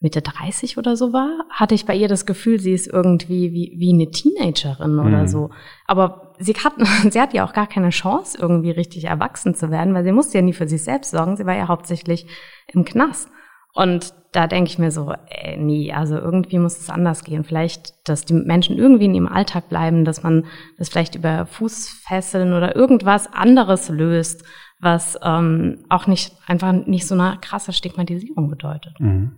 Mitte 0.00 0.20
30 0.20 0.76
oder 0.76 0.96
so 0.96 1.12
war, 1.14 1.46
hatte 1.48 1.74
ich 1.74 1.86
bei 1.86 1.96
ihr 1.96 2.08
das 2.08 2.26
Gefühl, 2.26 2.60
sie 2.60 2.72
ist 2.72 2.86
irgendwie 2.86 3.52
wie, 3.52 3.74
wie 3.78 3.92
eine 3.92 4.10
Teenagerin 4.10 4.98
oder 4.98 5.22
mhm. 5.22 5.28
so. 5.28 5.50
Aber 5.86 6.34
sie 6.38 6.52
hat, 6.52 6.74
sie 7.10 7.20
hat 7.20 7.32
ja 7.32 7.46
auch 7.46 7.52
gar 7.52 7.66
keine 7.66 7.90
Chance, 7.90 8.36
irgendwie 8.38 8.70
richtig 8.70 9.04
erwachsen 9.04 9.54
zu 9.54 9.70
werden, 9.70 9.94
weil 9.94 10.04
sie 10.04 10.12
musste 10.12 10.38
ja 10.38 10.42
nie 10.42 10.52
für 10.52 10.68
sich 10.68 10.84
selbst 10.84 11.12
sorgen. 11.12 11.36
Sie 11.36 11.46
war 11.46 11.56
ja 11.56 11.68
hauptsächlich 11.68 12.26
im 12.68 12.84
Knast. 12.84 13.30
Und 13.74 14.14
da 14.32 14.46
denke 14.46 14.70
ich 14.70 14.78
mir 14.78 14.90
so, 14.90 15.12
ey, 15.28 15.56
nie, 15.56 15.92
also 15.92 16.16
irgendwie 16.16 16.58
muss 16.58 16.78
es 16.78 16.90
anders 16.90 17.24
gehen. 17.24 17.44
Vielleicht, 17.44 18.08
dass 18.08 18.24
die 18.24 18.34
Menschen 18.34 18.78
irgendwie 18.78 19.04
in 19.04 19.14
ihrem 19.14 19.28
Alltag 19.28 19.68
bleiben, 19.68 20.04
dass 20.04 20.22
man 20.22 20.46
das 20.78 20.88
vielleicht 20.88 21.14
über 21.16 21.46
Fußfesseln 21.46 22.52
oder 22.52 22.74
irgendwas 22.74 23.32
anderes 23.32 23.88
löst, 23.88 24.44
was 24.80 25.18
ähm, 25.22 25.84
auch 25.88 26.06
nicht 26.06 26.32
einfach 26.46 26.72
nicht 26.72 27.06
so 27.06 27.14
eine 27.14 27.38
krasse 27.40 27.72
Stigmatisierung 27.72 28.48
bedeutet. 28.48 28.94
Mhm. 28.98 29.32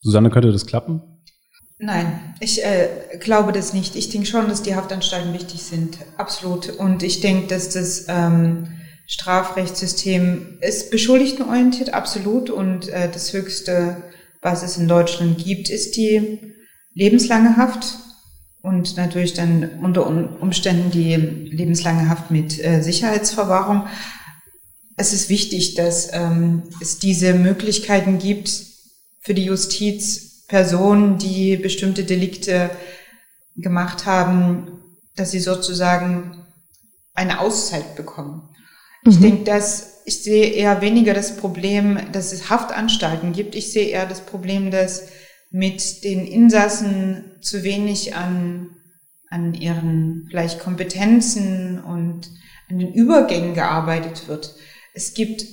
Susanne, 0.00 0.30
könnte 0.30 0.50
das 0.50 0.66
klappen? 0.66 1.02
Nein, 1.78 2.34
ich 2.38 2.64
äh, 2.64 3.18
glaube 3.18 3.52
das 3.52 3.72
nicht. 3.72 3.96
Ich 3.96 4.10
denke 4.10 4.26
schon, 4.26 4.48
dass 4.48 4.62
die 4.62 4.76
Haftanstalten 4.76 5.32
wichtig 5.32 5.62
sind, 5.62 5.98
absolut. 6.16 6.68
Und 6.68 7.02
ich 7.02 7.20
denke, 7.20 7.48
dass 7.48 7.70
das 7.70 8.06
ähm, 8.08 8.68
Strafrechtssystem 9.06 10.58
ist 10.60 10.90
beschuldigtenorientiert, 10.90 11.94
absolut. 11.94 12.50
Und 12.50 12.88
äh, 12.88 13.10
das 13.10 13.32
Höchste, 13.32 14.02
was 14.40 14.62
es 14.62 14.76
in 14.76 14.88
Deutschland 14.88 15.38
gibt, 15.38 15.70
ist 15.70 15.96
die 15.96 16.54
lebenslange 16.94 17.56
Haft. 17.56 17.98
Und 18.62 18.96
natürlich 18.96 19.34
dann 19.34 19.80
unter 19.82 20.06
Umständen 20.06 20.92
die 20.92 21.16
lebenslange 21.16 22.08
Haft 22.08 22.30
mit 22.30 22.64
äh, 22.64 22.80
Sicherheitsverwahrung. 22.80 23.86
Es 24.96 25.12
ist 25.12 25.28
wichtig, 25.28 25.74
dass 25.74 26.12
ähm, 26.12 26.62
es 26.80 26.98
diese 26.98 27.34
Möglichkeiten 27.34 28.18
gibt 28.18 28.50
für 29.20 29.34
die 29.34 29.44
Justiz, 29.44 30.46
Personen, 30.46 31.16
die 31.18 31.56
bestimmte 31.56 32.04
Delikte 32.04 32.70
gemacht 33.56 34.04
haben, 34.04 34.82
dass 35.16 35.30
sie 35.30 35.40
sozusagen 35.40 36.46
eine 37.14 37.40
Auszeit 37.40 37.96
bekommen. 37.96 38.51
Ich 39.04 39.18
mhm. 39.18 39.22
denke, 39.22 39.44
dass 39.44 39.92
ich 40.04 40.22
sehe 40.22 40.46
eher 40.46 40.80
weniger 40.80 41.14
das 41.14 41.36
Problem, 41.36 41.98
dass 42.12 42.32
es 42.32 42.50
Haftanstalten 42.50 43.32
gibt. 43.32 43.54
Ich 43.54 43.72
sehe 43.72 43.88
eher 43.88 44.06
das 44.06 44.20
Problem, 44.20 44.70
dass 44.70 45.08
mit 45.50 46.02
den 46.02 46.26
Insassen 46.26 47.36
zu 47.40 47.62
wenig 47.62 48.14
an, 48.16 48.70
an 49.28 49.54
ihren 49.54 50.26
vielleicht 50.28 50.60
Kompetenzen 50.60 51.82
und 51.82 52.30
an 52.68 52.78
den 52.78 52.92
Übergängen 52.92 53.54
gearbeitet 53.54 54.28
wird. 54.28 54.54
Es 54.94 55.14
gibt 55.14 55.44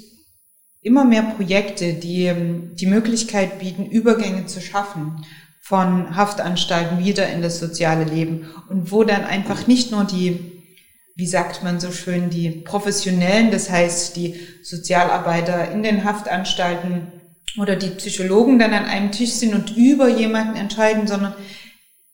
immer 0.81 1.03
mehr 1.03 1.23
Projekte, 1.23 1.93
die 1.93 2.33
die 2.73 2.85
Möglichkeit 2.85 3.59
bieten, 3.59 3.85
Übergänge 3.85 4.45
zu 4.45 4.61
schaffen 4.61 5.25
von 5.61 6.15
Haftanstalten 6.15 7.03
wieder 7.03 7.29
in 7.29 7.41
das 7.41 7.59
soziale 7.59 8.05
Leben 8.05 8.47
und 8.69 8.91
wo 8.91 9.03
dann 9.03 9.23
einfach 9.23 9.67
nicht 9.67 9.91
nur 9.91 10.05
die 10.05 10.58
wie 11.19 11.27
sagt 11.27 11.63
man 11.63 11.81
so 11.81 11.91
schön, 11.91 12.29
die 12.29 12.49
Professionellen, 12.49 13.51
das 13.51 13.69
heißt 13.69 14.15
die 14.15 14.39
Sozialarbeiter 14.63 15.69
in 15.69 15.83
den 15.83 16.05
Haftanstalten 16.05 17.11
oder 17.59 17.75
die 17.75 17.89
Psychologen 17.89 18.57
dann 18.57 18.73
an 18.73 18.85
einem 18.85 19.11
Tisch 19.11 19.31
sind 19.31 19.53
und 19.53 19.75
über 19.75 20.07
jemanden 20.07 20.55
entscheiden, 20.55 21.07
sondern 21.07 21.35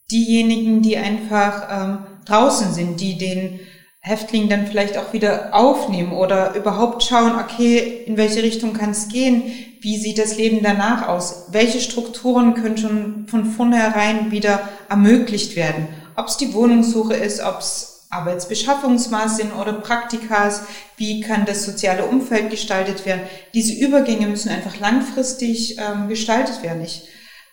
diejenigen, 0.10 0.82
die 0.82 0.98
einfach 0.98 1.68
ähm, 1.70 1.98
draußen 2.26 2.74
sind, 2.74 3.00
die 3.00 3.20
den 3.20 3.60
Häftling 4.00 4.50
dann 4.50 4.66
vielleicht 4.66 4.98
auch 4.98 5.14
wieder 5.14 5.54
aufnehmen 5.54 6.12
oder 6.12 6.56
überhaupt 6.56 7.04
schauen, 7.04 7.34
okay, 7.36 8.04
in 8.08 8.18
welche 8.18 8.42
Richtung 8.42 8.74
kann 8.74 8.90
es 8.90 9.08
gehen, 9.08 9.44
wie 9.82 9.98
sieht 9.98 10.18
das 10.18 10.36
Leben 10.36 10.62
danach 10.64 11.08
aus, 11.08 11.50
welche 11.52 11.80
Strukturen 11.80 12.56
können 12.56 12.78
schon 12.78 13.28
von 13.28 13.46
vornherein 13.46 14.32
wieder 14.32 14.68
ermöglicht 14.90 15.56
werden, 15.56 15.90
ob 16.16 16.26
es 16.28 16.38
die 16.38 16.56
Wohnungssuche 16.56 17.14
ist, 17.14 17.40
ob 17.44 17.60
es 17.60 17.95
Arbeitsbeschaffungsmaß 18.16 19.42
oder 19.60 19.74
Praktikas, 19.74 20.64
wie 20.98 21.22
kann 21.22 21.46
das 21.46 21.66
soziale 21.66 22.06
Umfeld 22.06 22.50
gestaltet 22.50 23.06
werden. 23.06 23.22
Diese 23.54 23.74
Übergänge 23.74 24.28
müssen 24.28 24.50
einfach 24.50 24.80
langfristig 24.80 25.78
ähm, 25.78 26.08
gestaltet 26.08 26.64
werden. 26.64 26.84
Ich 26.84 27.08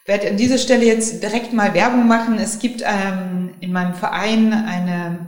werde 0.07 0.29
an 0.29 0.37
dieser 0.37 0.59
Stelle 0.59 0.85
jetzt 0.85 1.23
direkt 1.23 1.53
mal 1.53 1.75
Werbung 1.75 2.07
machen. 2.07 2.39
Es 2.39 2.59
gibt 2.59 2.83
ähm, 2.83 3.55
in 3.61 3.73
meinem 3.73 3.95
Verein 3.95 4.53
eine, 4.53 5.27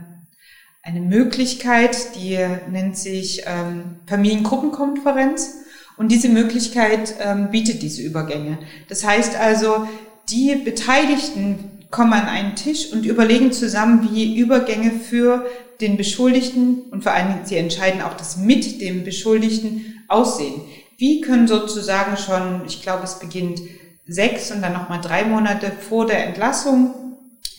eine 0.81 0.99
Möglichkeit, 0.99 2.15
die 2.15 2.37
nennt 2.69 2.97
sich 2.97 3.43
ähm, 3.45 3.99
Familiengruppenkonferenz. 4.07 5.61
Und 5.97 6.11
diese 6.11 6.27
Möglichkeit 6.27 7.15
ähm, 7.21 7.51
bietet 7.51 7.81
diese 7.81 8.01
Übergänge. 8.01 8.59
Das 8.89 9.05
heißt 9.05 9.37
also, 9.37 9.87
die 10.29 10.55
Beteiligten 10.55 11.74
kommen 11.91 12.13
an 12.13 12.27
einen 12.27 12.55
Tisch 12.55 12.91
und 12.91 13.05
überlegen 13.05 13.51
zusammen, 13.51 14.09
wie 14.11 14.37
Übergänge 14.37 14.91
für 14.91 15.45
den 15.81 15.97
Beschuldigten 15.97 16.83
und 16.91 17.03
vor 17.03 17.11
allen 17.11 17.27
Dingen, 17.27 17.45
sie 17.45 17.57
entscheiden 17.57 18.01
auch 18.01 18.15
das 18.15 18.37
mit 18.37 18.81
dem 18.81 19.03
Beschuldigten 19.03 20.03
aussehen. 20.07 20.61
Wie 20.97 21.21
können 21.21 21.47
sozusagen 21.47 22.15
schon, 22.17 22.61
ich 22.65 22.81
glaube, 22.81 23.03
es 23.03 23.19
beginnt 23.19 23.59
sechs 24.07 24.51
und 24.51 24.61
dann 24.61 24.73
nochmal 24.73 25.01
drei 25.01 25.25
Monate 25.25 25.71
vor 25.71 26.05
der 26.05 26.25
Entlassung, 26.25 26.93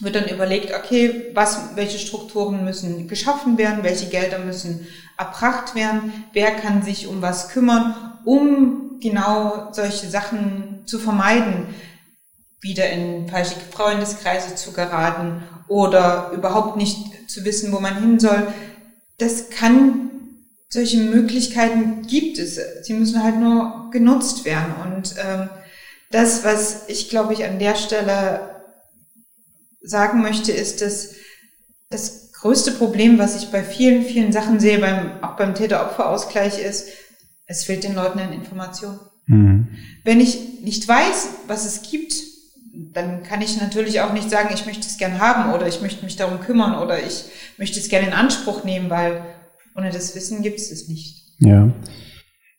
wird 0.01 0.15
dann 0.15 0.29
überlegt, 0.29 0.73
okay, 0.75 1.27
was, 1.35 1.71
welche 1.75 1.99
Strukturen 1.99 2.65
müssen 2.65 3.09
geschaffen 3.09 3.57
werden, 3.57 3.83
welche 3.83 4.07
Gelder 4.07 4.39
müssen 4.39 4.87
erbracht 5.19 5.75
werden, 5.75 6.13
wer 6.33 6.51
kann 6.51 6.83
sich 6.83 7.07
um 7.07 7.23
was 7.23 7.49
kümmern, 7.49 7.95
um 8.25 8.99
genau 9.01 9.69
solche 9.73 10.09
Sachen 10.09 10.83
zu 10.85 10.99
vermeiden 10.99 11.67
wieder 12.61 12.89
in 12.91 13.29
falsche 13.29 13.57
Freundeskreise 13.71 14.55
zu 14.55 14.73
geraten 14.73 15.43
oder 15.69 16.31
überhaupt 16.35 16.77
nicht 16.77 17.31
zu 17.31 17.45
wissen, 17.45 17.73
wo 17.73 17.81
man 17.81 18.01
hin 18.01 18.19
soll. 18.19 18.47
Das 19.19 19.51
kann, 19.51 20.11
solche 20.69 20.99
Möglichkeiten 20.99 22.03
gibt 22.07 22.39
es. 22.39 22.59
Sie 22.83 22.95
müssen 22.95 23.23
halt 23.23 23.37
nur 23.37 23.91
genutzt 23.91 24.45
werden. 24.45 24.75
Und 24.85 25.15
ähm, 25.19 25.49
das, 26.11 26.45
was 26.45 26.89
ich 26.89 27.09
glaube 27.09 27.33
ich 27.33 27.45
an 27.45 27.59
der 27.59 27.77
Stelle 27.77 28.57
sagen 29.81 30.23
möchte, 30.23 30.53
ist, 30.53 30.83
dass 30.83 31.15
das 31.91 32.33
größte 32.33 32.73
Problem, 32.73 33.19
was 33.19 33.37
ich 33.37 33.51
bei 33.51 33.63
vielen, 33.63 34.05
vielen 34.05 34.33
Sachen 34.33 34.61
sehe, 34.61 34.79
beim, 34.79 35.23
auch 35.23 35.37
beim 35.37 35.55
Täter-Opfer-Ausgleich 35.55 36.59
ist, 36.59 36.89
es 37.47 37.65
fehlt 37.65 37.85
den 37.85 37.95
Leuten 37.95 38.19
an 38.19 38.33
Informationen. 38.33 39.01
Mhm. 39.27 39.69
Wenn 40.05 40.21
ich 40.21 40.61
nicht 40.61 40.87
weiß, 40.87 41.29
was 41.47 41.65
es 41.65 41.89
gibt, 41.89 42.15
dann 42.93 43.23
kann 43.23 43.43
ich 43.43 43.61
natürlich 43.61 44.01
auch 44.01 44.13
nicht 44.13 44.31
sagen, 44.31 44.51
ich 44.55 44.67
möchte 44.67 44.87
es 44.87 44.99
gern 44.99 45.21
haben 45.21 45.53
oder 45.53 45.67
ich 45.67 45.81
möchte 45.81 46.05
mich 46.05 46.17
darum 46.17 46.41
kümmern 46.41 46.83
oder 46.83 47.03
ich 47.03 47.25
möchte 47.59 47.79
es 47.79 47.89
gerne 47.89 48.09
in 48.09 48.13
Anspruch 48.13 48.65
nehmen, 48.65 48.91
weil 48.91 49.23
ohne 49.77 49.91
das 49.91 50.15
Wissen 50.15 50.43
gibt 50.43 50.59
es 50.59 50.71
es 50.71 50.89
nicht. 50.89 51.23
Ja. 51.39 51.71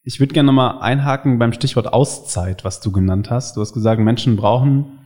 Ich 0.03 0.19
würde 0.19 0.33
gerne 0.33 0.47
nochmal 0.47 0.81
einhaken 0.81 1.39
beim 1.39 1.53
Stichwort 1.53 1.91
Auszeit, 1.91 2.63
was 2.63 2.79
du 2.79 2.91
genannt 2.91 3.29
hast. 3.29 3.57
Du 3.57 3.61
hast 3.61 3.73
gesagt, 3.73 3.99
Menschen 3.99 4.37
brauchen 4.37 4.99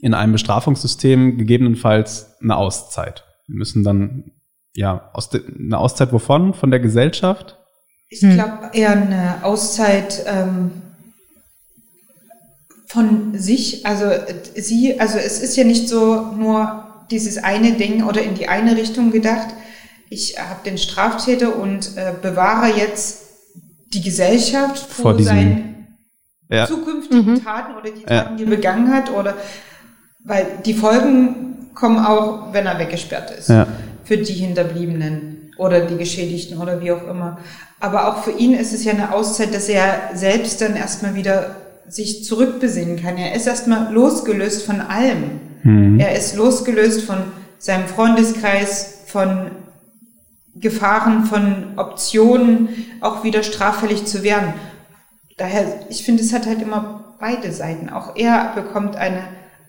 in 0.00 0.14
einem 0.14 0.32
Bestrafungssystem 0.32 1.36
gegebenenfalls 1.36 2.36
eine 2.40 2.56
Auszeit. 2.56 3.24
Sie 3.46 3.52
müssen 3.52 3.84
dann 3.84 4.32
ja, 4.74 5.10
aus 5.12 5.30
eine 5.32 5.78
Auszeit 5.78 6.12
wovon? 6.12 6.54
Von 6.54 6.70
der 6.70 6.80
Gesellschaft? 6.80 7.58
Ich 8.08 8.20
glaube 8.20 8.70
eher 8.72 8.92
eine 8.92 9.44
Auszeit 9.44 10.24
ähm, 10.26 10.72
von 12.90 13.38
sich. 13.38 13.86
Also 13.86 14.06
sie, 14.56 14.98
also 14.98 15.16
es 15.16 15.38
ist 15.40 15.56
ja 15.56 15.62
nicht 15.62 15.88
so 15.88 16.32
nur 16.36 17.04
dieses 17.12 17.38
eine 17.38 17.74
Ding 17.74 18.02
oder 18.02 18.20
in 18.20 18.34
die 18.34 18.48
eine 18.48 18.76
Richtung 18.76 19.12
gedacht. 19.12 19.46
Ich 20.08 20.40
habe 20.40 20.64
den 20.64 20.76
Straftäter 20.76 21.54
und 21.54 21.96
äh, 21.96 22.12
bewahre 22.20 22.76
jetzt 22.76 23.28
die 23.94 24.00
Gesellschaft 24.00 24.90
vor, 24.90 25.14
vor 25.14 25.22
seinen 25.22 25.86
ja. 26.48 26.66
zukünftigen 26.66 27.34
mhm. 27.34 27.44
Taten 27.44 27.76
oder 27.76 27.90
die 27.92 28.02
Taten, 28.02 28.12
ja. 28.12 28.36
die 28.36 28.42
er 28.42 28.50
begangen 28.50 28.92
hat 28.92 29.12
oder 29.12 29.36
weil 30.24 30.46
die 30.66 30.74
Folgen 30.74 31.68
kommen 31.74 32.04
auch, 32.04 32.52
wenn 32.52 32.66
er 32.66 32.76
weggesperrt 32.80 33.30
ist. 33.30 33.50
Ja. 33.50 33.68
Für 34.02 34.18
die 34.18 34.32
Hinterbliebenen 34.32 35.52
oder 35.58 35.82
die 35.82 35.96
Geschädigten 35.96 36.58
oder 36.58 36.80
wie 36.80 36.90
auch 36.90 37.06
immer. 37.06 37.38
Aber 37.78 38.08
auch 38.08 38.24
für 38.24 38.32
ihn 38.32 38.54
ist 38.54 38.72
es 38.72 38.82
ja 38.82 38.92
eine 38.92 39.14
Auszeit, 39.14 39.54
dass 39.54 39.68
er 39.68 40.10
selbst 40.14 40.60
dann 40.60 40.74
erstmal 40.74 41.14
wieder 41.14 41.54
sich 41.90 42.24
zurückbesinnen 42.24 43.00
kann. 43.02 43.16
Er 43.18 43.34
ist 43.34 43.46
erstmal 43.46 43.92
losgelöst 43.92 44.64
von 44.64 44.80
allem. 44.80 45.40
Mhm. 45.62 46.00
Er 46.00 46.16
ist 46.16 46.36
losgelöst 46.36 47.02
von 47.02 47.18
seinem 47.58 47.86
Freundeskreis, 47.86 49.02
von 49.06 49.50
Gefahren, 50.54 51.24
von 51.24 51.76
Optionen, 51.76 52.68
auch 53.00 53.24
wieder 53.24 53.42
straffällig 53.42 54.06
zu 54.06 54.22
werden. 54.22 54.54
Daher, 55.36 55.86
ich 55.88 56.04
finde, 56.04 56.22
es 56.22 56.32
hat 56.32 56.46
halt 56.46 56.62
immer 56.62 57.16
beide 57.18 57.52
Seiten. 57.52 57.88
Auch 57.88 58.16
er 58.16 58.52
bekommt 58.54 58.96
eine 58.96 59.22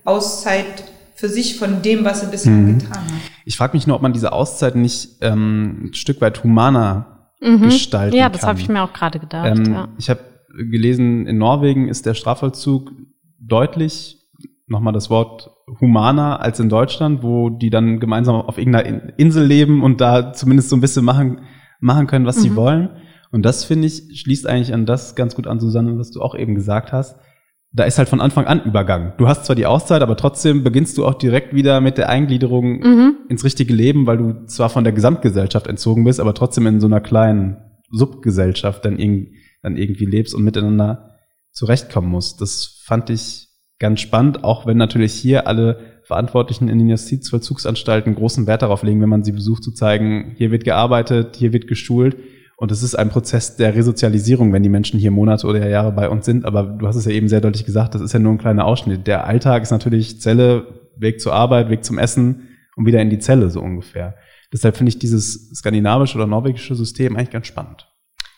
Auszeit 0.06 0.84
für 1.16 1.30
sich 1.30 1.58
von 1.58 1.82
dem, 1.82 2.04
was 2.04 2.24
er 2.24 2.30
bisher 2.30 2.52
mhm. 2.52 2.80
getan 2.80 3.04
hat. 3.04 3.22
Ich 3.46 3.58
frage 3.58 3.76
mich 3.76 3.88
nur, 3.88 3.96
ob 3.96 4.02
man 4.02 4.14
diese 4.14 4.34
Auszeit 4.34 4.76
nicht 4.76 5.18
ähm, 5.22 5.86
ein 5.86 5.94
Stück 5.94 6.20
weit 6.22 6.44
humaner 6.44 7.30
mhm. 7.40 7.62
gestalten 7.62 8.16
ja, 8.16 8.24
kann. 8.24 8.32
Ja, 8.34 8.38
das 8.38 8.48
habe 8.48 8.60
ich 8.60 8.70
mir 8.70 8.82
auch 8.82 8.94
gerade 8.94 9.20
gedacht. 9.20 9.58
Ähm, 9.58 9.74
ja. 9.74 9.88
Ich 9.98 10.10
habe 10.10 10.20
gelesen, 10.56 11.28
in 11.28 11.38
Norwegen 11.38 11.88
ist 11.88 12.06
der 12.06 12.14
Strafvollzug 12.14 12.92
deutlich, 13.40 14.18
nochmal 14.68 14.94
das 14.94 15.10
Wort 15.10 15.52
humaner 15.80 16.42
als 16.42 16.60
in 16.60 16.70
Deutschland, 16.70 17.24
wo 17.24 17.50
die 17.50 17.70
dann 17.70 18.00
gemeinsam 18.00 18.36
auf 18.36 18.58
irgendeiner 18.58 19.18
Insel 19.18 19.46
leben 19.46 19.84
und 19.84 20.02
da 20.02 20.34
zumindest 20.34 20.70
so 20.70 20.78
ein 20.78 20.82
bisschen 20.82 21.06
machen, 21.06 21.42
machen 21.80 22.08
können, 22.08 22.26
was 22.26 22.38
mhm. 22.38 22.42
sie 22.42 22.56
wollen. 22.56 22.90
Und 23.32 23.44
das, 23.46 23.64
finde 23.64 23.88
ich, 23.88 24.22
schließt 24.22 24.48
eigentlich 24.48 24.74
an 24.74 24.86
das 24.86 25.16
ganz 25.16 25.36
gut 25.36 25.48
an, 25.48 25.60
Susanne, 25.60 25.98
was 25.98 26.12
du 26.12 26.22
auch 26.22 26.36
eben 26.36 26.56
gesagt 26.56 26.92
hast 26.92 27.18
da 27.74 27.86
ist 27.86 27.98
halt 27.98 28.10
von 28.10 28.20
Anfang 28.20 28.46
an 28.46 28.64
Übergang. 28.64 29.14
Du 29.18 29.28
hast 29.28 29.46
zwar 29.46 29.56
die 29.56 29.66
Auszeit, 29.66 30.02
aber 30.02 30.18
trotzdem 30.18 30.64
beginnst 30.64 30.98
du 30.98 31.06
auch 31.06 31.14
direkt 31.14 31.56
wieder 31.56 31.80
mit 31.80 31.98
der 31.98 32.10
Eingliederung 32.10 32.80
mhm. 32.80 33.16
ins 33.30 33.46
richtige 33.46 33.74
Leben, 33.74 34.08
weil 34.08 34.18
du 34.18 34.46
zwar 34.46 34.70
von 34.70 34.84
der 34.84 34.94
Gesamtgesellschaft 34.94 35.68
entzogen 35.68 36.04
bist, 36.04 36.20
aber 36.20 36.34
trotzdem 36.34 36.68
in 36.68 36.82
so 36.82 36.88
einer 36.88 37.00
kleinen 37.00 37.58
Subgesellschaft 37.90 38.84
dann, 38.84 39.00
irg 39.00 39.30
dann 39.62 39.78
irgendwie 39.78 40.06
lebst 40.06 40.34
und 40.34 40.44
miteinander 40.44 41.16
zurechtkommen 41.52 42.10
musst. 42.10 42.42
Das 42.42 42.82
fand 42.84 43.10
ich 43.10 43.50
ganz 43.80 44.00
spannend, 44.00 44.44
auch 44.44 44.66
wenn 44.66 44.78
natürlich 44.78 45.14
hier 45.14 45.48
alle 45.48 46.02
Verantwortlichen 46.04 46.68
in 46.70 46.78
den 46.78 46.90
Justizvollzugsanstalten 46.90 48.16
großen 48.16 48.48
Wert 48.48 48.62
darauf 48.62 48.84
legen, 48.84 49.02
wenn 49.02 49.10
man 49.10 49.24
sie 49.24 49.32
besucht, 49.32 49.64
zu 49.64 49.72
zeigen, 49.72 50.34
hier 50.38 50.52
wird 50.52 50.64
gearbeitet, 50.64 51.36
hier 51.36 51.54
wird 51.54 51.68
geschult 51.68 52.18
und 52.62 52.72
es 52.72 52.84
ist 52.84 52.94
ein 52.94 53.10
Prozess 53.10 53.56
der 53.56 53.74
Resozialisierung, 53.74 54.54
wenn 54.54 54.62
die 54.62 54.70
Menschen 54.70 55.00
hier 55.00 55.10
Monate 55.10 55.48
oder 55.48 55.68
Jahre 55.68 55.92
bei 55.92 56.10
uns 56.10 56.26
sind. 56.26 56.46
Aber 56.46 56.62
du 56.62 56.88
hast 56.88 56.96
es 56.96 57.06
ja 57.06 57.12
eben 57.12 57.28
sehr 57.28 57.42
deutlich 57.42 57.66
gesagt, 57.66 57.96
das 57.96 58.04
ist 58.04 58.14
ja 58.14 58.20
nur 58.20 58.32
ein 58.32 58.38
kleiner 58.38 58.66
Ausschnitt. 58.66 59.08
Der 59.08 59.26
Alltag 59.26 59.64
ist 59.64 59.72
natürlich 59.72 60.22
Zelle, 60.22 60.68
Weg 60.96 61.20
zur 61.20 61.34
Arbeit, 61.34 61.70
Weg 61.70 61.84
zum 61.84 61.98
Essen 61.98 62.50
und 62.76 62.86
wieder 62.86 63.02
in 63.02 63.10
die 63.10 63.18
Zelle 63.18 63.50
so 63.50 63.62
ungefähr. 63.62 64.14
Deshalb 64.54 64.78
finde 64.78 64.90
ich 64.90 65.00
dieses 65.00 65.50
skandinavische 65.56 66.18
oder 66.18 66.28
norwegische 66.28 66.76
System 66.76 67.16
eigentlich 67.16 67.32
ganz 67.32 67.48
spannend. 67.48 67.91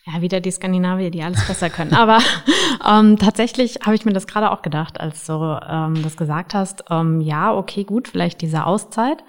Ja, 0.05 0.21
wieder 0.21 0.41
die 0.41 0.51
Skandinavier, 0.51 1.11
die 1.11 1.23
alles 1.23 1.47
besser 1.47 1.69
können. 1.69 1.93
Aber 1.93 2.19
ähm, 2.87 3.17
tatsächlich 3.17 3.79
habe 3.85 3.95
ich 3.95 4.03
mir 4.03 4.11
das 4.11 4.27
gerade 4.27 4.51
auch 4.51 4.61
gedacht, 4.61 4.99
als 4.99 5.25
du 5.25 5.59
ähm, 5.67 6.01
das 6.03 6.17
gesagt 6.17 6.53
hast. 6.53 6.83
Ähm, 6.89 7.21
ja, 7.21 7.53
okay, 7.53 7.85
gut, 7.85 8.09
vielleicht 8.09 8.41
diese 8.41 8.65
Auszeit. 8.65 9.23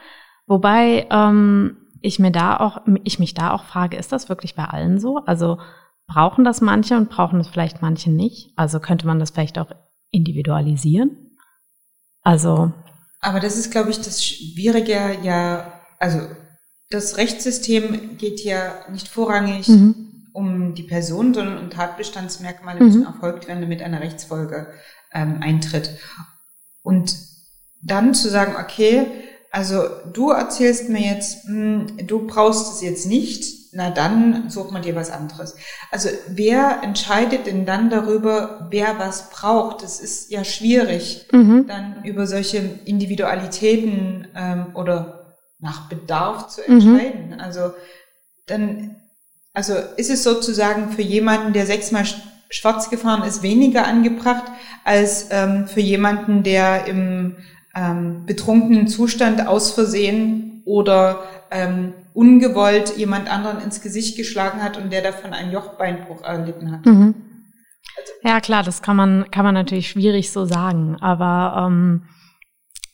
Wobei 0.47 1.07
ähm, 1.11 1.77
ich 2.01 2.19
mir 2.19 2.33
da 2.33 2.57
auch, 2.59 2.83
ich 3.05 3.19
mich 3.19 3.35
da 3.35 3.53
auch 3.53 3.65
frage, 3.65 3.97
ist 3.97 4.11
das 4.11 4.29
wirklich 4.29 4.57
bei 4.57 4.65
allen 4.65 4.99
so? 4.99 5.19
Also 5.27 5.59
brauchen 6.07 6.45
das 6.45 6.61
manche 6.61 6.97
und 6.97 7.09
brauchen 7.09 7.39
das 7.39 7.49
vielleicht 7.49 7.81
manche 7.81 8.11
nicht? 8.11 8.53
Also 8.57 8.81
könnte 8.81 9.07
man 9.07 9.21
das 9.21 9.31
vielleicht 9.31 9.59
auch 9.59 9.71
individualisieren? 10.11 11.37
Also. 12.23 12.73
Aber 13.21 13.41
das 13.41 13.57
ist, 13.57 13.71
glaube 13.71 13.91
ich, 13.91 13.99
das 13.99 14.25
Schwierige 14.25 15.19
ja, 15.23 15.73
also 15.99 16.21
das 16.91 17.17
Rechtssystem 17.17 18.19
geht 18.19 18.41
ja 18.45 18.85
nicht 18.91 19.09
vorrangig 19.09 19.69
mhm. 19.69 20.04
Um 20.35 20.75
die 20.75 20.83
Person, 20.83 21.33
sondern 21.33 21.59
um 21.59 21.71
Tatbestandsmerkmale 21.71 22.81
mhm. 22.81 22.87
müssen 22.87 23.07
erfolgt 23.07 23.49
werden, 23.49 23.63
damit 23.63 23.83
eine 23.83 24.01
Rechtsfolge 24.01 24.69
ähm, 25.15 25.39
eintritt. 25.41 25.99
Und 26.83 27.17
dann 27.81 28.13
zu 28.13 28.29
sagen, 28.29 28.57
okay, 28.61 29.07
also 29.51 29.85
du 30.13 30.31
erzählst 30.31 30.89
mir 30.89 31.01
jetzt, 31.01 31.49
mh, 31.49 31.89
hm, 31.89 32.07
du 32.07 32.27
brauchst 32.27 32.75
es 32.75 32.83
jetzt 32.83 33.07
nicht, 33.07 33.73
na 33.73 33.91
dann 33.91 34.51
such 34.51 34.73
mal 34.73 34.83
dir 34.83 34.97
was 34.97 35.11
anderes. 35.11 35.55
Also 35.93 36.09
wer 36.29 36.81
entscheidet 36.83 37.47
denn 37.47 37.65
dann 37.65 37.89
darüber, 37.89 38.67
wer 38.71 38.99
was 38.99 39.31
braucht? 39.31 39.83
Das 39.85 40.01
ist 40.01 40.31
ja 40.31 40.43
schwierig, 40.45 41.29
mhm. 41.31 41.67
dann 41.69 42.03
über 42.05 42.27
solche 42.27 42.59
Individualitäten 42.59 44.27
ähm, 44.35 44.67
oder 44.75 45.37
nach 45.61 45.89
Bedarf 45.89 46.49
zu 46.49 46.61
mhm. 46.67 46.81
entscheiden. 46.81 47.27
Mhm. 47.29 47.41
Also 47.41 47.73
dann, 48.47 48.97
also 49.55 49.75
ist 49.97 50.11
es 50.11 50.25
sozusagen 50.25 50.91
für 50.91 51.03
jemanden, 51.03 51.53
der 51.53 51.65
sechsmal 51.65 52.05
schwarz 52.51 52.91
gefahren 52.91 53.23
ist, 53.23 53.43
weniger 53.43 53.87
angebracht 53.87 54.45
als 54.85 55.29
ähm, 55.31 55.67
für 55.67 55.81
jemanden, 55.81 56.43
der 56.43 56.87
im 56.87 57.37
ähm, 57.75 58.27
betrunkenen 58.27 58.89
Zustand 58.89 59.47
aus 59.47 59.71
Versehen 59.71 60.63
oder 60.65 61.23
ähm, 61.51 61.95
ungewollt 62.13 62.97
jemand 62.97 63.31
anderen 63.31 63.61
ins 63.61 63.81
Gesicht 63.81 64.17
geschlagen 64.17 64.63
hat 64.63 64.77
und 64.77 64.93
der 64.93 65.03
davon 65.03 65.33
einen 65.33 65.53
Jochbeinbruch 65.53 66.23
erlitten 66.23 66.73
hat. 66.73 66.85
Mhm. 66.87 67.15
Also, 67.97 68.13
ja 68.23 68.41
klar, 68.41 68.63
das 68.63 68.83
kann 68.83 68.97
man 68.97 69.31
kann 69.31 69.45
man 69.45 69.55
natürlich 69.55 69.89
schwierig 69.89 70.33
so 70.33 70.45
sagen, 70.47 70.97
aber 71.01 71.67
ähm, 71.67 72.03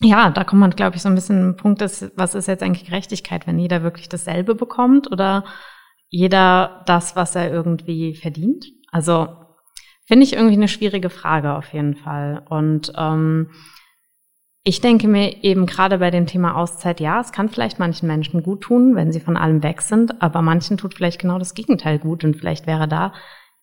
ja, 0.03 0.31
da 0.31 0.45
kommt 0.45 0.61
man, 0.61 0.71
glaube 0.71 0.97
ich, 0.97 1.03
so 1.03 1.09
ein 1.09 1.15
bisschen 1.15 1.57
Punkt 1.57 1.83
ist, 1.83 2.11
was 2.17 2.35
ist 2.35 2.49
jetzt 2.49 2.63
eigentlich 2.63 2.87
Gerechtigkeit, 2.87 3.47
wenn 3.47 3.59
jeder 3.59 3.83
wirklich 3.83 4.09
dasselbe 4.09 4.55
bekommt 4.55 5.13
oder 5.13 5.45
jeder 6.11 6.83
das, 6.87 7.17
was 7.17 7.35
er 7.35 7.51
irgendwie 7.51 8.15
verdient? 8.15 8.67
Also 8.93 9.29
finde 10.07 10.25
ich 10.25 10.35
irgendwie 10.35 10.55
eine 10.55 10.69
schwierige 10.69 11.09
Frage 11.09 11.55
auf 11.55 11.73
jeden 11.73 11.97
Fall 11.97 12.43
und 12.49 12.93
ähm, 12.97 13.51
ich 14.63 14.83
denke 14.83 15.09
mir 15.09 15.43
eben 15.43 15.65
gerade 15.65 15.99
bei 15.99 16.11
dem 16.11 16.27
Thema 16.27 16.55
Auszeit, 16.55 17.01
ja, 17.01 17.21
es 17.21 17.33
kann 17.33 17.49
vielleicht 17.49 17.79
manchen 17.79 18.07
Menschen 18.07 18.43
gut 18.43 18.61
tun, 18.61 18.95
wenn 18.95 19.11
sie 19.11 19.21
von 19.21 19.39
allem 19.39 19.63
weg 19.63 19.81
sind, 19.81 20.21
aber 20.21 20.43
manchen 20.43 20.77
tut 20.77 20.95
vielleicht 20.95 21.19
genau 21.19 21.39
das 21.39 21.55
Gegenteil 21.55 21.99
gut 21.99 22.25
und 22.25 22.37
vielleicht 22.37 22.67
wäre 22.67 22.87
da 22.87 23.15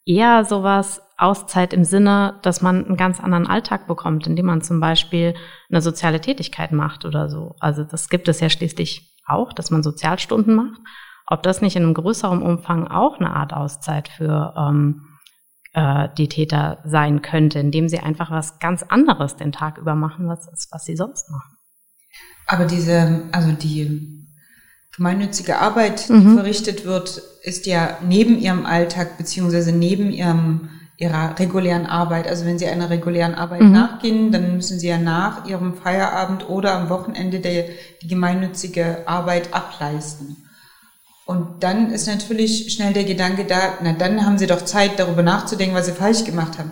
eher 0.05 0.43
sowas 0.45 1.01
Auszeit 1.17 1.73
im 1.73 1.83
Sinne, 1.83 2.39
dass 2.41 2.61
man 2.61 2.85
einen 2.85 2.97
ganz 2.97 3.19
anderen 3.19 3.45
Alltag 3.45 3.87
bekommt, 3.87 4.25
indem 4.25 4.47
man 4.47 4.61
zum 4.61 4.79
Beispiel 4.79 5.35
eine 5.69 5.81
soziale 5.81 6.21
Tätigkeit 6.21 6.71
macht 6.71 7.05
oder 7.05 7.29
so. 7.29 7.55
Also 7.59 7.83
das 7.83 8.09
gibt 8.09 8.27
es 8.27 8.39
ja 8.39 8.49
schließlich 8.49 9.15
auch, 9.27 9.53
dass 9.53 9.69
man 9.69 9.83
Sozialstunden 9.83 10.55
macht. 10.55 10.79
Ob 11.28 11.43
das 11.43 11.61
nicht 11.61 11.75
in 11.75 11.84
einem 11.84 11.93
größeren 11.93 12.41
Umfang 12.41 12.88
auch 12.88 13.19
eine 13.19 13.36
Art 13.36 13.53
Auszeit 13.53 14.07
für 14.07 14.53
ähm, 14.57 15.05
äh, 15.73 16.07
die 16.17 16.30
Täter 16.30 16.80
sein 16.86 17.21
könnte, 17.21 17.59
indem 17.59 17.89
sie 17.89 17.99
einfach 17.99 18.32
was 18.32 18.59
ganz 18.59 18.84
anderes 18.84 19.36
den 19.36 19.51
Tag 19.51 19.78
über 19.78 19.93
machen, 19.93 20.28
was, 20.28 20.47
was 20.71 20.86
sie 20.86 20.95
sonst 20.95 21.30
machen. 21.30 21.57
Aber 22.47 22.65
diese, 22.65 23.23
also 23.34 23.51
die 23.51 24.25
gemeinnützige 24.95 25.59
Arbeit, 25.59 26.07
die 26.07 26.13
mhm. 26.13 26.36
verrichtet 26.36 26.86
wird, 26.86 27.21
ist 27.43 27.65
ja 27.65 27.97
neben 28.01 28.39
ihrem 28.39 28.65
Alltag 28.65 29.17
beziehungsweise 29.17 29.71
neben 29.71 30.11
ihrem 30.11 30.69
ihrer 30.97 31.38
regulären 31.38 31.86
Arbeit. 31.86 32.28
Also 32.28 32.45
wenn 32.45 32.57
Sie 32.57 32.65
einer 32.65 32.89
regulären 32.89 33.36
Arbeit 33.36 33.61
mhm. 33.61 33.71
nachgehen, 33.71 34.32
dann 34.32 34.55
müssen 34.55 34.80
Sie 34.80 34.88
ja 34.88 34.97
nach 34.97 35.45
Ihrem 35.45 35.75
Feierabend 35.75 36.49
oder 36.49 36.73
am 36.73 36.89
Wochenende 36.89 37.39
der, 37.39 37.65
die 38.01 38.07
gemeinnützige 38.07 39.07
Arbeit 39.07 39.53
ableisten. 39.53 40.46
Und 41.28 41.61
dann 41.61 41.91
ist 41.91 42.07
natürlich 42.07 42.73
schnell 42.73 42.93
der 42.93 43.03
Gedanke 43.03 43.43
da, 43.43 43.73
na 43.84 43.91
dann 43.91 44.25
haben 44.25 44.38
Sie 44.38 44.47
doch 44.47 44.63
Zeit, 44.63 44.97
darüber 44.97 45.23
nachzudenken, 45.23 45.75
was 45.75 45.86
Sie 45.86 45.91
falsch 45.91 46.23
gemacht 46.23 46.57
haben. 46.57 46.71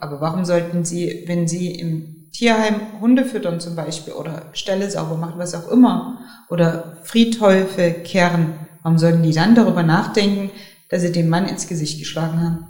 Aber 0.00 0.20
warum 0.20 0.44
sollten 0.44 0.84
Sie, 0.84 1.22
wenn 1.28 1.46
Sie 1.46 1.70
im 1.70 2.28
Tierheim 2.32 2.80
Hunde 3.00 3.24
füttern 3.24 3.60
zum 3.60 3.76
Beispiel 3.76 4.14
oder 4.14 4.46
Ställe 4.52 4.90
sauber 4.90 5.16
machen, 5.16 5.38
was 5.38 5.54
auch 5.54 5.70
immer, 5.70 6.18
oder 6.50 6.96
Friedhäufe 7.04 7.92
kehren, 7.92 8.54
warum 8.82 8.98
sollten 8.98 9.22
die 9.22 9.32
dann 9.32 9.54
darüber 9.54 9.84
nachdenken, 9.84 10.50
dass 10.88 11.02
sie 11.02 11.12
den 11.12 11.28
Mann 11.28 11.46
ins 11.46 11.68
Gesicht 11.68 12.00
geschlagen 12.00 12.40
haben? 12.40 12.66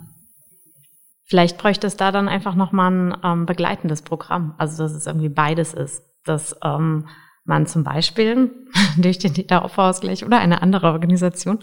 Vielleicht 1.24 1.56
bräuchte 1.56 1.86
es 1.86 1.96
da 1.96 2.12
dann 2.12 2.28
einfach 2.28 2.54
nochmal 2.54 2.92
ein 2.92 3.16
ähm, 3.24 3.46
begleitendes 3.46 4.02
Programm, 4.02 4.54
also 4.58 4.82
dass 4.82 4.92
es 4.92 5.06
irgendwie 5.06 5.30
beides 5.30 5.72
ist, 5.72 6.02
dass 6.26 6.54
ähm, 6.62 7.06
man 7.44 7.66
zum 7.66 7.84
Beispiel 7.84 8.50
durch 8.96 9.18
den 9.18 9.34
Täter-Opfer-Ausgleich 9.34 10.24
oder 10.24 10.38
eine 10.38 10.62
andere 10.62 10.92
Organisation 10.92 11.58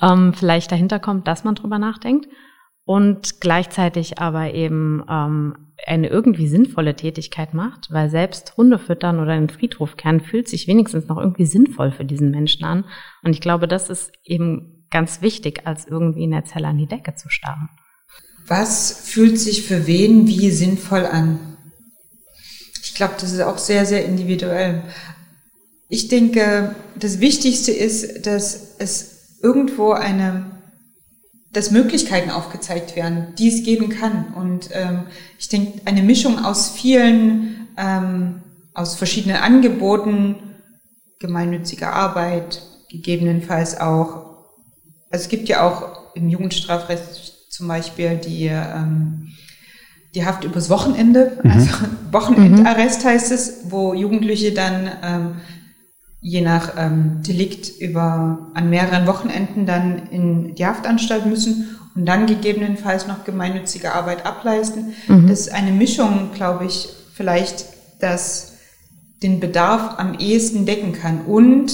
ähm, 0.00 0.32
vielleicht 0.34 0.72
dahinter 0.72 0.98
kommt, 0.98 1.28
dass 1.28 1.44
man 1.44 1.54
drüber 1.54 1.78
nachdenkt 1.78 2.28
und 2.84 3.40
gleichzeitig 3.40 4.18
aber 4.18 4.54
eben 4.54 5.04
ähm, 5.10 5.68
eine 5.86 6.08
irgendwie 6.08 6.48
sinnvolle 6.48 6.96
Tätigkeit 6.96 7.54
macht, 7.54 7.92
weil 7.92 8.10
selbst 8.10 8.56
Hunde 8.56 8.78
füttern 8.78 9.20
oder 9.20 9.32
einen 9.32 9.48
Friedhof 9.48 9.96
kehren 9.96 10.20
fühlt 10.20 10.48
sich 10.48 10.66
wenigstens 10.66 11.06
noch 11.06 11.18
irgendwie 11.18 11.46
sinnvoll 11.46 11.92
für 11.92 12.04
diesen 12.04 12.30
Menschen 12.30 12.64
an. 12.64 12.84
Und 13.22 13.32
ich 13.32 13.40
glaube, 13.40 13.68
das 13.68 13.90
ist 13.90 14.12
eben 14.24 14.86
ganz 14.90 15.22
wichtig, 15.22 15.66
als 15.66 15.86
irgendwie 15.86 16.24
in 16.24 16.30
der 16.30 16.44
Zelle 16.44 16.68
an 16.68 16.78
die 16.78 16.86
Decke 16.86 17.14
zu 17.14 17.28
starren. 17.28 17.68
Was 18.46 19.08
fühlt 19.08 19.38
sich 19.38 19.66
für 19.66 19.86
wen 19.86 20.26
wie 20.26 20.50
sinnvoll 20.50 21.04
an? 21.04 21.38
Ich 22.82 22.94
glaube, 22.94 23.14
das 23.20 23.32
ist 23.32 23.42
auch 23.42 23.58
sehr, 23.58 23.84
sehr 23.84 24.04
individuell. 24.04 24.82
Ich 25.88 26.08
denke, 26.08 26.74
das 26.96 27.20
Wichtigste 27.20 27.72
ist, 27.72 28.26
dass 28.26 28.76
es 28.78 29.38
irgendwo 29.42 29.92
eine, 29.92 30.44
dass 31.52 31.70
Möglichkeiten 31.70 32.30
aufgezeigt 32.30 32.94
werden, 32.94 33.34
die 33.38 33.48
es 33.48 33.64
geben 33.64 33.88
kann. 33.88 34.34
Und 34.34 34.68
ähm, 34.72 35.04
ich 35.38 35.48
denke, 35.48 35.80
eine 35.86 36.02
Mischung 36.02 36.44
aus 36.44 36.70
vielen, 36.70 37.68
ähm, 37.78 38.42
aus 38.74 38.96
verschiedenen 38.96 39.36
Angeboten, 39.38 40.36
gemeinnütziger 41.20 41.92
Arbeit, 41.92 42.62
gegebenenfalls 42.90 43.80
auch, 43.80 44.26
also 45.10 45.24
es 45.24 45.28
gibt 45.28 45.48
ja 45.48 45.66
auch 45.66 46.14
im 46.14 46.28
Jugendstrafrecht 46.28 47.34
zum 47.48 47.66
Beispiel 47.66 48.16
die 48.16 48.46
ähm, 48.46 49.32
die 50.14 50.24
Haft 50.24 50.44
übers 50.44 50.70
Wochenende, 50.70 51.38
mhm. 51.42 51.50
also 51.50 51.70
Wochenendarrest 52.12 53.04
heißt 53.04 53.30
es, 53.30 53.70
wo 53.70 53.94
Jugendliche 53.94 54.52
dann 54.52 54.90
ähm, 55.02 55.34
je 56.20 56.40
nach 56.40 56.74
ähm, 56.76 57.22
Delikt 57.26 57.80
über 57.80 58.50
an 58.54 58.70
mehreren 58.70 59.06
Wochenenden 59.06 59.66
dann 59.66 60.08
in 60.10 60.54
die 60.54 60.66
Haftanstalt 60.66 61.26
müssen 61.26 61.76
und 61.94 62.06
dann 62.06 62.26
gegebenenfalls 62.26 63.06
noch 63.06 63.24
gemeinnützige 63.24 63.94
Arbeit 63.94 64.26
ableisten. 64.26 64.94
Mhm. 65.06 65.28
Das 65.28 65.40
ist 65.40 65.52
eine 65.52 65.72
Mischung, 65.72 66.30
glaube 66.34 66.66
ich, 66.66 66.88
vielleicht, 67.14 67.66
dass 68.00 68.54
den 69.22 69.40
Bedarf 69.40 69.98
am 69.98 70.14
ehesten 70.14 70.66
decken 70.66 70.92
kann 70.92 71.22
und 71.22 71.72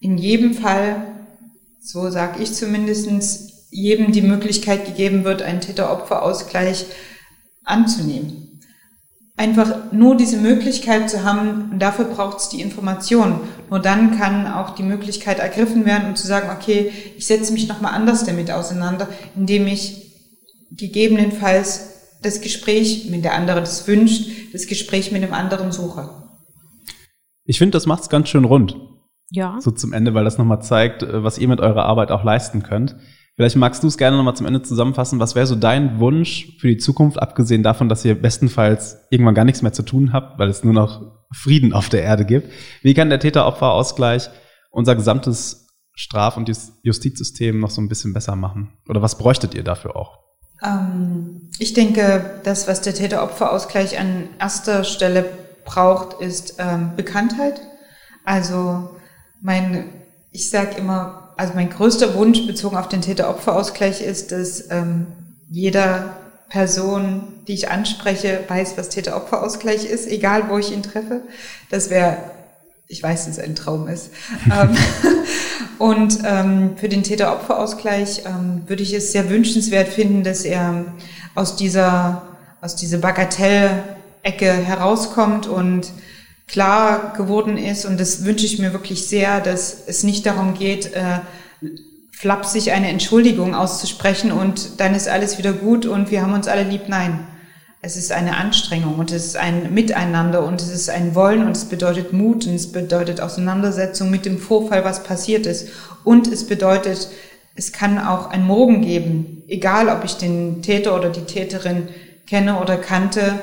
in 0.00 0.18
jedem 0.18 0.54
Fall, 0.54 1.06
so 1.82 2.10
sage 2.10 2.42
ich 2.42 2.52
zumindestens 2.52 3.68
jedem 3.70 4.12
die 4.12 4.22
Möglichkeit 4.22 4.86
gegeben 4.86 5.24
wird, 5.24 5.42
einen 5.42 5.60
Täter-Opfer-Ausgleich 5.60 6.86
anzunehmen. 7.64 8.53
Einfach 9.36 9.90
nur 9.90 10.16
diese 10.16 10.36
Möglichkeit 10.36 11.10
zu 11.10 11.24
haben, 11.24 11.70
und 11.72 11.78
dafür 11.80 12.04
braucht 12.04 12.38
es 12.38 12.48
die 12.50 12.60
Information. 12.60 13.40
Nur 13.68 13.80
dann 13.80 14.16
kann 14.16 14.46
auch 14.46 14.76
die 14.76 14.84
Möglichkeit 14.84 15.40
ergriffen 15.40 15.84
werden, 15.84 16.08
um 16.08 16.16
zu 16.16 16.26
sagen, 16.26 16.50
okay, 16.56 16.92
ich 17.16 17.26
setze 17.26 17.52
mich 17.52 17.66
nochmal 17.66 17.94
anders 17.94 18.24
damit 18.24 18.50
auseinander, 18.52 19.08
indem 19.34 19.66
ich 19.66 20.04
gegebenenfalls 20.70 22.18
das 22.22 22.40
Gespräch, 22.40 23.08
wenn 23.10 23.22
der 23.22 23.34
andere 23.34 23.60
das 23.60 23.86
wünscht, 23.88 24.30
das 24.52 24.66
Gespräch 24.66 25.12
mit 25.12 25.22
dem 25.22 25.34
anderen 25.34 25.72
suche. 25.72 26.08
Ich 27.44 27.58
finde, 27.58 27.72
das 27.72 27.86
macht 27.86 28.02
es 28.02 28.08
ganz 28.08 28.28
schön 28.28 28.44
rund. 28.44 28.76
Ja. 29.30 29.58
So 29.60 29.70
zum 29.70 29.92
Ende, 29.92 30.14
weil 30.14 30.24
das 30.24 30.38
nochmal 30.38 30.62
zeigt, 30.62 31.02
äh, 31.02 31.22
was 31.22 31.38
ihr 31.38 31.48
mit 31.48 31.60
eurer 31.60 31.84
Arbeit 31.84 32.10
auch 32.10 32.24
leisten 32.24 32.62
könnt. 32.62 32.96
Vielleicht 33.36 33.56
magst 33.56 33.82
du 33.82 33.88
es 33.88 33.98
gerne 33.98 34.16
nochmal 34.16 34.36
zum 34.36 34.46
Ende 34.46 34.62
zusammenfassen. 34.62 35.18
Was 35.18 35.34
wäre 35.34 35.46
so 35.46 35.56
dein 35.56 35.98
Wunsch 35.98 36.56
für 36.60 36.68
die 36.68 36.76
Zukunft, 36.76 37.20
abgesehen 37.20 37.64
davon, 37.64 37.88
dass 37.88 38.04
ihr 38.04 38.20
bestenfalls 38.20 38.98
irgendwann 39.10 39.34
gar 39.34 39.44
nichts 39.44 39.62
mehr 39.62 39.72
zu 39.72 39.82
tun 39.82 40.12
habt, 40.12 40.38
weil 40.38 40.48
es 40.48 40.62
nur 40.62 40.72
noch 40.72 41.24
Frieden 41.32 41.72
auf 41.72 41.88
der 41.88 42.02
Erde 42.02 42.24
gibt? 42.24 42.52
Wie 42.82 42.94
kann 42.94 43.10
der 43.10 43.18
Täter-Opfer-Ausgleich 43.18 44.30
unser 44.70 44.94
gesamtes 44.94 45.66
Straf- 45.94 46.36
und 46.36 46.50
Justizsystem 46.82 47.58
noch 47.58 47.70
so 47.70 47.80
ein 47.80 47.88
bisschen 47.88 48.12
besser 48.12 48.36
machen? 48.36 48.72
Oder 48.88 49.02
was 49.02 49.18
bräuchtet 49.18 49.54
ihr 49.54 49.64
dafür 49.64 49.96
auch? 49.96 50.20
Ähm, 50.62 51.50
ich 51.58 51.72
denke, 51.72 52.40
das, 52.44 52.68
was 52.68 52.82
der 52.82 52.94
Täter-Opfer-Ausgleich 52.94 53.98
an 53.98 54.28
erster 54.38 54.84
Stelle 54.84 55.24
braucht, 55.64 56.20
ist 56.20 56.56
ähm, 56.58 56.92
Bekanntheit. 56.96 57.60
Also 58.24 58.90
mein, 59.42 59.86
ich 60.30 60.50
sage 60.50 60.76
immer, 60.78 61.23
also 61.36 61.54
mein 61.54 61.70
größter 61.70 62.14
Wunsch 62.14 62.46
bezogen 62.46 62.76
auf 62.76 62.88
den 62.88 63.00
Täter-Opfer-Ausgleich 63.00 64.00
ist, 64.00 64.32
dass 64.32 64.70
ähm, 64.70 65.06
jeder 65.50 66.16
Person, 66.48 67.24
die 67.48 67.54
ich 67.54 67.70
anspreche, 67.70 68.40
weiß, 68.46 68.74
was 68.76 68.88
Täter-Opfer-Ausgleich 68.90 69.84
ist, 69.84 70.06
egal 70.06 70.48
wo 70.48 70.58
ich 70.58 70.72
ihn 70.72 70.82
treffe. 70.82 71.22
Das 71.70 71.90
wäre, 71.90 72.18
ich 72.86 73.02
weiß, 73.02 73.26
dass 73.26 73.38
es 73.38 73.44
ein 73.44 73.54
Traum 73.54 73.88
ist. 73.88 74.10
Ähm, 74.46 74.76
und 75.78 76.18
ähm, 76.24 76.76
für 76.76 76.88
den 76.88 77.02
Täter-Opfer-Ausgleich 77.02 78.22
ähm, 78.26 78.62
würde 78.66 78.82
ich 78.82 78.92
es 78.92 79.12
sehr 79.12 79.28
wünschenswert 79.30 79.88
finden, 79.88 80.22
dass 80.22 80.44
er 80.44 80.84
aus 81.34 81.56
dieser, 81.56 82.22
aus 82.60 82.76
dieser 82.76 82.98
Bagatell-Ecke 82.98 84.52
herauskommt 84.52 85.46
und 85.46 85.90
klar 86.46 87.14
geworden 87.16 87.56
ist. 87.56 87.84
Und 87.84 87.98
das 87.98 88.24
wünsche 88.24 88.46
ich 88.46 88.58
mir 88.58 88.72
wirklich 88.72 89.06
sehr, 89.06 89.40
dass 89.40 89.76
es 89.86 90.02
nicht 90.02 90.26
darum 90.26 90.54
geht, 90.54 90.92
äh, 90.94 91.20
flapsig 92.12 92.72
eine 92.72 92.88
Entschuldigung 92.88 93.54
auszusprechen 93.54 94.32
und 94.32 94.80
dann 94.80 94.94
ist 94.94 95.08
alles 95.08 95.36
wieder 95.36 95.52
gut 95.52 95.84
und 95.84 96.10
wir 96.10 96.22
haben 96.22 96.32
uns 96.32 96.48
alle 96.48 96.62
lieb. 96.62 96.82
Nein. 96.88 97.26
Es 97.86 97.98
ist 97.98 98.12
eine 98.12 98.38
Anstrengung 98.38 98.94
und 98.94 99.12
es 99.12 99.26
ist 99.26 99.36
ein 99.36 99.74
Miteinander 99.74 100.42
und 100.46 100.62
es 100.62 100.70
ist 100.70 100.88
ein 100.88 101.14
Wollen 101.14 101.44
und 101.44 101.54
es 101.54 101.66
bedeutet 101.66 102.14
Mut 102.14 102.46
und 102.46 102.54
es 102.54 102.72
bedeutet 102.72 103.20
Auseinandersetzung 103.20 104.10
mit 104.10 104.24
dem 104.24 104.38
Vorfall, 104.38 104.86
was 104.86 105.02
passiert 105.02 105.44
ist. 105.44 105.68
Und 106.02 106.26
es 106.26 106.46
bedeutet, 106.46 107.10
es 107.56 107.72
kann 107.72 107.98
auch 107.98 108.30
ein 108.30 108.46
Morgen 108.46 108.80
geben, 108.80 109.42
egal 109.48 109.90
ob 109.90 110.02
ich 110.02 110.14
den 110.14 110.62
Täter 110.62 110.96
oder 110.96 111.10
die 111.10 111.26
Täterin 111.26 111.88
kenne 112.26 112.58
oder 112.58 112.78
kannte 112.78 113.40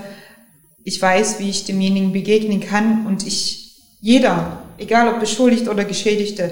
ich 0.83 1.01
weiß, 1.01 1.39
wie 1.39 1.49
ich 1.49 1.65
demjenigen 1.65 2.11
begegnen 2.11 2.59
kann 2.59 3.05
und 3.05 3.25
ich, 3.25 3.77
jeder, 3.99 4.63
egal 4.77 5.13
ob 5.13 5.19
beschuldigt 5.19 5.67
oder 5.67 5.85
Geschädigte, 5.85 6.51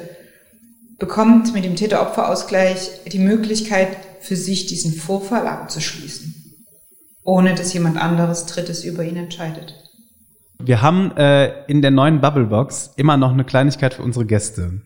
bekommt 1.00 1.54
mit 1.54 1.64
dem 1.64 1.76
Täter-Opfer-Ausgleich 1.76 2.90
die 3.12 3.20
Möglichkeit, 3.20 3.90
für 4.22 4.36
sich 4.36 4.68
diesen 4.68 4.92
Vorfall 4.94 5.48
abzuschließen, 5.48 6.58
ohne 7.24 7.56
dass 7.56 7.74
jemand 7.74 7.98
anderes 7.98 8.46
Drittes 8.48 8.84
über 8.84 9.04
ihn 9.04 9.16
entscheidet. 9.16 9.74
Wir 10.62 10.82
haben 10.82 11.16
äh, 11.16 11.66
in 11.68 11.82
der 11.82 11.92
neuen 11.92 12.20
Bubblebox 12.20 12.96
immer 12.98 13.16
noch 13.16 13.32
eine 13.32 13.46
Kleinigkeit 13.46 13.94
für 13.94 14.04
unsere 14.04 14.26
Gäste. 14.26 14.82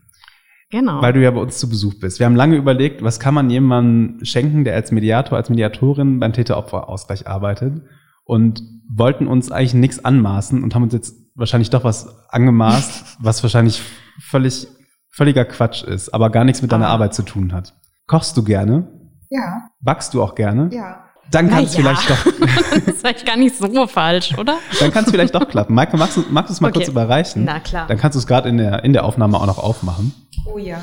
Genau. 0.70 1.02
Weil 1.02 1.14
du 1.14 1.22
ja 1.22 1.32
bei 1.32 1.41
uns 1.41 1.58
zu 1.58 1.68
Besuch 1.68 1.96
bist. 2.00 2.20
Wir 2.20 2.28
haben 2.28 2.36
lange 2.36 2.58
überlegt, 2.58 3.04
was 3.04 3.20
kann 3.20 3.34
man 3.34 3.50
jemandem 3.50 4.24
schenken, 4.24 4.64
der 4.64 4.76
als 4.76 4.91
Mediator, 4.91 5.38
als 5.38 5.50
Mediatorin 5.50 6.20
beim 6.20 6.34
Täter-Opfer-Ausgleich 6.34 7.28
arbeitet 7.28 7.82
und 8.26 8.61
wollten 8.89 9.28
uns 9.28 9.51
eigentlich 9.51 9.74
nichts 9.74 10.03
anmaßen 10.03 10.63
und 10.63 10.76
haben 10.76 10.84
uns 10.84 10.93
jetzt 10.93 11.15
wahrscheinlich 11.36 11.69
doch 11.69 11.84
was 11.84 12.30
angemaßt, 12.30 13.17
was 13.19 13.43
wahrscheinlich 13.43 13.82
völlig, 14.19 14.67
völliger 15.09 15.45
Quatsch 15.45 15.84
ist, 15.84 16.13
aber 16.13 16.30
gar 16.30 16.43
nichts 16.43 16.61
mit 16.61 16.71
deiner 16.71 16.88
ah. 16.88 16.93
Arbeit 16.93 17.13
zu 17.13 17.24
tun 17.24 17.53
hat. 17.53 17.74
Kochst 18.07 18.36
du 18.38 18.43
gerne? 18.43 18.88
Ja. 19.30 19.69
Backst 19.80 20.13
du 20.13 20.21
auch 20.21 20.36
gerne? 20.36 20.69
Ja. 20.71 21.05
Dann 21.32 21.49
kann 21.49 21.63
es 21.63 21.76
ja. 21.76 21.80
vielleicht 21.80 22.09
doch. 22.09 22.24
das 22.86 22.88
ist 22.88 22.99
vielleicht 22.99 23.26
gar 23.26 23.38
nicht 23.38 23.57
so 23.57 23.88
falsch, 23.88 24.38
oder? 24.38 24.57
Dann 24.80 24.91
kann 24.91 25.05
es 25.05 25.09
vielleicht 25.09 25.34
doch 25.34 25.47
klappen. 25.47 25.74
Maike, 25.74 25.97
magst 25.97 26.17
du, 26.17 26.26
magst 26.30 26.49
du 26.49 26.53
es 26.53 26.61
mal 26.61 26.67
okay. 26.67 26.80
kurz 26.80 26.89
überreichen? 26.89 27.45
Na 27.45 27.59
klar. 27.59 27.88
Dann 27.88 27.97
kannst 27.97 28.15
du 28.15 28.19
es 28.19 28.28
gerade 28.28 28.49
in 28.49 28.57
der, 28.57 28.84
in 28.84 28.93
der 28.93 29.05
Aufnahme 29.05 29.38
auch 29.38 29.45
noch 29.47 29.57
aufmachen. 29.57 30.13
Oh 30.45 30.57
ja. 30.57 30.82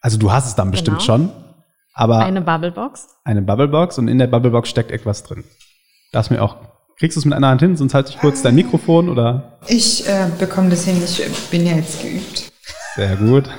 Also 0.00 0.18
du 0.18 0.30
hast 0.30 0.46
es 0.46 0.54
dann 0.54 0.70
bestimmt 0.70 0.98
genau. 0.98 1.06
schon. 1.06 1.32
Aber 1.94 2.18
eine 2.18 2.42
Bubblebox. 2.42 3.08
Eine 3.24 3.42
Bubblebox 3.42 3.98
und 3.98 4.08
in 4.08 4.18
der 4.18 4.26
Bubblebox 4.26 4.68
steckt 4.68 4.92
etwas 4.92 5.24
drin. 5.24 5.44
Darfst 6.12 6.30
mir 6.30 6.42
auch. 6.42 6.56
Kriegst 6.98 7.16
du 7.16 7.20
es 7.20 7.24
mit 7.26 7.34
einer 7.34 7.48
Hand 7.48 7.60
hin, 7.60 7.76
sonst 7.76 7.92
halte 7.92 8.10
ich 8.10 8.18
kurz 8.18 8.40
dein 8.40 8.54
Mikrofon 8.54 9.10
oder? 9.10 9.58
Ich 9.66 10.08
äh, 10.08 10.28
bekomme 10.38 10.70
das 10.70 10.84
hin, 10.84 11.02
ich 11.04 11.50
bin 11.50 11.66
ja 11.66 11.74
jetzt 11.74 12.00
geübt. 12.02 12.50
Sehr 12.94 13.16
gut. 13.16 13.50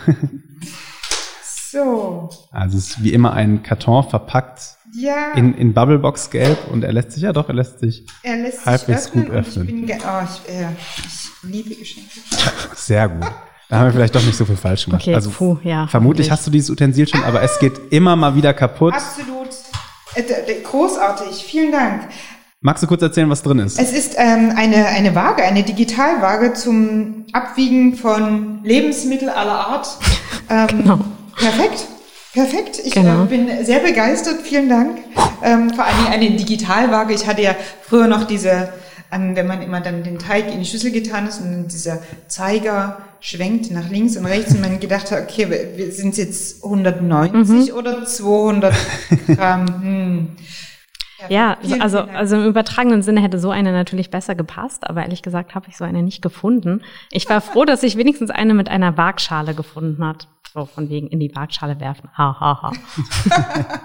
So. 1.70 2.30
Also 2.52 2.78
es 2.78 2.90
ist 2.90 3.04
wie 3.04 3.14
immer 3.14 3.34
ein 3.34 3.62
Karton 3.62 4.10
verpackt 4.10 4.78
ja. 4.96 5.34
in, 5.36 5.54
in 5.54 5.74
Bubblebox 5.74 6.30
gelb 6.30 6.58
und 6.72 6.84
er 6.84 6.94
lässt 6.94 7.12
sich 7.12 7.24
ja 7.24 7.34
doch, 7.34 7.50
er 7.50 7.56
lässt 7.56 7.80
sich, 7.80 8.06
er 8.24 8.38
lässt 8.38 8.66
halbwegs 8.66 9.04
sich 9.04 9.14
öffnen 9.14 9.26
gut 9.26 9.36
öffnen. 9.36 9.68
Ich, 9.68 9.86
bin, 9.86 9.98
oh, 10.00 10.24
ich, 10.24 10.54
äh, 10.54 10.68
ich 11.06 11.30
liebe 11.44 11.76
Geschenke. 11.76 12.10
Sehr 12.76 13.10
gut. 13.10 13.28
Da 13.70 13.80
haben 13.80 13.88
wir 13.88 13.94
vielleicht 13.94 14.16
doch 14.16 14.24
nicht 14.24 14.38
so 14.38 14.46
viel 14.46 14.56
falsch 14.56 14.86
gemacht. 14.86 15.02
Okay, 15.02 15.14
also 15.14 15.30
puh, 15.30 15.58
ja, 15.62 15.88
vermutlich 15.88 16.32
hast 16.32 16.48
du 16.48 16.52
dieses 16.52 16.70
Utensil 16.70 17.08
schon, 17.08 17.24
aber 17.24 17.42
es 17.42 17.60
geht 17.60 17.92
immer 17.92 18.16
mal 18.16 18.34
wieder 18.34 18.54
kaputt. 18.54 18.94
Absolut. 18.94 19.50
Äh, 20.16 20.62
großartig. 20.64 21.44
Vielen 21.44 21.74
Dank. 21.74 22.08
Magst 22.60 22.82
du 22.82 22.88
kurz 22.88 23.04
erzählen, 23.04 23.30
was 23.30 23.44
drin 23.44 23.60
ist? 23.60 23.80
Es 23.80 23.94
ist 23.94 24.16
ähm, 24.18 24.52
eine, 24.56 24.88
eine 24.88 25.14
Waage, 25.14 25.44
eine 25.44 25.62
Digitalwaage 25.62 26.54
zum 26.54 27.26
Abwiegen 27.32 27.96
von 27.96 28.64
Lebensmitteln 28.64 29.30
aller 29.30 29.68
Art. 29.68 29.88
Ähm, 30.50 30.68
genau. 30.70 31.00
Perfekt. 31.36 31.88
Perfekt. 32.32 32.80
Ich 32.86 32.94
genau. 32.94 33.24
äh, 33.24 33.26
bin 33.26 33.66
sehr 33.66 33.80
begeistert. 33.80 34.44
Vielen 34.44 34.70
Dank. 34.70 35.00
Ähm, 35.44 35.72
vor 35.72 35.84
allem 35.84 36.08
eine 36.10 36.32
Digitalwaage. 36.38 37.14
Ich 37.14 37.28
hatte 37.28 37.42
ja 37.42 37.54
früher 37.82 38.08
noch 38.08 38.24
diese 38.24 38.70
an, 39.10 39.36
wenn 39.36 39.46
man 39.46 39.62
immer 39.62 39.82
dann 39.82 40.06
den 40.06 40.20
Teig 40.20 40.50
in 40.54 40.60
die 40.60 40.66
Schüssel 40.66 40.92
getan 40.92 41.28
ist 41.28 41.42
und 41.42 41.68
dieser 41.68 42.00
Zeiger 42.30 43.00
schwenkt 43.20 43.72
nach 43.72 43.90
links 43.90 44.16
und 44.16 44.26
rechts 44.26 44.54
und 44.54 44.62
man 44.62 44.80
gedacht 44.80 45.12
hat, 45.12 45.24
okay, 45.24 45.50
wir 45.76 45.92
sind 45.92 46.16
jetzt 46.16 46.64
190 46.64 47.72
mhm. 47.72 47.78
oder 47.78 48.06
200 48.06 48.74
Gramm. 49.36 49.66
Hm. 49.82 50.28
Ja, 51.30 51.58
ja 51.62 51.78
also, 51.80 52.00
also 52.00 52.36
im 52.36 52.46
übertragenen 52.46 53.02
Sinne 53.02 53.22
hätte 53.22 53.40
so 53.40 53.50
eine 53.50 53.72
natürlich 53.72 54.10
besser 54.10 54.36
gepasst, 54.36 54.88
aber 54.88 55.02
ehrlich 55.02 55.22
gesagt 55.22 55.56
habe 55.56 55.68
ich 55.70 55.78
so 55.78 55.84
eine 55.84 56.04
nicht 56.04 56.22
gefunden. 56.22 56.82
Ich 57.12 57.30
war 57.30 57.42
froh, 57.42 57.66
dass 57.66 57.84
ich 57.84 57.98
wenigstens 57.98 58.30
eine 58.30 58.54
mit 58.54 58.70
einer 58.70 58.98
Waagschale 58.98 59.54
gefunden 59.54 60.06
hat. 60.06 60.28
So 60.54 60.66
von 60.66 60.90
wegen 60.90 61.08
in 61.08 61.20
die 61.20 61.36
Waagschale 61.36 61.80
werfen. 61.80 62.10
Ha, 62.18 62.40
ha, 62.40 62.62
ha. 62.62 62.72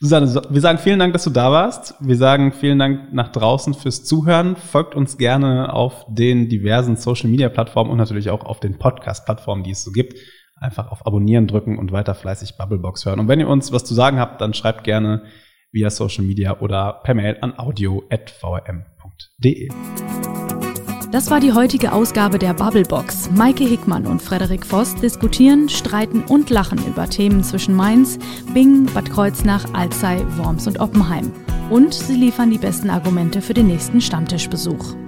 Susanne, 0.00 0.42
wir 0.48 0.60
sagen 0.60 0.78
vielen 0.78 1.00
Dank, 1.00 1.12
dass 1.12 1.24
du 1.24 1.30
da 1.30 1.50
warst. 1.50 1.94
Wir 1.98 2.16
sagen 2.16 2.52
vielen 2.52 2.78
Dank 2.78 3.12
nach 3.12 3.32
draußen 3.32 3.74
fürs 3.74 4.04
Zuhören. 4.04 4.54
Folgt 4.54 4.94
uns 4.94 5.18
gerne 5.18 5.72
auf 5.72 6.06
den 6.08 6.48
diversen 6.48 6.94
Social 6.94 7.28
Media 7.28 7.48
Plattformen 7.48 7.90
und 7.90 7.98
natürlich 7.98 8.30
auch 8.30 8.44
auf 8.44 8.60
den 8.60 8.78
Podcast 8.78 9.24
Plattformen, 9.24 9.64
die 9.64 9.72
es 9.72 9.82
so 9.82 9.90
gibt. 9.90 10.16
Einfach 10.54 10.92
auf 10.92 11.04
Abonnieren 11.04 11.48
drücken 11.48 11.78
und 11.78 11.90
weiter 11.90 12.14
fleißig 12.14 12.56
Bubblebox 12.56 13.06
hören. 13.06 13.18
Und 13.18 13.26
wenn 13.26 13.40
ihr 13.40 13.48
uns 13.48 13.72
was 13.72 13.84
zu 13.84 13.92
sagen 13.92 14.20
habt, 14.20 14.40
dann 14.40 14.54
schreibt 14.54 14.84
gerne 14.84 15.24
via 15.72 15.90
Social 15.90 16.24
Media 16.24 16.60
oder 16.60 17.00
per 17.04 17.14
Mail 17.14 17.36
an 17.40 17.58
audio.vrm.de. 17.58 19.68
Das 21.10 21.30
war 21.30 21.40
die 21.40 21.54
heutige 21.54 21.92
Ausgabe 21.92 22.38
der 22.38 22.52
Bubblebox. 22.52 23.30
Maike 23.30 23.64
Hickmann 23.64 24.06
und 24.06 24.20
Frederik 24.20 24.66
Voss 24.66 24.94
diskutieren, 24.94 25.70
streiten 25.70 26.22
und 26.22 26.50
lachen 26.50 26.78
über 26.86 27.08
Themen 27.08 27.42
zwischen 27.42 27.74
Mainz, 27.74 28.18
Bingen, 28.52 28.84
Bad 28.92 29.10
Kreuznach, 29.10 29.64
Alzey, 29.72 30.22
Worms 30.36 30.66
und 30.66 30.80
Oppenheim. 30.80 31.32
Und 31.70 31.94
sie 31.94 32.14
liefern 32.14 32.50
die 32.50 32.58
besten 32.58 32.90
Argumente 32.90 33.40
für 33.40 33.54
den 33.54 33.68
nächsten 33.68 34.02
Stammtischbesuch. 34.02 35.07